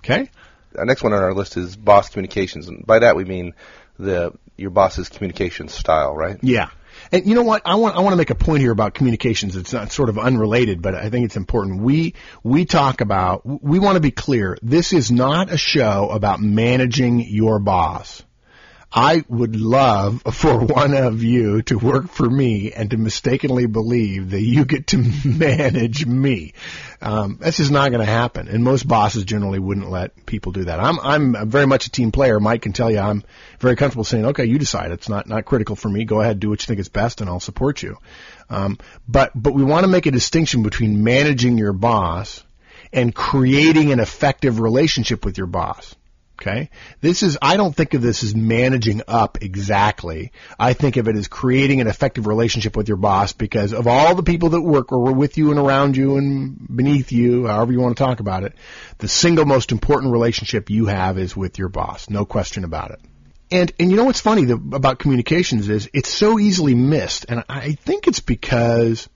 Okay. 0.00 0.28
The 0.72 0.84
next 0.84 1.02
one 1.02 1.12
on 1.12 1.22
our 1.22 1.32
list 1.32 1.56
is 1.56 1.76
boss 1.76 2.10
communications, 2.10 2.68
and 2.68 2.84
by 2.84 2.98
that 2.98 3.16
we 3.16 3.24
mean 3.24 3.54
the 3.98 4.32
your 4.56 4.70
boss's 4.70 5.08
communication 5.08 5.68
style, 5.68 6.14
right? 6.14 6.36
Yeah. 6.42 6.68
And 7.12 7.26
you 7.26 7.34
know 7.34 7.42
what? 7.42 7.62
I 7.64 7.76
want 7.76 7.96
I 7.96 8.00
want 8.00 8.12
to 8.12 8.16
make 8.16 8.30
a 8.30 8.34
point 8.34 8.60
here 8.60 8.72
about 8.72 8.94
communications. 8.94 9.56
It's 9.56 9.72
not 9.72 9.92
sort 9.92 10.08
of 10.08 10.18
unrelated, 10.18 10.82
but 10.82 10.94
I 10.94 11.10
think 11.10 11.24
it's 11.24 11.36
important. 11.36 11.82
We 11.82 12.14
we 12.42 12.64
talk 12.64 13.00
about 13.00 13.42
we 13.44 13.78
want 13.78 13.96
to 13.96 14.00
be 14.00 14.10
clear. 14.10 14.56
This 14.62 14.92
is 14.92 15.10
not 15.10 15.52
a 15.52 15.56
show 15.56 16.08
about 16.10 16.40
managing 16.40 17.20
your 17.20 17.58
boss. 17.58 18.22
I 18.96 19.24
would 19.28 19.56
love 19.56 20.22
for 20.22 20.56
one 20.64 20.94
of 20.94 21.24
you 21.24 21.62
to 21.62 21.76
work 21.76 22.08
for 22.08 22.30
me 22.30 22.70
and 22.70 22.90
to 22.92 22.96
mistakenly 22.96 23.66
believe 23.66 24.30
that 24.30 24.40
you 24.40 24.64
get 24.64 24.86
to 24.88 24.98
manage 25.24 26.06
me. 26.06 26.54
Um, 27.02 27.38
that's 27.40 27.56
just 27.56 27.72
not 27.72 27.90
going 27.90 28.06
to 28.06 28.10
happen. 28.10 28.46
And 28.46 28.62
most 28.62 28.86
bosses 28.86 29.24
generally 29.24 29.58
wouldn't 29.58 29.90
let 29.90 30.24
people 30.26 30.52
do 30.52 30.64
that. 30.66 30.78
I'm, 30.78 31.00
I'm 31.00 31.50
very 31.50 31.66
much 31.66 31.86
a 31.86 31.90
team 31.90 32.12
player. 32.12 32.38
Mike 32.38 32.62
can 32.62 32.72
tell 32.72 32.88
you 32.88 33.00
I'm 33.00 33.24
very 33.58 33.74
comfortable 33.74 34.04
saying, 34.04 34.26
okay, 34.26 34.44
you 34.44 34.60
decide. 34.60 34.92
It's 34.92 35.08
not, 35.08 35.28
not 35.28 35.44
critical 35.44 35.74
for 35.74 35.88
me. 35.88 36.04
Go 36.04 36.20
ahead, 36.20 36.38
do 36.38 36.48
what 36.48 36.62
you 36.62 36.66
think 36.66 36.78
is 36.78 36.88
best 36.88 37.20
and 37.20 37.28
I'll 37.28 37.40
support 37.40 37.82
you. 37.82 37.98
Um, 38.48 38.78
but, 39.08 39.32
but 39.34 39.54
we 39.54 39.64
want 39.64 39.82
to 39.82 39.88
make 39.88 40.06
a 40.06 40.12
distinction 40.12 40.62
between 40.62 41.02
managing 41.02 41.58
your 41.58 41.72
boss 41.72 42.44
and 42.92 43.12
creating 43.12 43.90
an 43.90 43.98
effective 43.98 44.60
relationship 44.60 45.24
with 45.24 45.36
your 45.36 45.48
boss. 45.48 45.96
Okay? 46.40 46.70
This 47.00 47.22
is, 47.22 47.38
I 47.40 47.56
don't 47.56 47.74
think 47.74 47.94
of 47.94 48.02
this 48.02 48.24
as 48.24 48.34
managing 48.34 49.02
up 49.06 49.42
exactly. 49.42 50.32
I 50.58 50.72
think 50.72 50.96
of 50.96 51.08
it 51.08 51.16
as 51.16 51.28
creating 51.28 51.80
an 51.80 51.86
effective 51.86 52.26
relationship 52.26 52.76
with 52.76 52.88
your 52.88 52.96
boss 52.96 53.32
because 53.32 53.72
of 53.72 53.86
all 53.86 54.14
the 54.14 54.22
people 54.22 54.50
that 54.50 54.60
work 54.60 54.92
or 54.92 54.98
were 54.98 55.12
with 55.12 55.38
you 55.38 55.50
and 55.50 55.60
around 55.60 55.96
you 55.96 56.16
and 56.16 56.56
beneath 56.76 57.12
you, 57.12 57.46
however 57.46 57.72
you 57.72 57.80
want 57.80 57.96
to 57.96 58.02
talk 58.02 58.20
about 58.20 58.42
it, 58.42 58.54
the 58.98 59.08
single 59.08 59.44
most 59.44 59.70
important 59.70 60.12
relationship 60.12 60.70
you 60.70 60.86
have 60.86 61.18
is 61.18 61.36
with 61.36 61.58
your 61.58 61.68
boss. 61.68 62.10
No 62.10 62.24
question 62.24 62.64
about 62.64 62.90
it. 62.90 63.00
And, 63.50 63.72
and 63.78 63.90
you 63.90 63.96
know 63.96 64.04
what's 64.04 64.20
funny 64.20 64.50
about 64.50 64.98
communications 64.98 65.68
is 65.68 65.88
it's 65.92 66.08
so 66.08 66.40
easily 66.40 66.74
missed. 66.74 67.26
And 67.28 67.44
I 67.48 67.72
think 67.72 68.08
it's 68.08 68.20
because 68.20 69.08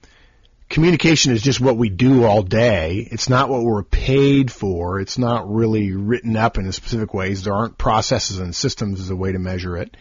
communication 0.68 1.32
is 1.32 1.42
just 1.42 1.60
what 1.60 1.76
we 1.76 1.88
do 1.88 2.24
all 2.24 2.42
day. 2.42 3.08
It's 3.10 3.28
not 3.28 3.48
what 3.48 3.62
we're 3.62 3.82
paid 3.82 4.52
for. 4.52 5.00
It's 5.00 5.18
not 5.18 5.50
really 5.52 5.92
written 5.92 6.36
up 6.36 6.58
in 6.58 6.66
a 6.66 6.72
specific 6.72 7.14
ways. 7.14 7.44
There 7.44 7.54
aren't 7.54 7.78
processes 7.78 8.38
and 8.38 8.54
systems 8.54 9.00
as 9.00 9.10
a 9.10 9.16
way 9.16 9.32
to 9.32 9.38
measure 9.38 9.76
it. 9.76 9.96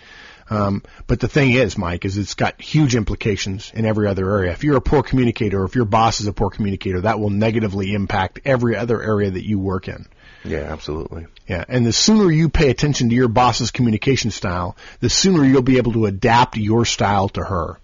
Um, 0.50 0.84
but 1.08 1.20
the 1.20 1.28
thing 1.28 1.52
is, 1.52 1.78
Mike, 1.78 2.06
is 2.06 2.18
it's 2.18 2.34
got 2.34 2.62
huge 2.62 2.96
implications 2.96 3.72
in 3.74 3.86
every 3.86 4.08
other 4.08 4.30
area. 4.30 4.52
If 4.52 4.64
you're 4.64 4.78
a 4.78 4.82
poor 4.82 5.04
communicator, 5.04 5.62
or 5.62 5.66
if 5.66 5.76
your 5.76 5.86
boss 5.86 6.22
is 6.22 6.28
a 6.28 6.34
poor 6.34 6.50
communicator, 6.50 7.02
that 7.02 7.20
will 7.20 7.30
negatively 7.30 7.94
impact 7.94 8.40
every 8.46 8.76
other 8.76 9.02
area 9.02 9.30
that 9.30 9.46
you 9.46 9.60
work 9.60 9.90
in. 9.90 10.08
Yeah, 10.46 10.60
absolutely. 10.60 11.28
Yeah, 11.48 11.66
and 11.68 11.86
the 11.86 11.92
sooner 11.92 12.32
you 12.32 12.48
pay 12.48 12.70
attention 12.70 13.10
to 13.10 13.16
your 13.16 13.28
boss's 13.28 13.72
communication 13.72 14.32
style, 14.32 14.78
the 15.02 15.10
sooner 15.10 15.44
you'll 15.44 15.62
be 15.62 15.78
able 15.78 15.94
to 15.94 16.06
adapt 16.06 16.56
your 16.56 16.86
style 16.86 17.28
to 17.30 17.44
her. 17.44 17.80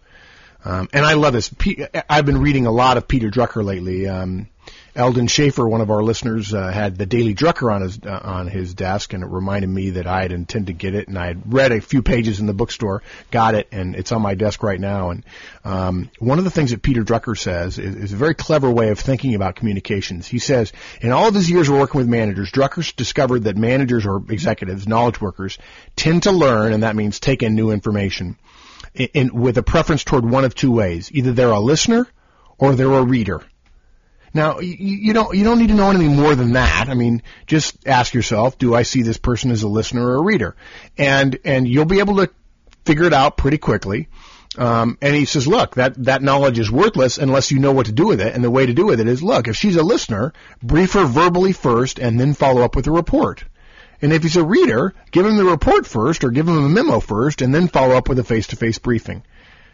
Um, 0.65 0.89
and 0.93 1.05
I 1.05 1.13
love 1.13 1.33
this. 1.33 1.49
Pe- 1.49 1.87
I've 2.09 2.25
been 2.25 2.39
reading 2.39 2.65
a 2.65 2.71
lot 2.71 2.97
of 2.97 3.07
Peter 3.07 3.29
Drucker 3.29 3.63
lately. 3.63 4.07
Um, 4.07 4.47
Eldon 4.95 5.25
Schaefer, 5.25 5.67
one 5.67 5.81
of 5.81 5.89
our 5.89 6.03
listeners, 6.03 6.53
uh, 6.53 6.69
had 6.69 6.97
the 6.97 7.07
Daily 7.07 7.33
Drucker 7.33 7.73
on 7.73 7.81
his 7.81 7.99
uh, 8.05 8.19
on 8.23 8.47
his 8.47 8.75
desk, 8.75 9.13
and 9.13 9.23
it 9.23 9.27
reminded 9.27 9.69
me 9.69 9.91
that 9.91 10.05
I 10.05 10.21
had 10.21 10.31
intended 10.31 10.67
to 10.67 10.73
get 10.73 10.93
it, 10.93 11.07
and 11.07 11.17
I 11.17 11.25
had 11.25 11.51
read 11.51 11.71
a 11.71 11.81
few 11.81 12.03
pages 12.03 12.39
in 12.39 12.45
the 12.45 12.53
bookstore, 12.53 13.01
got 13.31 13.55
it, 13.55 13.67
and 13.71 13.95
it's 13.95 14.11
on 14.11 14.21
my 14.21 14.35
desk 14.35 14.61
right 14.61 14.79
now. 14.79 15.09
And 15.09 15.25
um, 15.65 16.11
one 16.19 16.37
of 16.37 16.43
the 16.43 16.51
things 16.51 16.69
that 16.71 16.83
Peter 16.83 17.03
Drucker 17.03 17.35
says 17.35 17.79
is, 17.79 17.95
is 17.95 18.13
a 18.13 18.17
very 18.17 18.35
clever 18.35 18.69
way 18.69 18.89
of 18.89 18.99
thinking 18.99 19.33
about 19.33 19.55
communications. 19.55 20.27
He 20.27 20.37
says, 20.37 20.71
in 21.01 21.11
all 21.11 21.27
of 21.27 21.33
his 21.33 21.49
years 21.49 21.69
of 21.69 21.75
working 21.75 21.97
with 21.97 22.07
managers, 22.07 22.51
Drucker's 22.51 22.93
discovered 22.93 23.45
that 23.45 23.57
managers 23.57 24.05
or 24.05 24.23
executives, 24.29 24.87
knowledge 24.87 25.19
workers, 25.19 25.57
tend 25.95 26.23
to 26.23 26.31
learn, 26.31 26.71
and 26.71 26.83
that 26.83 26.95
means 26.95 27.19
take 27.19 27.41
in 27.41 27.55
new 27.55 27.71
information, 27.71 28.37
in, 28.95 29.07
in, 29.13 29.33
with 29.33 29.57
a 29.57 29.63
preference 29.63 30.03
toward 30.03 30.29
one 30.29 30.45
of 30.45 30.55
two 30.55 30.71
ways: 30.71 31.11
either 31.13 31.31
they're 31.31 31.49
a 31.49 31.59
listener 31.59 32.07
or 32.57 32.75
they're 32.75 32.91
a 32.91 33.03
reader. 33.03 33.41
Now, 34.33 34.59
you, 34.59 34.75
you 34.77 35.13
don't 35.13 35.35
you 35.35 35.43
don't 35.43 35.59
need 35.59 35.67
to 35.67 35.75
know 35.75 35.91
anything 35.91 36.15
more 36.15 36.35
than 36.35 36.53
that. 36.53 36.87
I 36.89 36.95
mean, 36.95 37.21
just 37.45 37.87
ask 37.87 38.13
yourself, 38.13 38.57
do 38.57 38.73
I 38.73 38.83
see 38.83 39.03
this 39.03 39.17
person 39.17 39.51
as 39.51 39.63
a 39.63 39.67
listener 39.67 40.05
or 40.07 40.15
a 40.15 40.23
reader? 40.23 40.55
And 40.97 41.37
and 41.45 41.67
you'll 41.67 41.85
be 41.85 41.99
able 41.99 42.17
to 42.17 42.31
figure 42.85 43.05
it 43.05 43.13
out 43.13 43.37
pretty 43.37 43.57
quickly. 43.57 44.07
Um, 44.57 44.97
and 45.01 45.15
he 45.15 45.25
says, 45.25 45.47
look, 45.47 45.75
that, 45.75 45.95
that 46.03 46.21
knowledge 46.21 46.59
is 46.59 46.69
worthless 46.69 47.17
unless 47.17 47.51
you 47.51 47.57
know 47.59 47.71
what 47.71 47.87
to 47.87 47.91
do 47.91 48.07
with 48.07 48.21
it. 48.21 48.35
And 48.35 48.43
the 48.43 48.51
way 48.51 48.65
to 48.65 48.73
do 48.73 48.85
with 48.85 48.99
it 48.99 49.07
is, 49.07 49.23
look, 49.23 49.47
if 49.47 49.55
she's 49.55 49.77
a 49.77 49.83
listener, 49.83 50.31
brief 50.61 50.93
her 50.93 51.05
verbally 51.05 51.53
first 51.53 51.97
and 51.97 52.19
then 52.19 52.33
follow 52.33 52.61
up 52.61 52.75
with 52.75 52.85
a 52.85 52.91
report. 52.91 53.45
And 54.03 54.11
if 54.11 54.21
he's 54.21 54.35
a 54.35 54.43
reader, 54.43 54.93
give 55.11 55.25
him 55.25 55.37
the 55.37 55.45
report 55.45 55.87
first 55.87 56.25
or 56.25 56.29
give 56.29 56.45
him 56.45 56.57
a 56.57 56.67
memo 56.67 56.99
first 56.99 57.41
and 57.41 57.55
then 57.55 57.69
follow 57.69 57.95
up 57.95 58.09
with 58.09 58.19
a 58.19 58.23
face-to-face 58.25 58.79
briefing. 58.79 59.23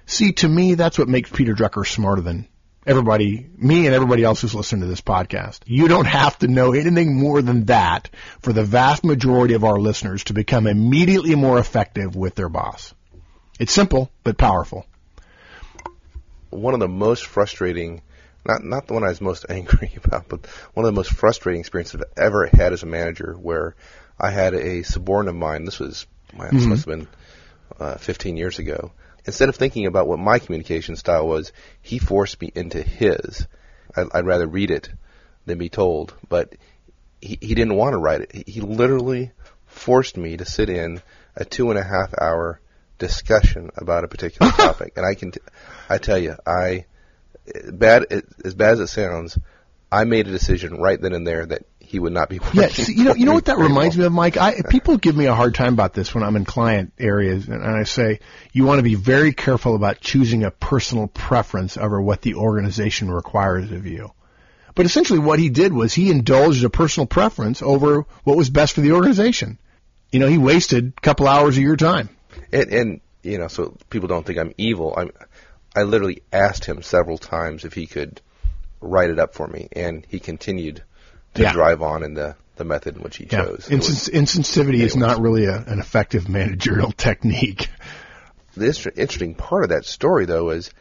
See, 0.06 0.34
to 0.34 0.48
me, 0.48 0.76
that's 0.76 1.00
what 1.00 1.08
makes 1.08 1.32
Peter 1.32 1.56
Drucker 1.56 1.84
smarter 1.84 2.22
than 2.22 2.48
everybody, 2.86 3.50
me 3.58 3.88
and 3.88 3.96
everybody 3.96 4.24
else 4.24 4.42
who's 4.42 4.54
listening 4.54 4.82
to 4.82 4.88
this 4.88 5.02
podcast. 5.02 5.62
You 5.65 5.88
don't 5.88 6.06
have 6.06 6.38
to 6.39 6.48
know 6.48 6.74
anything 6.74 7.20
more 7.20 7.42
than 7.42 7.65
that 7.65 8.12
for 8.44 8.54
the 8.54 8.63
vast 8.63 9.04
majority 9.04 9.56
of 9.56 9.63
our 9.63 9.80
listeners 9.80 10.24
to 10.26 10.34
become 10.34 10.68
immediately 10.68 11.34
more 11.34 11.58
effective 11.58 12.15
with 12.15 12.36
their 12.36 12.50
boss. 12.50 12.94
It's 13.60 13.74
simple, 13.74 14.12
but 14.24 14.38
powerful. 14.38 14.86
One 16.52 16.76
of 16.76 16.80
the 16.80 16.88
most 16.88 17.26
frustrating, 17.26 18.04
not 18.46 18.63
not 18.63 18.86
the 18.86 18.94
one 18.94 19.04
I 19.04 19.10
was 19.10 19.22
most 19.22 19.48
angry 19.50 19.98
about, 20.04 20.30
but 20.30 20.46
one 20.76 20.86
of 20.86 20.94
the 20.94 20.96
most 20.96 21.13
frustrating 21.13 21.62
experiences 21.62 22.00
I've 22.00 22.26
ever 22.26 22.46
had 22.46 22.74
as 22.74 22.84
a 22.84 22.86
manager, 22.86 23.34
where 23.34 23.76
I 24.19 24.32
had 24.32 24.53
a 24.53 24.84
subordinate 24.84 25.36
of 25.36 25.39
mine. 25.39 25.65
This 25.65 25.79
was, 25.79 26.05
this 26.51 26.65
must 26.65 26.86
have 26.86 26.99
been 26.99 27.08
uh, 27.79 27.95
15 27.95 28.38
years 28.38 28.60
ago. 28.60 28.91
Instead 29.25 29.49
of 29.49 29.55
thinking 29.55 29.86
about 29.86 30.08
what 30.08 30.19
my 30.19 30.39
communication 30.39 30.95
style 30.95 31.27
was, 31.27 31.51
he 31.82 31.99
forced 31.99 32.41
me 32.41 32.51
into 32.55 32.82
his. 32.82 33.47
I, 33.95 34.05
I'd 34.13 34.25
rather 34.25 34.47
read 34.47 34.71
it 34.71 34.89
than 35.45 35.58
be 35.58 35.69
told, 35.69 36.13
but 36.27 36.53
he, 37.21 37.38
he 37.41 37.55
didn't 37.55 37.75
want 37.75 37.93
to 37.93 37.97
write 37.97 38.21
it. 38.21 38.32
He, 38.34 38.43
he 38.53 38.62
literally 38.62 39.32
forced 39.65 40.17
me 40.17 40.38
to 40.38 40.45
sit 40.45 40.69
in 40.69 41.01
a 41.36 41.45
two 41.45 41.69
and 41.69 41.79
a 41.79 41.84
half 41.84 42.13
hour 42.19 42.60
discussion 42.97 43.69
about 43.77 44.03
a 44.03 44.08
particular 44.08 44.51
topic, 44.58 44.93
and 44.95 45.05
I 45.05 45.15
can, 45.15 45.32
t- 45.32 45.41
I 45.89 45.97
tell 45.97 46.17
you, 46.17 46.36
I 46.45 46.86
bad 47.71 48.05
as 48.43 48.53
bad 48.53 48.73
as 48.73 48.79
it 48.79 48.88
sounds, 48.88 49.38
I 49.91 50.03
made 50.03 50.27
a 50.27 50.32
decision 50.32 50.77
right 50.77 50.99
then 50.99 51.13
and 51.13 51.25
there 51.25 51.45
that 51.45 51.63
he 51.89 51.97
would 51.97 52.13
not 52.13 52.30
be 52.30 52.38
working. 52.39 52.62
Yes, 52.62 52.88
you 52.88 53.04
know, 53.04 53.15
you 53.15 53.25
know 53.25 53.34
what 53.34 53.45
that 53.45 53.58
reminds 53.58 53.97
well. 53.97 54.04
me 54.04 54.08
of, 54.08 54.13
Mike. 54.13 54.38
I, 54.38 54.62
people 54.69 54.97
give 54.97 55.17
me 55.17 55.25
a 55.25 55.34
hard 55.34 55.56
time 55.56 55.73
about 55.73 55.93
this 55.93 56.13
when 56.13 56.23
I'm 56.23 56.36
in 56.36 56.45
client 56.45 56.93
areas, 56.99 57.47
and 57.47 57.63
I 57.63 57.84
say 57.84 58.19
you 58.54 58.65
want 58.65 58.78
to 58.78 58.84
be 58.84 58.93
very 58.93 59.34
careful 59.34 59.75
about 59.75 59.99
choosing 59.99 60.43
a 60.43 60.52
personal 60.52 61.08
preference 61.08 61.78
over 61.78 61.99
what 61.99 62.21
the 62.21 62.36
organization 62.36 63.10
requires 63.10 63.71
of 63.71 63.88
you. 63.88 64.12
But 64.75 64.86
essentially, 64.86 65.17
what 65.17 65.39
he 65.39 65.49
did 65.49 65.73
was 65.73 65.91
he 65.91 66.12
indulged 66.12 66.63
a 66.63 66.69
personal 66.69 67.08
preference 67.08 67.63
over 67.63 68.06
what 68.23 68.38
was 68.38 68.52
best 68.52 68.75
for 68.75 68.82
the 68.82 68.91
organization. 68.91 69.58
You 70.12 70.19
know, 70.19 70.28
he 70.28 70.38
wasted 70.38 70.93
a 70.95 71.02
couple 71.02 71.28
hours 71.28 71.58
of 71.58 71.63
your 71.63 71.75
time. 71.75 72.10
And, 72.52 72.69
and 72.71 73.02
you 73.23 73.39
know, 73.39 73.47
so 73.47 73.75
people 73.89 74.08
don't 74.08 74.25
think 74.25 74.38
I'm 74.38 74.54
evil. 74.58 74.93
I'm, 74.95 75.12
I 75.75 75.84
literally 75.84 76.21
asked 76.32 76.65
him 76.65 76.84
several 76.84 77.17
times 77.17 77.65
if 77.65 77.73
he 77.73 77.88
could 77.88 78.21
write 78.80 79.10
it 79.10 79.17
up 79.17 79.34
for 79.34 79.47
me, 79.47 79.69
and 79.71 80.06
he 80.08 80.19
continued 80.19 80.84
to 81.39 81.45
yeah. 81.45 81.54
drive 81.54 81.82
on 81.82 82.04
in 82.04 82.13
the, 82.13 82.36
the 82.56 82.63
method 82.63 82.97
in 82.97 83.02
which 83.02 83.17
he 83.17 83.25
yeah. 83.25 83.43
chose. 83.43 83.67
Insens- 83.69 84.10
insensitivity 84.10 84.82
is 84.82 84.95
not 84.95 85.19
really 85.19 85.45
a, 85.45 85.58
an 85.58 85.80
effective 85.80 86.30
managerial 86.30 86.91
technique. 86.97 87.69
The 88.56 88.67
interesting 88.67 89.36
part 89.36 89.63
of 89.63 89.69
that 89.69 89.86
story, 89.86 90.25
though, 90.25 90.49
is 90.49 90.71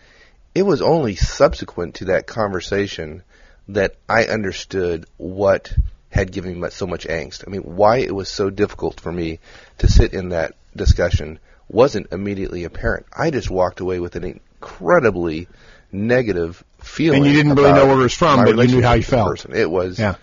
it 0.54 0.62
was 0.62 0.82
only 0.82 1.14
subsequent 1.14 1.96
to 1.96 2.06
that 2.06 2.26
conversation 2.26 3.22
that 3.68 3.96
I 4.08 4.24
understood 4.24 5.06
what 5.16 5.72
had 6.10 6.32
given 6.32 6.60
me 6.60 6.70
so 6.70 6.86
much 6.86 7.06
angst. 7.06 7.44
I 7.46 7.50
mean, 7.50 7.62
why 7.62 7.98
it 7.98 8.14
was 8.14 8.28
so 8.28 8.50
difficult 8.50 9.00
for 9.00 9.12
me 9.12 9.38
to 9.78 9.88
sit 9.88 10.14
in 10.14 10.30
that 10.30 10.54
discussion 10.74 11.38
wasn't 11.68 12.12
immediately 12.12 12.64
apparent. 12.64 13.06
I 13.16 13.30
just 13.30 13.50
walked 13.50 13.80
away 13.80 14.00
with 14.00 14.16
an 14.16 14.24
incredibly 14.24 15.48
negative 15.92 16.64
feeling. 16.80 17.22
And 17.22 17.26
you 17.30 17.36
didn't 17.36 17.54
really 17.54 17.72
know 17.72 17.86
where 17.86 17.98
it 17.98 18.02
was 18.02 18.14
from, 18.14 18.44
but 18.44 18.56
you 18.56 18.76
knew 18.76 18.82
how 18.82 18.94
you 18.94 19.02
felt. 19.02 19.28
Person. 19.28 19.54
It 19.54 19.70
was. 19.70 19.98
Yeah. 19.98 20.16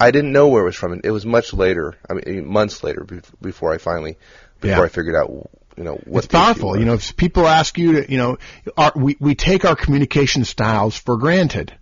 I 0.00 0.10
didn't 0.10 0.32
know 0.32 0.48
where 0.48 0.62
it 0.62 0.66
was 0.66 0.76
from. 0.76 1.00
It 1.02 1.10
was 1.10 1.26
much 1.26 1.52
later. 1.52 1.94
I 2.08 2.14
mean, 2.14 2.46
months 2.46 2.82
later 2.84 3.06
before 3.40 3.72
I 3.72 3.78
finally, 3.78 4.16
before 4.60 4.78
yeah. 4.78 4.84
I 4.84 4.88
figured 4.88 5.16
out, 5.16 5.50
you 5.76 5.84
know, 5.84 6.00
what. 6.04 6.24
It's 6.24 6.32
powerful. 6.32 6.78
You 6.78 6.84
know, 6.84 6.94
if 6.94 7.16
people 7.16 7.46
ask 7.46 7.76
you 7.78 8.00
to, 8.00 8.10
you 8.10 8.18
know, 8.18 8.38
our, 8.76 8.92
we 8.94 9.16
we 9.18 9.34
take 9.34 9.64
our 9.64 9.76
communication 9.76 10.44
styles 10.44 10.96
for 10.96 11.16
granted. 11.16 11.76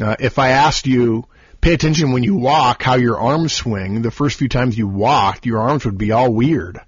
Uh, 0.00 0.16
if 0.18 0.38
I 0.38 0.50
asked 0.50 0.86
you, 0.86 1.26
pay 1.60 1.74
attention 1.74 2.12
when 2.12 2.22
you 2.22 2.36
walk, 2.36 2.82
how 2.82 2.94
your 2.94 3.18
arms 3.18 3.52
swing. 3.52 4.00
The 4.00 4.10
first 4.10 4.38
few 4.38 4.48
times 4.48 4.76
you 4.76 4.88
walked, 4.88 5.44
your 5.44 5.60
arms 5.60 5.84
would 5.84 5.98
be 5.98 6.12
all 6.12 6.32
weird. 6.32 6.80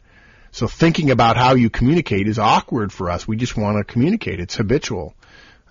So 0.53 0.69
thinking 0.69 1.11
about 1.11 1.37
how 1.37 1.55
you 1.55 1.69
communicate 1.69 2.29
is 2.29 2.39
awkward 2.39 2.93
for 2.93 3.11
us. 3.11 3.27
We 3.27 3.37
just 3.37 3.57
want 3.57 3.77
to 3.77 3.93
communicate. 3.93 4.41
It's 4.41 4.55
habitual. 4.55 5.15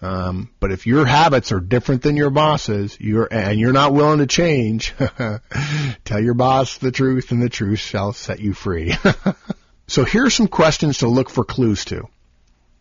Um, 0.04 0.50
but 0.60 0.74
if 0.74 0.86
your 0.86 1.06
habits 1.06 1.54
are 1.54 1.62
different 1.62 2.02
than 2.02 2.18
your 2.18 2.30
boss's, 2.30 2.98
you're 3.00 3.28
and 3.32 3.58
you're 3.58 3.72
not 3.72 3.94
willing 3.94 4.20
to 4.20 4.28
change, 4.28 4.94
tell 6.06 6.22
your 6.22 6.34
boss 6.34 6.78
the 6.78 6.92
truth, 6.92 7.32
and 7.32 7.42
the 7.42 7.50
truth 7.50 7.80
shall 7.80 8.12
set 8.12 8.42
you 8.42 8.54
free. 8.54 8.94
so 9.88 10.04
here 10.04 10.26
are 10.26 10.30
some 10.30 10.50
questions 10.50 10.98
to 11.00 11.08
look 11.08 11.30
for 11.30 11.46
clues 11.46 11.86
to. 11.86 12.10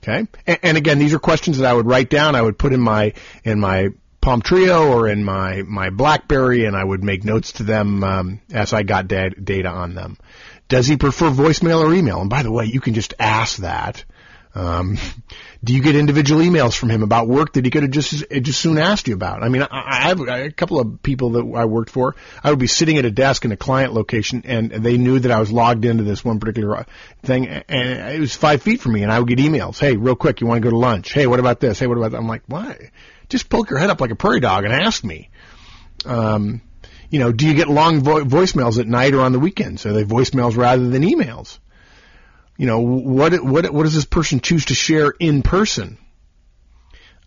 Okay, 0.02 0.26
and, 0.48 0.58
and, 0.64 0.76
again, 0.76 0.98
these 0.98 1.14
are 1.14 1.20
questions 1.20 1.58
that 1.58 1.70
I 1.70 1.72
would 1.72 1.86
write 1.86 2.10
down. 2.10 2.34
I 2.34 2.42
would 2.42 2.58
put 2.58 2.72
in 2.72 2.80
my 2.80 3.12
in 3.44 3.60
my 3.60 3.90
Palm 4.20 4.42
Treo 4.42 4.90
or 4.90 5.08
in 5.08 5.22
my 5.22 5.62
my 5.62 5.90
BlackBerry, 5.90 6.64
and 6.64 6.76
I 6.76 6.82
would 6.82 7.04
make 7.04 7.24
notes 7.24 7.52
to 7.52 7.62
them 7.62 8.02
um, 8.02 8.40
as 8.52 8.72
I 8.72 8.82
got 8.82 9.06
da- 9.06 9.28
data 9.30 9.68
on 9.68 9.94
them. 9.94 10.18
Does 10.68 10.88
he 10.88 10.96
prefer 10.96 11.30
voicemail 11.30 11.84
or 11.84 11.94
email? 11.94 12.20
And 12.20 12.30
by 12.30 12.42
the 12.42 12.50
way, 12.50 12.64
you 12.64 12.80
can 12.80 12.94
just 12.94 13.14
ask 13.20 13.58
that. 13.58 14.04
Um, 14.54 14.98
do 15.64 15.72
you 15.74 15.82
get 15.82 15.96
individual 15.96 16.40
emails 16.40 16.76
from 16.76 16.90
him 16.90 17.02
about 17.02 17.28
work 17.28 17.54
that 17.54 17.64
he 17.64 17.70
could 17.70 17.82
have 17.82 17.92
just 17.92 18.24
just 18.30 18.60
soon 18.60 18.78
asked 18.78 19.08
you 19.08 19.14
about? 19.14 19.42
I 19.42 19.48
mean, 19.48 19.62
I, 19.62 19.68
I 19.70 20.00
have 20.08 20.20
a 20.20 20.50
couple 20.50 20.80
of 20.80 21.02
people 21.02 21.30
that 21.30 21.52
I 21.56 21.64
worked 21.64 21.90
for. 21.90 22.16
I 22.42 22.50
would 22.50 22.58
be 22.58 22.66
sitting 22.66 22.98
at 22.98 23.04
a 23.04 23.10
desk 23.10 23.44
in 23.44 23.52
a 23.52 23.56
client 23.56 23.92
location, 23.92 24.42
and 24.44 24.70
they 24.70 24.96
knew 24.96 25.18
that 25.18 25.30
I 25.30 25.40
was 25.40 25.52
logged 25.52 25.84
into 25.84 26.04
this 26.04 26.24
one 26.24 26.40
particular 26.40 26.86
thing, 27.22 27.46
and 27.48 28.14
it 28.14 28.20
was 28.20 28.34
five 28.34 28.62
feet 28.62 28.80
from 28.80 28.92
me, 28.92 29.02
and 29.02 29.12
I 29.12 29.18
would 29.18 29.28
get 29.28 29.38
emails. 29.38 29.78
Hey, 29.78 29.96
real 29.96 30.16
quick, 30.16 30.40
you 30.40 30.46
want 30.46 30.62
to 30.62 30.64
go 30.64 30.70
to 30.70 30.78
lunch? 30.78 31.12
Hey, 31.12 31.26
what 31.26 31.40
about 31.40 31.60
this? 31.60 31.78
Hey, 31.78 31.86
what 31.86 31.98
about 31.98 32.12
that? 32.12 32.18
I'm 32.18 32.28
like, 32.28 32.42
why? 32.46 32.90
Just 33.28 33.48
poke 33.48 33.70
your 33.70 33.78
head 33.78 33.90
up 33.90 34.00
like 34.00 34.10
a 34.10 34.16
prairie 34.16 34.40
dog 34.40 34.64
and 34.64 34.72
ask 34.72 35.02
me. 35.04 35.30
Um, 36.04 36.60
you 37.10 37.18
know, 37.18 37.30
do 37.30 37.46
you 37.46 37.54
get 37.54 37.68
long 37.68 38.00
vo- 38.00 38.24
voicemails 38.24 38.78
at 38.78 38.86
night 38.86 39.14
or 39.14 39.20
on 39.20 39.32
the 39.32 39.38
weekends? 39.38 39.84
Are 39.84 39.92
they 39.92 40.04
voicemails 40.04 40.56
rather 40.56 40.88
than 40.88 41.02
emails? 41.02 41.58
You 42.56 42.66
know, 42.66 42.80
what 42.80 43.34
what 43.42 43.72
what 43.72 43.82
does 43.84 43.94
this 43.94 44.04
person 44.04 44.40
choose 44.40 44.66
to 44.66 44.74
share 44.74 45.10
in 45.10 45.42
person? 45.42 45.98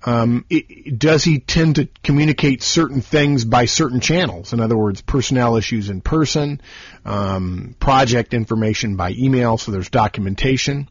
Um, 0.06 0.46
it, 0.52 1.00
does 1.00 1.24
he 1.24 1.40
tend 1.40 1.76
to 1.76 1.90
communicate 2.04 2.62
certain 2.62 3.02
things 3.02 3.44
by 3.44 3.66
certain 3.66 4.00
channels? 4.00 4.54
In 4.54 4.60
other 4.60 4.78
words, 4.78 5.02
personnel 5.02 5.56
issues 5.56 5.90
in 5.90 6.02
person, 6.02 6.62
um, 7.06 7.76
project 7.80 8.36
information 8.36 8.98
by 8.98 9.12
email, 9.18 9.58
so 9.58 9.72
there's 9.72 9.90
documentation, 9.90 10.90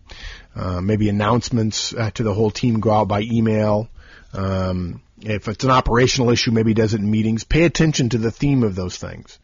uh, 0.57 0.81
maybe 0.81 1.09
announcements 1.09 1.94
uh, 1.94 2.11
to 2.14 2.25
the 2.25 2.35
whole 2.35 2.51
team 2.51 2.81
go 2.81 2.90
out 2.90 3.07
by 3.07 3.20
email. 3.20 3.88
Um, 4.33 5.01
if 5.20 5.47
it's 5.47 5.62
an 5.62 5.70
operational 5.70 6.31
issue, 6.31 6.51
maybe 6.51 6.75
does 6.75 6.92
it 6.92 7.01
in 7.01 7.09
meetings. 7.09 7.44
Pay 7.44 7.62
attention 7.64 8.09
to 8.09 8.18
the 8.18 8.33
theme 8.33 8.64
of 8.64 8.75
those 8.75 8.97
things. 8.97 9.38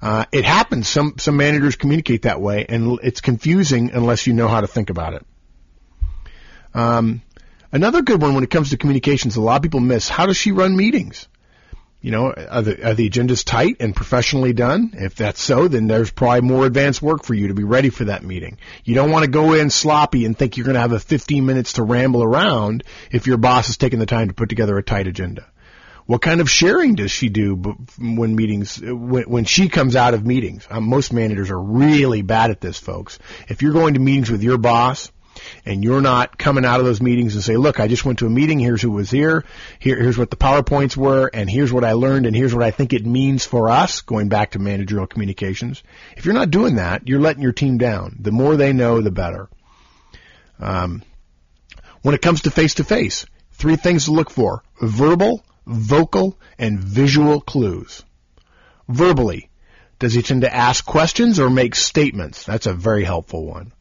Uh, 0.00 0.24
it 0.32 0.44
happens. 0.44 0.88
Some 0.88 1.14
some 1.18 1.36
managers 1.36 1.76
communicate 1.76 2.22
that 2.22 2.40
way, 2.40 2.66
and 2.68 2.98
it's 3.02 3.20
confusing 3.20 3.90
unless 3.92 4.26
you 4.26 4.32
know 4.32 4.48
how 4.48 4.60
to 4.60 4.66
think 4.66 4.90
about 4.90 5.14
it. 5.14 5.26
Um, 6.74 7.22
another 7.72 8.02
good 8.02 8.20
one 8.20 8.34
when 8.34 8.44
it 8.44 8.50
comes 8.50 8.70
to 8.70 8.76
communications, 8.76 9.36
a 9.36 9.40
lot 9.40 9.56
of 9.56 9.62
people 9.62 9.80
miss. 9.80 10.08
How 10.08 10.26
does 10.26 10.36
she 10.36 10.52
run 10.52 10.76
meetings? 10.76 11.26
You 12.02 12.12
know, 12.12 12.32
are 12.32 12.62
the, 12.62 12.90
are 12.90 12.94
the 12.94 13.10
agendas 13.10 13.44
tight 13.44 13.78
and 13.80 13.96
professionally 13.96 14.52
done? 14.52 14.92
If 14.92 15.16
that's 15.16 15.42
so, 15.42 15.66
then 15.66 15.88
there's 15.88 16.10
probably 16.10 16.42
more 16.42 16.66
advanced 16.66 17.02
work 17.02 17.24
for 17.24 17.34
you 17.34 17.48
to 17.48 17.54
be 17.54 17.64
ready 17.64 17.88
for 17.88 18.04
that 18.04 18.22
meeting. 18.22 18.58
You 18.84 18.94
don't 18.94 19.10
want 19.10 19.24
to 19.24 19.30
go 19.30 19.54
in 19.54 19.70
sloppy 19.70 20.24
and 20.24 20.38
think 20.38 20.56
you're 20.56 20.66
going 20.66 20.74
to 20.74 20.80
have 20.80 20.92
a 20.92 21.00
15 21.00 21.44
minutes 21.44 21.72
to 21.74 21.82
ramble 21.82 22.22
around 22.22 22.84
if 23.10 23.26
your 23.26 23.38
boss 23.38 23.70
is 23.70 23.76
taking 23.76 23.98
the 23.98 24.06
time 24.06 24.28
to 24.28 24.34
put 24.34 24.50
together 24.50 24.78
a 24.78 24.84
tight 24.84 25.08
agenda. 25.08 25.46
What 26.06 26.22
kind 26.22 26.40
of 26.40 26.48
sharing 26.48 26.94
does 26.94 27.10
she 27.10 27.28
do 27.28 27.56
when 27.98 28.36
meetings, 28.36 28.80
when, 28.80 29.24
when 29.24 29.44
she 29.44 29.68
comes 29.68 29.96
out 29.96 30.14
of 30.14 30.24
meetings? 30.24 30.66
Um, 30.70 30.88
most 30.88 31.12
managers 31.12 31.50
are 31.50 31.60
really 31.60 32.22
bad 32.22 32.50
at 32.50 32.60
this, 32.60 32.78
folks. 32.78 33.18
If 33.48 33.62
you're 33.62 33.72
going 33.72 33.94
to 33.94 34.00
meetings 34.00 34.30
with 34.30 34.42
your 34.42 34.58
boss, 34.58 35.10
and 35.64 35.84
you're 35.84 36.00
not 36.00 36.38
coming 36.38 36.64
out 36.64 36.80
of 36.80 36.86
those 36.86 37.00
meetings 37.00 37.34
and 37.34 37.44
say, 37.44 37.56
look, 37.56 37.80
I 37.80 37.88
just 37.88 38.04
went 38.04 38.20
to 38.20 38.26
a 38.26 38.30
meeting. 38.30 38.58
Here's 38.58 38.82
who 38.82 38.90
was 38.90 39.10
here. 39.10 39.44
here. 39.78 39.96
Here's 39.96 40.18
what 40.18 40.30
the 40.30 40.36
PowerPoints 40.36 40.96
were. 40.96 41.30
And 41.32 41.48
here's 41.48 41.72
what 41.72 41.84
I 41.84 41.92
learned. 41.92 42.26
And 42.26 42.34
here's 42.34 42.54
what 42.54 42.64
I 42.64 42.70
think 42.70 42.92
it 42.92 43.04
means 43.04 43.44
for 43.44 43.68
us 43.68 44.00
going 44.00 44.28
back 44.28 44.52
to 44.52 44.58
managerial 44.58 45.06
communications. 45.06 45.82
If 46.16 46.24
you're 46.24 46.34
not 46.34 46.50
doing 46.50 46.76
that, 46.76 47.08
you're 47.08 47.20
letting 47.20 47.42
your 47.42 47.52
team 47.52 47.78
down. 47.78 48.16
The 48.20 48.32
more 48.32 48.56
they 48.56 48.72
know, 48.72 49.00
the 49.00 49.10
better. 49.10 49.48
Um, 50.58 51.02
when 52.02 52.14
it 52.14 52.22
comes 52.22 52.42
to 52.42 52.50
face 52.50 52.74
to 52.74 52.84
face, 52.84 53.26
three 53.52 53.76
things 53.76 54.06
to 54.06 54.12
look 54.12 54.30
for. 54.30 54.62
Verbal, 54.80 55.44
vocal, 55.66 56.38
and 56.58 56.78
visual 56.78 57.40
clues. 57.40 58.04
Verbally, 58.88 59.50
does 59.98 60.14
he 60.14 60.22
tend 60.22 60.42
to 60.42 60.54
ask 60.54 60.84
questions 60.84 61.40
or 61.40 61.50
make 61.50 61.74
statements? 61.74 62.44
That's 62.44 62.66
a 62.66 62.72
very 62.72 63.04
helpful 63.04 63.44
one. 63.44 63.72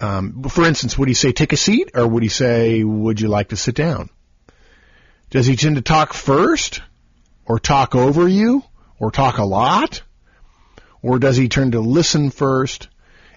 Um, 0.00 0.42
for 0.44 0.64
instance, 0.64 0.98
would 0.98 1.08
he 1.08 1.14
say 1.14 1.32
take 1.32 1.52
a 1.52 1.56
seat 1.56 1.90
or 1.94 2.06
would 2.06 2.22
he 2.22 2.28
say 2.28 2.82
would 2.82 3.20
you 3.20 3.28
like 3.28 3.48
to 3.48 3.56
sit 3.56 3.74
down? 3.74 4.10
Does 5.30 5.46
he 5.46 5.56
tend 5.56 5.76
to 5.76 5.82
talk 5.82 6.12
first 6.12 6.80
or 7.46 7.58
talk 7.58 7.94
over 7.94 8.28
you 8.28 8.62
or 8.98 9.10
talk 9.10 9.38
a 9.38 9.44
lot? 9.44 10.02
Or 11.02 11.18
does 11.18 11.36
he 11.36 11.48
tend 11.48 11.72
to 11.72 11.80
listen 11.80 12.30
first 12.30 12.88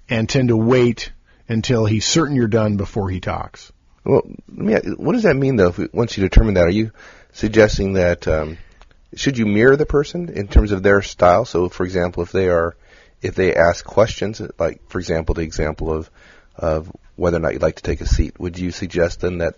and 0.09 0.27
tend 0.27 0.49
to 0.49 0.57
wait 0.57 1.11
until 1.49 1.85
he's 1.85 2.05
certain 2.05 2.35
you're 2.35 2.47
done 2.47 2.77
before 2.77 3.09
he 3.09 3.19
talks? 3.19 3.71
Well, 4.03 4.21
what 4.47 5.13
does 5.13 5.23
that 5.23 5.35
mean 5.35 5.57
though? 5.57 5.73
We, 5.77 5.89
once 5.91 6.17
you 6.17 6.23
determine 6.23 6.53
that, 6.53 6.65
are 6.65 6.69
you 6.69 6.91
suggesting 7.37 7.93
that 7.93 8.27
um, 8.27 8.57
should 9.15 9.37
you 9.37 9.45
mirror 9.45 9.75
the 9.75 9.85
person 9.85 10.29
in 10.29 10.47
terms 10.47 10.71
of 10.71 10.81
their 10.81 11.03
style? 11.03 11.45
So, 11.45 11.69
for 11.69 11.85
example, 11.85 12.23
if 12.23 12.31
they 12.31 12.49
are 12.49 12.75
if 13.21 13.35
they 13.35 13.55
ask 13.55 13.85
questions, 13.85 14.41
like 14.57 14.81
for 14.89 14.99
example, 14.99 15.35
the 15.35 15.43
example 15.43 15.93
of 15.93 16.09
of 16.55 16.91
whether 17.15 17.37
or 17.37 17.39
not 17.39 17.53
you'd 17.53 17.61
like 17.61 17.75
to 17.75 17.83
take 17.83 18.01
a 18.01 18.07
seat. 18.07 18.39
Would 18.39 18.57
you 18.57 18.71
suggest 18.71 19.21
then 19.21 19.37
that 19.37 19.55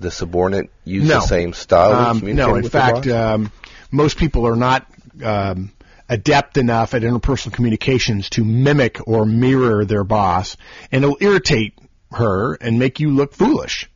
the 0.00 0.10
subordinate 0.10 0.70
use 0.84 1.08
no. 1.08 1.20
the 1.20 1.26
same 1.26 1.52
style? 1.52 1.92
Um, 1.92 2.34
no, 2.34 2.56
in 2.56 2.68
fact, 2.68 3.06
um, 3.06 3.52
most 3.92 4.16
people 4.18 4.46
are 4.48 4.56
not 4.56 4.86
um, 5.22 5.70
adept 6.08 6.56
enough 6.56 6.92
at 6.94 7.02
interpersonal 7.02 7.52
communications 7.52 8.30
to 8.30 8.44
mimic 8.44 9.06
or 9.06 9.24
mirror 9.24 9.84
their 9.84 10.04
boss, 10.04 10.56
and 10.90 11.04
it'll 11.04 11.18
irritate 11.20 11.78
her 12.10 12.54
and 12.54 12.80
make 12.80 12.98
you 12.98 13.10
look 13.10 13.32
foolish. 13.32 13.88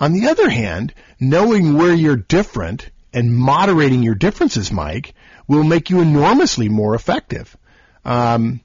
On 0.00 0.12
the 0.12 0.28
other 0.28 0.48
hand, 0.48 0.94
knowing 1.18 1.74
where 1.76 1.94
you're 1.94 2.16
different 2.16 2.90
and 3.12 3.34
moderating 3.34 4.02
your 4.02 4.14
differences, 4.14 4.70
Mike, 4.70 5.14
will 5.46 5.64
make 5.64 5.90
you 5.90 6.00
enormously 6.00 6.68
more 6.68 6.94
effective. 6.94 7.56
Um, 8.04 8.60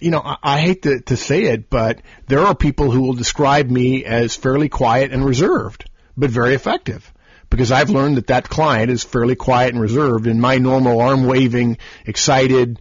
you 0.00 0.10
know, 0.10 0.20
I, 0.22 0.36
I 0.42 0.60
hate 0.60 0.82
to, 0.82 1.00
to 1.00 1.16
say 1.16 1.44
it, 1.44 1.70
but 1.70 2.00
there 2.26 2.40
are 2.40 2.54
people 2.54 2.90
who 2.90 3.02
will 3.02 3.14
describe 3.14 3.70
me 3.70 4.04
as 4.04 4.34
fairly 4.36 4.68
quiet 4.68 5.12
and 5.12 5.24
reserved, 5.24 5.88
but 6.16 6.30
very 6.30 6.54
effective. 6.54 7.12
because 7.54 7.70
I've 7.70 7.90
learned 7.90 8.16
that 8.16 8.26
that 8.28 8.48
client 8.48 8.90
is 8.90 9.04
fairly 9.04 9.36
quiet 9.36 9.72
and 9.72 9.80
reserved 9.80 10.26
and 10.26 10.40
my 10.40 10.58
normal 10.58 11.00
arm 11.00 11.24
waving, 11.24 11.78
excited, 12.04 12.80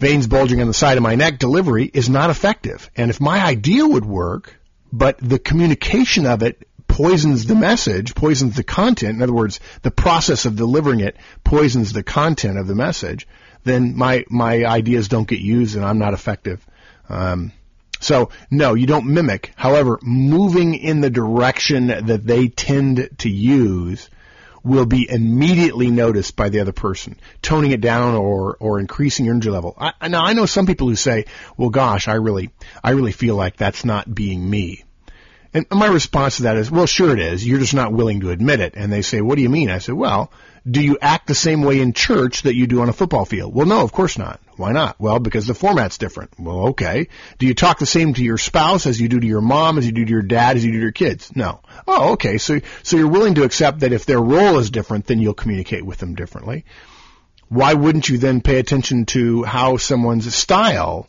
veins 0.00 0.26
bulging 0.26 0.60
on 0.60 0.66
the 0.66 0.74
side 0.74 0.96
of 0.96 1.02
my 1.02 1.14
neck 1.14 1.38
delivery 1.38 1.90
is 1.94 2.08
not 2.08 2.30
effective. 2.30 2.90
And 2.96 3.10
if 3.10 3.20
my 3.20 3.44
idea 3.44 3.86
would 3.86 4.04
work, 4.04 4.58
but 4.92 5.18
the 5.18 5.38
communication 5.38 6.26
of 6.26 6.42
it 6.42 6.66
poisons 6.94 7.46
the 7.46 7.56
message, 7.56 8.14
poisons 8.14 8.54
the 8.54 8.62
content, 8.62 9.16
in 9.16 9.22
other 9.22 9.32
words, 9.32 9.58
the 9.82 9.90
process 9.90 10.44
of 10.44 10.54
delivering 10.54 11.00
it 11.00 11.16
poisons 11.42 11.92
the 11.92 12.04
content 12.04 12.56
of 12.56 12.68
the 12.68 12.74
message, 12.76 13.26
then 13.64 13.96
my, 13.96 14.24
my 14.30 14.64
ideas 14.64 15.08
don't 15.08 15.26
get 15.26 15.40
used 15.40 15.74
and 15.74 15.84
I'm 15.84 15.98
not 15.98 16.14
effective. 16.14 16.64
Um, 17.08 17.50
so 17.98 18.30
no, 18.48 18.74
you 18.74 18.86
don't 18.86 19.06
mimic. 19.06 19.52
However, 19.56 19.98
moving 20.02 20.74
in 20.74 21.00
the 21.00 21.10
direction 21.10 21.88
that 21.88 22.24
they 22.24 22.46
tend 22.46 23.10
to 23.18 23.28
use 23.28 24.08
will 24.62 24.86
be 24.86 25.10
immediately 25.10 25.90
noticed 25.90 26.36
by 26.36 26.48
the 26.48 26.60
other 26.60 26.70
person. 26.70 27.18
Toning 27.42 27.72
it 27.72 27.80
down 27.80 28.14
or, 28.14 28.56
or 28.60 28.78
increasing 28.78 29.26
your 29.26 29.34
energy 29.34 29.50
level. 29.50 29.74
I, 29.76 30.06
now 30.06 30.24
I 30.24 30.32
know 30.34 30.46
some 30.46 30.66
people 30.66 30.88
who 30.88 30.94
say, 30.94 31.24
well 31.56 31.70
gosh, 31.70 32.06
I 32.06 32.14
really, 32.14 32.50
I 32.84 32.90
really 32.90 33.10
feel 33.10 33.34
like 33.34 33.56
that's 33.56 33.84
not 33.84 34.14
being 34.14 34.48
me. 34.48 34.83
And 35.54 35.66
my 35.70 35.86
response 35.86 36.38
to 36.38 36.42
that 36.44 36.56
is, 36.56 36.68
well, 36.68 36.86
sure 36.86 37.12
it 37.12 37.20
is. 37.20 37.46
You're 37.46 37.60
just 37.60 37.74
not 37.74 37.92
willing 37.92 38.20
to 38.20 38.30
admit 38.30 38.58
it. 38.58 38.74
And 38.76 38.92
they 38.92 39.02
say, 39.02 39.20
what 39.20 39.36
do 39.36 39.42
you 39.42 39.48
mean? 39.48 39.70
I 39.70 39.78
said, 39.78 39.94
well, 39.94 40.32
do 40.68 40.82
you 40.82 40.98
act 41.00 41.28
the 41.28 41.34
same 41.34 41.62
way 41.62 41.80
in 41.80 41.92
church 41.92 42.42
that 42.42 42.56
you 42.56 42.66
do 42.66 42.80
on 42.80 42.88
a 42.88 42.92
football 42.92 43.24
field? 43.24 43.54
Well, 43.54 43.66
no, 43.66 43.82
of 43.82 43.92
course 43.92 44.18
not. 44.18 44.40
Why 44.56 44.72
not? 44.72 44.98
Well, 44.98 45.20
because 45.20 45.46
the 45.46 45.54
format's 45.54 45.96
different. 45.96 46.32
Well, 46.40 46.68
okay. 46.70 47.08
Do 47.38 47.46
you 47.46 47.54
talk 47.54 47.78
the 47.78 47.86
same 47.86 48.14
to 48.14 48.24
your 48.24 48.36
spouse 48.38 48.86
as 48.86 49.00
you 49.00 49.08
do 49.08 49.20
to 49.20 49.26
your 49.26 49.40
mom, 49.40 49.78
as 49.78 49.86
you 49.86 49.92
do 49.92 50.04
to 50.04 50.10
your 50.10 50.22
dad, 50.22 50.56
as 50.56 50.64
you 50.64 50.72
do 50.72 50.78
to 50.78 50.82
your 50.82 50.92
kids? 50.92 51.34
No. 51.36 51.60
Oh, 51.86 52.14
okay. 52.14 52.38
So, 52.38 52.60
so 52.82 52.96
you're 52.96 53.06
willing 53.06 53.36
to 53.36 53.44
accept 53.44 53.80
that 53.80 53.92
if 53.92 54.06
their 54.06 54.20
role 54.20 54.58
is 54.58 54.70
different, 54.70 55.06
then 55.06 55.20
you'll 55.20 55.34
communicate 55.34 55.86
with 55.86 55.98
them 55.98 56.16
differently. 56.16 56.64
Why 57.48 57.74
wouldn't 57.74 58.08
you 58.08 58.18
then 58.18 58.40
pay 58.40 58.58
attention 58.58 59.06
to 59.06 59.44
how 59.44 59.76
someone's 59.76 60.34
style, 60.34 61.06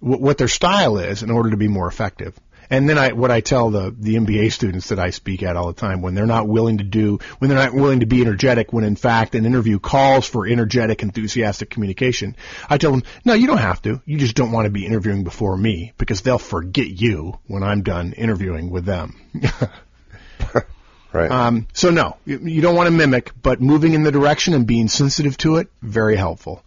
what 0.00 0.38
their 0.38 0.48
style 0.48 0.96
is 0.96 1.22
in 1.22 1.30
order 1.30 1.50
to 1.50 1.58
be 1.58 1.68
more 1.68 1.88
effective? 1.88 2.38
And 2.70 2.88
then 2.88 2.98
I, 2.98 3.12
what 3.12 3.30
I 3.30 3.40
tell 3.40 3.70
the, 3.70 3.94
the 3.96 4.16
MBA 4.16 4.52
students 4.52 4.88
that 4.88 4.98
I 4.98 5.10
speak 5.10 5.42
at 5.42 5.56
all 5.56 5.68
the 5.68 5.80
time, 5.80 6.02
when 6.02 6.14
they're 6.14 6.26
not 6.26 6.48
willing 6.48 6.78
to 6.78 6.84
do, 6.84 7.18
when 7.38 7.48
they're 7.48 7.58
not 7.58 7.74
willing 7.74 8.00
to 8.00 8.06
be 8.06 8.20
energetic, 8.20 8.72
when 8.72 8.84
in 8.84 8.96
fact 8.96 9.34
an 9.34 9.46
interview 9.46 9.78
calls 9.78 10.26
for 10.26 10.46
energetic, 10.46 11.02
enthusiastic 11.02 11.70
communication, 11.70 12.36
I 12.68 12.78
tell 12.78 12.90
them, 12.90 13.02
no, 13.24 13.34
you 13.34 13.46
don't 13.46 13.58
have 13.58 13.82
to. 13.82 14.00
You 14.04 14.18
just 14.18 14.34
don't 14.34 14.52
want 14.52 14.66
to 14.66 14.70
be 14.70 14.86
interviewing 14.86 15.24
before 15.24 15.56
me 15.56 15.92
because 15.98 16.22
they'll 16.22 16.38
forget 16.38 16.88
you 16.88 17.38
when 17.46 17.62
I'm 17.62 17.82
done 17.82 18.12
interviewing 18.12 18.70
with 18.70 18.84
them. 18.84 19.16
right. 21.12 21.30
Um, 21.30 21.66
so 21.72 21.90
no, 21.90 22.16
you, 22.24 22.38
you 22.38 22.62
don't 22.62 22.76
want 22.76 22.88
to 22.88 22.92
mimic, 22.92 23.32
but 23.42 23.60
moving 23.60 23.94
in 23.94 24.02
the 24.02 24.12
direction 24.12 24.54
and 24.54 24.66
being 24.66 24.88
sensitive 24.88 25.36
to 25.38 25.56
it, 25.56 25.68
very 25.82 26.16
helpful. 26.16 26.62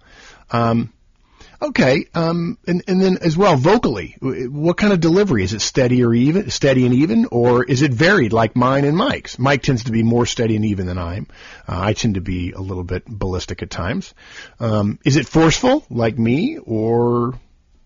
Um, 0.52 0.91
Okay, 1.62 2.05
um, 2.14 2.57
and 2.66 2.84
and 2.88 3.01
then 3.01 3.18
as 3.22 3.36
well 3.36 3.57
vocally, 3.57 4.16
what 4.22 4.78
kind 4.78 4.93
of 4.93 5.01
delivery 5.01 5.43
is 5.43 5.53
it? 5.53 5.60
Steady 5.60 6.05
or 6.05 6.14
even, 6.14 6.49
steady 6.49 6.86
and 6.86 6.95
even, 6.95 7.26
or 7.32 7.66
is 7.66 7.82
it 7.82 7.91
varied 7.91 8.32
like 8.32 8.55
mine 8.55 8.86
and 8.86 8.95
Mike's? 8.95 9.38
Mike 9.38 9.62
tends 9.62 9.84
to 9.84 9.91
be 9.91 10.01
more 10.01 10.26
steady 10.26 10.55
and 10.55 10.64
even 10.64 10.86
than 10.86 10.97
I 10.97 11.18
am. 11.18 11.28
Uh, 11.68 11.80
I 11.82 11.93
tend 11.93 12.16
to 12.16 12.22
be 12.22 12.53
a 12.53 12.62
little 12.62 12.86
bit 12.86 13.05
ballistic 13.05 13.62
at 13.62 13.70
times. 13.70 14.14
Um, 14.62 14.99
is 15.03 15.18
it 15.18 15.28
forceful 15.28 15.86
like 15.89 16.18
me, 16.18 16.60
or 16.60 17.38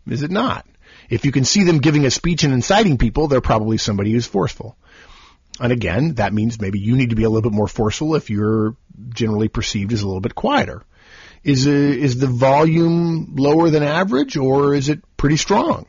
is 0.07 0.21
it 0.21 0.31
not? 0.31 0.67
If 1.09 1.25
you 1.25 1.31
can 1.31 1.43
see 1.43 1.63
them 1.63 1.79
giving 1.79 2.05
a 2.05 2.11
speech 2.11 2.43
and 2.43 2.53
inciting 2.53 2.99
people, 2.99 3.27
they're 3.27 3.41
probably 3.41 3.79
somebody 3.79 4.11
who's 4.11 4.27
forceful. 4.27 4.77
And 5.59 5.71
again, 5.71 6.15
that 6.15 6.33
means 6.33 6.61
maybe 6.61 6.79
you 6.79 6.95
need 6.95 7.09
to 7.09 7.15
be 7.15 7.23
a 7.23 7.29
little 7.29 7.49
bit 7.49 7.55
more 7.55 7.67
forceful 7.67 8.15
if 8.15 8.29
you're 8.29 8.75
generally 9.09 9.47
perceived 9.47 9.93
as 9.93 10.03
a 10.03 10.07
little 10.07 10.21
bit 10.21 10.35
quieter. 10.35 10.83
Is, 11.43 11.67
uh, 11.67 11.71
is 11.71 12.19
the 12.19 12.27
volume 12.27 13.35
lower 13.35 13.69
than 13.69 13.83
average 13.83 14.37
or 14.37 14.73
is 14.73 14.89
it 14.89 15.01
pretty 15.17 15.37
strong? 15.37 15.85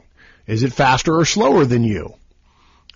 Is 0.47 0.63
it 0.63 0.73
faster 0.73 1.17
or 1.17 1.25
slower 1.25 1.65
than 1.65 1.85
you? 1.85 2.15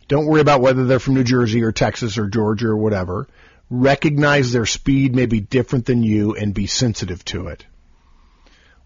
Don't 0.08 0.26
worry 0.26 0.40
about 0.40 0.60
whether 0.60 0.86
they're 0.86 0.98
from 0.98 1.14
New 1.14 1.24
Jersey 1.24 1.62
or 1.62 1.72
Texas 1.72 2.18
or 2.18 2.28
Georgia 2.28 2.68
or 2.68 2.76
whatever. 2.76 3.28
Recognize 3.70 4.50
their 4.50 4.66
speed 4.66 5.14
may 5.14 5.26
be 5.26 5.40
different 5.40 5.84
than 5.84 6.02
you 6.02 6.34
and 6.34 6.54
be 6.54 6.66
sensitive 6.66 7.24
to 7.26 7.48
it. 7.48 7.64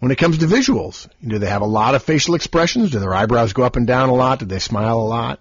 When 0.00 0.10
it 0.10 0.18
comes 0.18 0.38
to 0.38 0.46
visuals, 0.46 1.08
do 1.24 1.38
they 1.38 1.48
have 1.48 1.62
a 1.62 1.66
lot 1.66 1.94
of 1.94 2.02
facial 2.02 2.34
expressions? 2.34 2.90
Do 2.90 2.98
their 2.98 3.14
eyebrows 3.14 3.52
go 3.52 3.62
up 3.62 3.76
and 3.76 3.86
down 3.86 4.08
a 4.08 4.14
lot? 4.14 4.40
Do 4.40 4.46
they 4.46 4.58
smile 4.58 4.98
a 4.98 5.06
lot? 5.06 5.38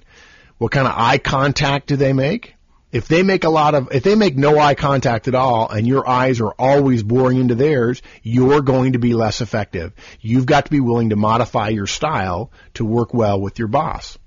What 0.59 0.71
kind 0.71 0.87
of 0.87 0.93
eye 0.95 1.17
contact 1.17 1.87
do 1.87 1.95
they 1.95 2.13
make? 2.13 2.53
If 2.91 3.07
they 3.07 3.23
make 3.23 3.43
a 3.43 3.49
lot 3.49 3.73
of, 3.73 3.89
if 3.91 4.03
they 4.03 4.15
make 4.15 4.37
no 4.37 4.59
eye 4.59 4.75
contact 4.75 5.27
at 5.27 5.35
all 5.35 5.69
and 5.69 5.87
your 5.87 6.07
eyes 6.07 6.41
are 6.41 6.53
always 6.59 7.03
boring 7.03 7.37
into 7.37 7.55
theirs, 7.55 8.01
you're 8.21 8.61
going 8.61 8.93
to 8.93 8.99
be 8.99 9.13
less 9.13 9.41
effective. 9.41 9.93
You've 10.19 10.45
got 10.45 10.65
to 10.65 10.71
be 10.71 10.81
willing 10.81 11.09
to 11.09 11.15
modify 11.15 11.69
your 11.69 11.87
style 11.87 12.51
to 12.73 12.85
work 12.85 13.13
well 13.13 13.39
with 13.39 13.59
your 13.59 13.69
boss. 13.69 14.17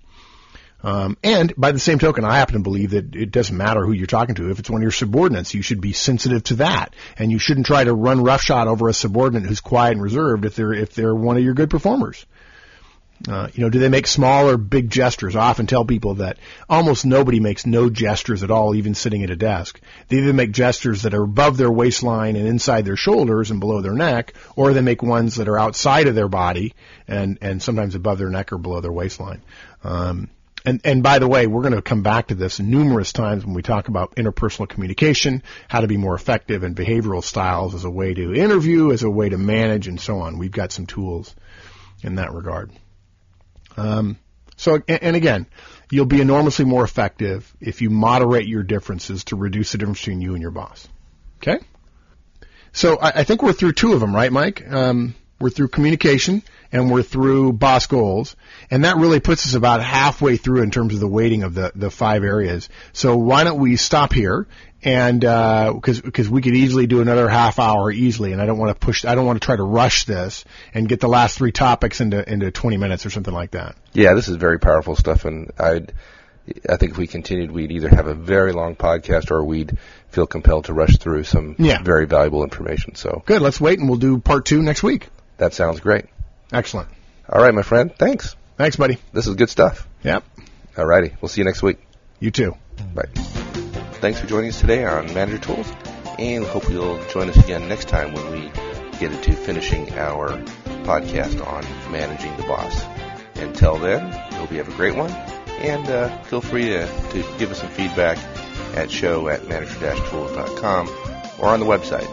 Um, 0.82 1.16
and 1.24 1.54
by 1.56 1.72
the 1.72 1.78
same 1.78 1.98
token, 1.98 2.24
I 2.24 2.36
happen 2.36 2.56
to 2.56 2.60
believe 2.60 2.90
that 2.90 3.16
it 3.16 3.30
doesn't 3.30 3.56
matter 3.56 3.84
who 3.84 3.92
you're 3.92 4.06
talking 4.06 4.34
to. 4.34 4.50
If 4.50 4.58
it's 4.58 4.68
one 4.68 4.82
of 4.82 4.82
your 4.82 4.92
subordinates, 4.92 5.54
you 5.54 5.62
should 5.62 5.80
be 5.80 5.94
sensitive 5.94 6.44
to 6.44 6.56
that, 6.56 6.94
and 7.16 7.32
you 7.32 7.38
shouldn't 7.38 7.66
try 7.66 7.84
to 7.84 7.94
run 7.94 8.22
roughshod 8.22 8.68
over 8.68 8.90
a 8.90 8.92
subordinate 8.92 9.48
who's 9.48 9.60
quiet 9.60 9.92
and 9.92 10.02
reserved 10.02 10.44
if 10.44 10.56
they're 10.56 10.74
if 10.74 10.94
they're 10.94 11.14
one 11.14 11.38
of 11.38 11.42
your 11.42 11.54
good 11.54 11.70
performers. 11.70 12.26
Uh, 13.26 13.48
you 13.54 13.62
know, 13.62 13.70
do 13.70 13.78
they 13.78 13.88
make 13.88 14.06
small 14.06 14.50
or 14.50 14.58
big 14.58 14.90
gestures? 14.90 15.34
I 15.34 15.48
often 15.48 15.66
tell 15.66 15.84
people 15.84 16.16
that 16.16 16.38
almost 16.68 17.06
nobody 17.06 17.40
makes 17.40 17.64
no 17.64 17.88
gestures 17.88 18.42
at 18.42 18.50
all, 18.50 18.74
even 18.74 18.94
sitting 18.94 19.22
at 19.22 19.30
a 19.30 19.36
desk. 19.36 19.80
They 20.08 20.18
either 20.18 20.34
make 20.34 20.52
gestures 20.52 21.02
that 21.02 21.14
are 21.14 21.22
above 21.22 21.56
their 21.56 21.70
waistline 21.70 22.36
and 22.36 22.46
inside 22.46 22.84
their 22.84 22.96
shoulders 22.96 23.50
and 23.50 23.60
below 23.60 23.80
their 23.80 23.94
neck, 23.94 24.34
or 24.56 24.74
they 24.74 24.82
make 24.82 25.02
ones 25.02 25.36
that 25.36 25.48
are 25.48 25.58
outside 25.58 26.06
of 26.06 26.14
their 26.14 26.28
body 26.28 26.74
and, 27.08 27.38
and 27.40 27.62
sometimes 27.62 27.94
above 27.94 28.18
their 28.18 28.28
neck 28.28 28.52
or 28.52 28.58
below 28.58 28.80
their 28.80 28.92
waistline. 28.92 29.40
Um, 29.82 30.28
and, 30.66 30.80
and 30.84 31.02
by 31.02 31.18
the 31.18 31.28
way, 31.28 31.46
we're 31.46 31.62
going 31.62 31.74
to 31.74 31.82
come 31.82 32.02
back 32.02 32.28
to 32.28 32.34
this 32.34 32.60
numerous 32.60 33.12
times 33.12 33.44
when 33.44 33.54
we 33.54 33.62
talk 33.62 33.88
about 33.88 34.16
interpersonal 34.16 34.68
communication, 34.68 35.42
how 35.68 35.80
to 35.80 35.86
be 35.86 35.96
more 35.98 36.14
effective, 36.14 36.62
and 36.62 36.76
behavioral 36.76 37.22
styles 37.22 37.74
as 37.74 37.84
a 37.84 37.90
way 37.90 38.12
to 38.12 38.34
interview, 38.34 38.92
as 38.92 39.02
a 39.02 39.10
way 39.10 39.28
to 39.30 39.38
manage, 39.38 39.88
and 39.88 40.00
so 40.00 40.20
on. 40.20 40.38
We've 40.38 40.50
got 40.50 40.72
some 40.72 40.86
tools 40.86 41.34
in 42.02 42.16
that 42.16 42.32
regard. 42.32 42.70
Um, 43.76 44.18
so, 44.56 44.80
and 44.86 45.16
again, 45.16 45.46
you'll 45.90 46.06
be 46.06 46.20
enormously 46.20 46.64
more 46.64 46.84
effective 46.84 47.52
if 47.60 47.82
you 47.82 47.90
moderate 47.90 48.46
your 48.46 48.62
differences 48.62 49.24
to 49.24 49.36
reduce 49.36 49.72
the 49.72 49.78
difference 49.78 50.00
between 50.00 50.20
you 50.20 50.34
and 50.34 50.42
your 50.42 50.52
boss. 50.52 50.88
Okay? 51.38 51.58
So 52.72 52.98
I, 52.98 53.20
I 53.20 53.24
think 53.24 53.42
we're 53.42 53.52
through 53.52 53.72
two 53.72 53.92
of 53.92 54.00
them, 54.00 54.14
right, 54.14 54.32
Mike? 54.32 54.64
Um, 54.70 55.14
we're 55.44 55.50
through 55.50 55.68
communication 55.68 56.42
and 56.72 56.90
we're 56.90 57.02
through 57.02 57.52
boss 57.52 57.86
goals. 57.86 58.34
And 58.70 58.84
that 58.84 58.96
really 58.96 59.20
puts 59.20 59.44
us 59.44 59.52
about 59.52 59.82
halfway 59.82 60.38
through 60.38 60.62
in 60.62 60.70
terms 60.70 60.94
of 60.94 61.00
the 61.00 61.06
weighting 61.06 61.42
of 61.42 61.52
the, 61.52 61.70
the 61.74 61.90
five 61.90 62.24
areas. 62.24 62.70
So 62.94 63.18
why 63.18 63.44
don't 63.44 63.60
we 63.60 63.76
stop 63.76 64.14
here 64.14 64.46
and 64.82 65.20
because 65.20 65.98
uh, 65.98 66.02
because 66.02 66.30
we 66.30 66.40
could 66.40 66.54
easily 66.54 66.86
do 66.86 67.02
another 67.02 67.28
half 67.28 67.58
hour 67.58 67.90
easily, 67.90 68.32
and 68.32 68.40
I 68.40 68.46
don't 68.46 68.56
want 68.56 68.70
to 68.70 68.86
push, 68.86 69.04
I 69.04 69.14
don't 69.14 69.26
want 69.26 69.40
to 69.40 69.44
try 69.44 69.56
to 69.56 69.62
rush 69.62 70.04
this 70.04 70.46
and 70.72 70.88
get 70.88 71.00
the 71.00 71.08
last 71.08 71.36
three 71.36 71.52
topics 71.52 72.00
into 72.00 72.26
into 72.30 72.50
20 72.50 72.78
minutes 72.78 73.04
or 73.04 73.10
something 73.10 73.32
like 73.32 73.50
that. 73.50 73.76
Yeah, 73.92 74.14
this 74.14 74.28
is 74.28 74.36
very 74.36 74.58
powerful 74.58 74.96
stuff, 74.96 75.26
and 75.26 75.52
I 75.58 75.82
I 76.68 76.76
think 76.76 76.92
if 76.92 76.98
we 76.98 77.06
continued, 77.06 77.50
we'd 77.50 77.72
either 77.72 77.88
have 77.88 78.06
a 78.06 78.14
very 78.14 78.52
long 78.52 78.76
podcast 78.76 79.30
or 79.30 79.42
we'd 79.42 79.76
feel 80.08 80.26
compelled 80.26 80.66
to 80.66 80.74
rush 80.74 80.98
through 80.98 81.24
some 81.24 81.56
yeah. 81.58 81.82
very 81.82 82.06
valuable 82.06 82.44
information. 82.44 82.94
So 82.94 83.22
good, 83.24 83.40
let's 83.40 83.60
wait, 83.60 83.78
and 83.78 83.88
we'll 83.88 83.98
do 83.98 84.18
part 84.18 84.44
two 84.44 84.62
next 84.62 84.82
week. 84.82 85.08
That 85.38 85.54
sounds 85.54 85.80
great. 85.80 86.06
Excellent. 86.52 86.88
All 87.28 87.42
right, 87.42 87.54
my 87.54 87.62
friend. 87.62 87.92
Thanks. 87.96 88.36
Thanks, 88.56 88.76
buddy. 88.76 88.98
This 89.12 89.26
is 89.26 89.34
good 89.34 89.50
stuff. 89.50 89.88
Yep. 90.02 90.24
All 90.76 90.86
righty. 90.86 91.14
We'll 91.20 91.28
see 91.28 91.40
you 91.40 91.44
next 91.44 91.62
week. 91.62 91.78
You 92.20 92.30
too. 92.30 92.56
Bye. 92.94 93.08
Thanks 93.94 94.20
for 94.20 94.26
joining 94.26 94.50
us 94.50 94.60
today 94.60 94.84
on 94.84 95.12
Manager 95.14 95.38
Tools, 95.38 95.72
and 96.18 96.44
hope 96.44 96.68
you'll 96.68 97.02
join 97.06 97.28
us 97.30 97.36
again 97.36 97.68
next 97.68 97.88
time 97.88 98.12
when 98.12 98.32
we 98.32 98.50
get 98.98 99.12
into 99.12 99.32
finishing 99.32 99.90
our 99.94 100.28
podcast 100.84 101.44
on 101.44 101.64
managing 101.90 102.36
the 102.36 102.42
boss. 102.44 102.84
Until 103.36 103.78
then, 103.78 104.12
hope 104.34 104.52
you 104.52 104.58
have 104.58 104.68
a 104.68 104.76
great 104.76 104.94
one, 104.94 105.10
and 105.10 105.88
uh, 105.88 106.22
feel 106.24 106.40
free 106.40 106.66
to, 106.66 106.86
to 106.86 107.24
give 107.38 107.50
us 107.50 107.60
some 107.60 107.70
feedback 107.70 108.18
at 108.76 108.90
show 108.90 109.28
at 109.28 109.48
manager-tools.com 109.48 110.88
or 111.38 111.48
on 111.48 111.60
the 111.60 111.66
website 111.66 112.06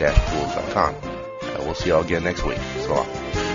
www.manager-tools.com. 0.00 0.94
Uh, 1.42 1.64
we'll 1.64 1.74
see 1.74 1.88
you 1.88 1.94
all 1.94 2.02
again 2.02 2.24
next 2.24 2.44
week. 2.44 2.58
So 2.80 2.94
long. 2.94 3.49